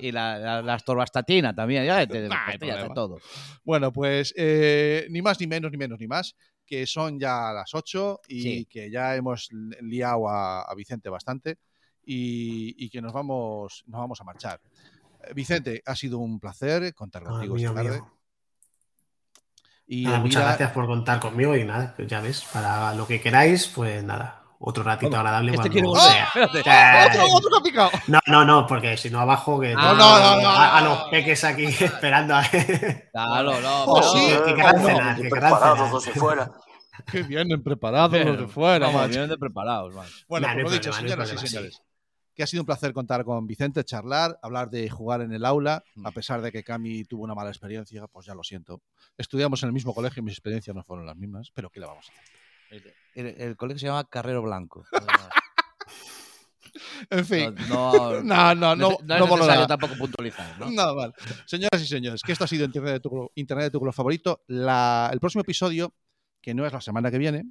Y 0.00 0.10
la, 0.12 0.38
la, 0.38 0.62
la 0.62 0.74
astorbastatina 0.74 1.54
también, 1.54 1.84
ya 1.86 2.06
te, 2.06 2.28
No 2.28 2.34
hay 2.46 2.58
todo. 2.94 3.18
Bueno, 3.64 3.92
pues 3.92 4.34
eh, 4.36 5.06
ni 5.10 5.22
más 5.22 5.38
ni 5.40 5.46
menos, 5.46 5.70
ni 5.70 5.78
menos, 5.78 5.98
ni 6.00 6.06
más, 6.06 6.34
que 6.66 6.86
son 6.86 7.18
ya 7.20 7.52
las 7.52 7.74
8 7.74 8.20
y 8.28 8.42
Sí. 8.42 8.66
que 8.66 8.90
ya 8.90 9.14
hemos 9.16 9.48
liado 9.80 10.28
a, 10.28 10.62
a 10.62 10.74
Vicente 10.74 11.08
bastante 11.08 11.58
y, 12.04 12.74
y 12.84 12.88
que 12.90 13.00
nos 13.02 13.12
vamos, 13.12 13.84
nos 13.86 14.00
vamos 14.00 14.20
a 14.20 14.24
marchar. 14.24 14.60
Eh, 15.24 15.32
Vicente, 15.34 15.82
ha 15.84 15.94
sido 15.94 16.18
un 16.18 16.40
placer 16.40 16.92
contar 16.94 17.22
Ah, 17.26 17.30
contigo 17.30 17.56
esta 17.56 17.74
tarde. 17.74 17.90
mío. 18.00 18.12
Y 19.86 20.04
Nada, 20.04 20.20
muchas 20.20 20.42
gracias 20.44 20.70
por 20.72 20.86
contar 20.86 21.20
conmigo 21.20 21.54
y 21.56 21.64
nada, 21.64 21.92
pues 21.94 22.08
ya 22.08 22.20
ves, 22.20 22.42
para 22.52 22.94
lo 22.94 23.06
que 23.06 23.20
queráis, 23.20 23.66
pues 23.66 24.02
nada, 24.02 24.41
otro 24.64 24.82
ratito 24.84 25.16
agradable 25.16 25.52
Este 25.54 25.70
cuando. 25.70 25.96
Eh, 25.98 26.24
¡Otro, 26.44 27.24
otro 27.34 27.50
que 27.50 27.56
ha 27.58 27.62
picado! 27.62 27.90
No, 28.06 28.20
no, 28.26 28.44
no, 28.44 28.66
porque 28.66 28.96
si 28.96 29.10
no 29.10 29.20
abajo 29.20 29.60
que 29.60 29.74
Ah, 29.76 29.92
no, 29.92 29.94
no, 29.94 30.40
no, 30.42 30.48
a, 30.48 30.78
a 30.78 30.80
no, 30.82 30.88
los 30.90 30.98
no. 31.04 31.10
peques 31.10 31.44
aquí 31.44 31.64
esperando 31.66 32.34
a 32.36 32.42
Claro, 33.12 33.60
no, 33.60 33.84
Oh, 33.84 33.94
pero- 33.96 34.12
sí. 34.12 34.26
que, 34.26 34.44
que 34.44 34.54
querrán 34.54 34.80
cenar, 34.84 35.16
que 35.16 35.28
querrán 35.28 35.58
cenar. 35.58 35.90
de 36.02 36.10
fuera. 36.20 36.52
¡Qué 37.10 37.22
vienen 37.22 37.62
preparados 37.62 38.12
los 38.12 38.20
de 38.26 38.32
Pero, 38.36 38.48
fuera! 38.48 38.90
macho! 38.90 39.08
vienen 39.08 39.28
de 39.30 39.38
preparados, 39.38 39.94
man. 39.94 40.06
Bueno, 40.28 40.46
Nah, 40.46 40.54
no 40.54 40.62
pues 40.62 40.74
dicho, 40.74 40.90
no 40.90 40.96
señoras 40.96 41.32
y 41.32 41.38
sí. 41.38 41.46
señores. 41.48 41.82
Que 42.34 42.42
ha 42.42 42.46
sido 42.46 42.62
un 42.62 42.66
placer 42.66 42.92
contar 42.94 43.24
con 43.24 43.46
Vicente, 43.46 43.84
charlar, 43.84 44.38
hablar 44.42 44.70
de 44.70 44.88
jugar 44.88 45.20
en 45.20 45.32
el 45.32 45.44
aula, 45.44 45.82
Mm. 45.96 46.06
a 46.06 46.12
pesar 46.12 46.40
de 46.40 46.50
que 46.52 46.62
Cami 46.64 47.04
tuvo 47.04 47.24
una 47.24 47.34
mala 47.34 47.50
experiencia, 47.50 48.06
pues 48.06 48.26
ya 48.26 48.34
lo 48.34 48.42
siento. 48.42 48.80
Estudiamos 49.18 49.62
en 49.62 49.66
el 49.68 49.72
mismo 49.74 49.92
colegio 49.94 50.20
y 50.20 50.24
mis 50.24 50.34
experiencias 50.34 50.74
no 50.74 50.82
fueron 50.82 51.04
las 51.04 51.16
mismas, 51.16 51.50
pero 51.52 51.68
¿qué 51.70 51.80
le 51.80 51.86
vamos 51.86 52.08
a 52.08 52.12
hacer? 52.12 52.24
El, 53.14 53.26
el 53.26 53.56
colegio 53.56 53.78
se 53.78 53.86
llama 53.86 54.04
Carrero 54.08 54.42
Blanco. 54.42 54.84
En 57.10 57.24
fin, 57.26 57.54
No, 57.68 58.22
no, 58.22 58.54
no, 58.54 58.74
no, 58.74 58.96
no, 59.02 59.18
no, 59.26 59.36
no, 59.36 59.66
tampoco 59.66 59.94
puntualizar, 59.96 60.58
¿no? 60.58 60.70
Nada 60.70 60.94
mal. 60.94 61.14
Señoras 61.44 61.82
y 61.82 61.86
señores, 61.86 62.22
que 62.22 62.32
esto 62.32 62.44
ha 62.44 62.48
sido 62.48 62.64
Internet 62.64 62.94
de 62.94 63.00
tu, 63.00 63.30
Internet 63.34 63.64
de 63.66 63.70
tu 63.70 63.78
color 63.78 63.92
favorito. 63.92 64.42
La- 64.46 65.10
el 65.12 65.20
próximo 65.20 65.42
episodio, 65.42 65.94
que 66.40 66.54
no 66.54 66.64
es 66.66 66.72
la 66.72 66.80
semana 66.80 67.10
que 67.10 67.18
viene, 67.18 67.44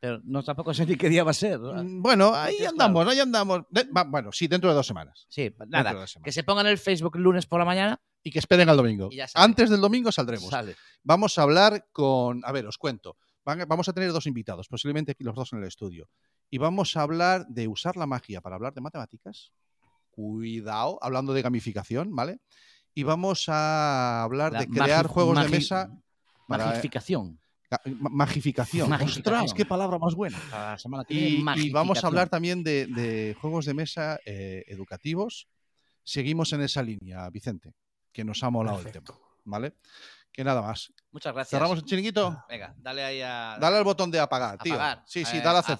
Pero 0.00 0.20
no 0.24 0.42
tampoco 0.42 0.72
sé 0.72 0.86
ni 0.86 0.96
qué 0.96 1.08
día 1.08 1.22
va 1.22 1.32
a 1.32 1.34
ser. 1.34 1.60
¿no? 1.60 1.74
mm, 1.84 2.00
bueno, 2.02 2.34
ahí 2.34 2.64
andamos, 2.64 3.06
ahí 3.06 3.20
andamos. 3.20 3.62
De- 3.68 3.86
bueno, 4.06 4.32
sí, 4.32 4.48
dentro 4.48 4.70
de 4.70 4.74
dos 4.76 4.86
semanas. 4.86 5.26
Sí, 5.28 5.54
nada. 5.68 5.90
semanas. 5.90 6.18
Que 6.24 6.32
se 6.32 6.42
pongan 6.42 6.66
el 6.66 6.78
Facebook 6.78 7.16
lunes 7.16 7.44
por 7.46 7.58
la 7.58 7.66
mañana. 7.66 8.00
Y 8.24 8.30
que 8.30 8.38
esperen 8.38 8.68
al 8.68 8.76
domingo. 8.76 9.10
Antes 9.34 9.68
del 9.68 9.80
domingo 9.80 10.10
saldremos. 10.12 10.48
Sale. 10.48 10.76
vamos 11.02 11.36
a 11.38 11.42
hablar 11.42 11.88
con, 11.92 12.40
a 12.44 12.52
ver, 12.52 12.66
os 12.66 12.78
cuento, 12.78 13.16
Van- 13.44 13.64
vamos 13.68 13.88
a 13.88 13.92
tener 13.92 14.12
dos 14.12 14.26
invitados, 14.26 14.68
posiblemente 14.68 15.12
aquí 15.12 15.24
los 15.24 15.34
dos 15.34 15.52
en 15.52 15.58
el 15.60 15.64
estudio, 15.66 16.08
y 16.50 16.58
vamos 16.58 16.96
a 16.96 17.02
hablar 17.02 17.46
de 17.48 17.66
usar 17.68 17.96
la 17.96 18.06
magia 18.06 18.40
para 18.40 18.56
hablar 18.56 18.74
de 18.74 18.80
matemáticas. 18.80 19.52
Cuidado, 20.10 20.98
hablando 21.02 21.32
de 21.32 21.42
gamificación, 21.42 22.14
¿vale? 22.14 22.40
Y 22.94 23.02
vamos 23.04 23.46
a 23.48 24.22
hablar 24.22 24.52
La 24.52 24.60
de 24.60 24.68
crear 24.68 25.06
juegos 25.06 25.40
de 25.42 25.48
mesa. 25.48 25.90
para- 26.46 26.66
Magificación. 26.66 27.40
ga- 27.70 27.80
ma- 27.98 28.10
Magificación. 28.10 28.90
Magificación. 28.90 29.34
¡Ostras, 29.34 29.54
qué 29.54 29.64
palabra 29.64 29.98
más 29.98 30.14
buena! 30.14 30.38
Para 30.50 30.72
la 30.72 30.78
semana 30.78 31.04
que 31.04 31.14
viene, 31.14 31.28
Y, 31.30 31.36
y 31.38 31.40
vamos 31.40 31.56
a 31.56 31.62
magificación. 31.72 32.06
hablar 32.08 32.28
también 32.28 32.62
de, 32.62 32.86
de 32.88 33.34
juegos 33.40 33.64
de 33.64 33.72
mesa 33.74 34.20
eh, 34.26 34.64
educativos. 34.68 35.48
Seguimos 36.04 36.52
en 36.52 36.60
esa 36.60 36.82
línea, 36.82 37.30
Vicente, 37.30 37.72
que 38.12 38.24
nos 38.24 38.42
ha 38.42 38.50
molado 38.50 38.80
el 38.80 38.92
tema, 38.92 39.06
¿vale? 39.44 39.74
Que 40.32 40.42
nada 40.42 40.62
más. 40.62 40.90
Muchas 41.10 41.34
gracias. 41.34 41.50
¿Cerramos 41.50 41.78
el 41.78 41.84
chiringuito? 41.84 42.42
Venga, 42.48 42.74
dale 42.78 43.04
ahí 43.04 43.20
a. 43.20 43.58
Dale 43.60 43.76
al 43.76 43.84
botón 43.84 44.10
de 44.10 44.18
apagar, 44.18 44.56
tío. 44.58 44.74
Apagar. 44.74 45.02
Sí, 45.06 45.24
sí, 45.26 45.36
Eh, 45.36 45.40
dale 45.42 45.58
a 45.58 45.60
hacer 45.60 45.70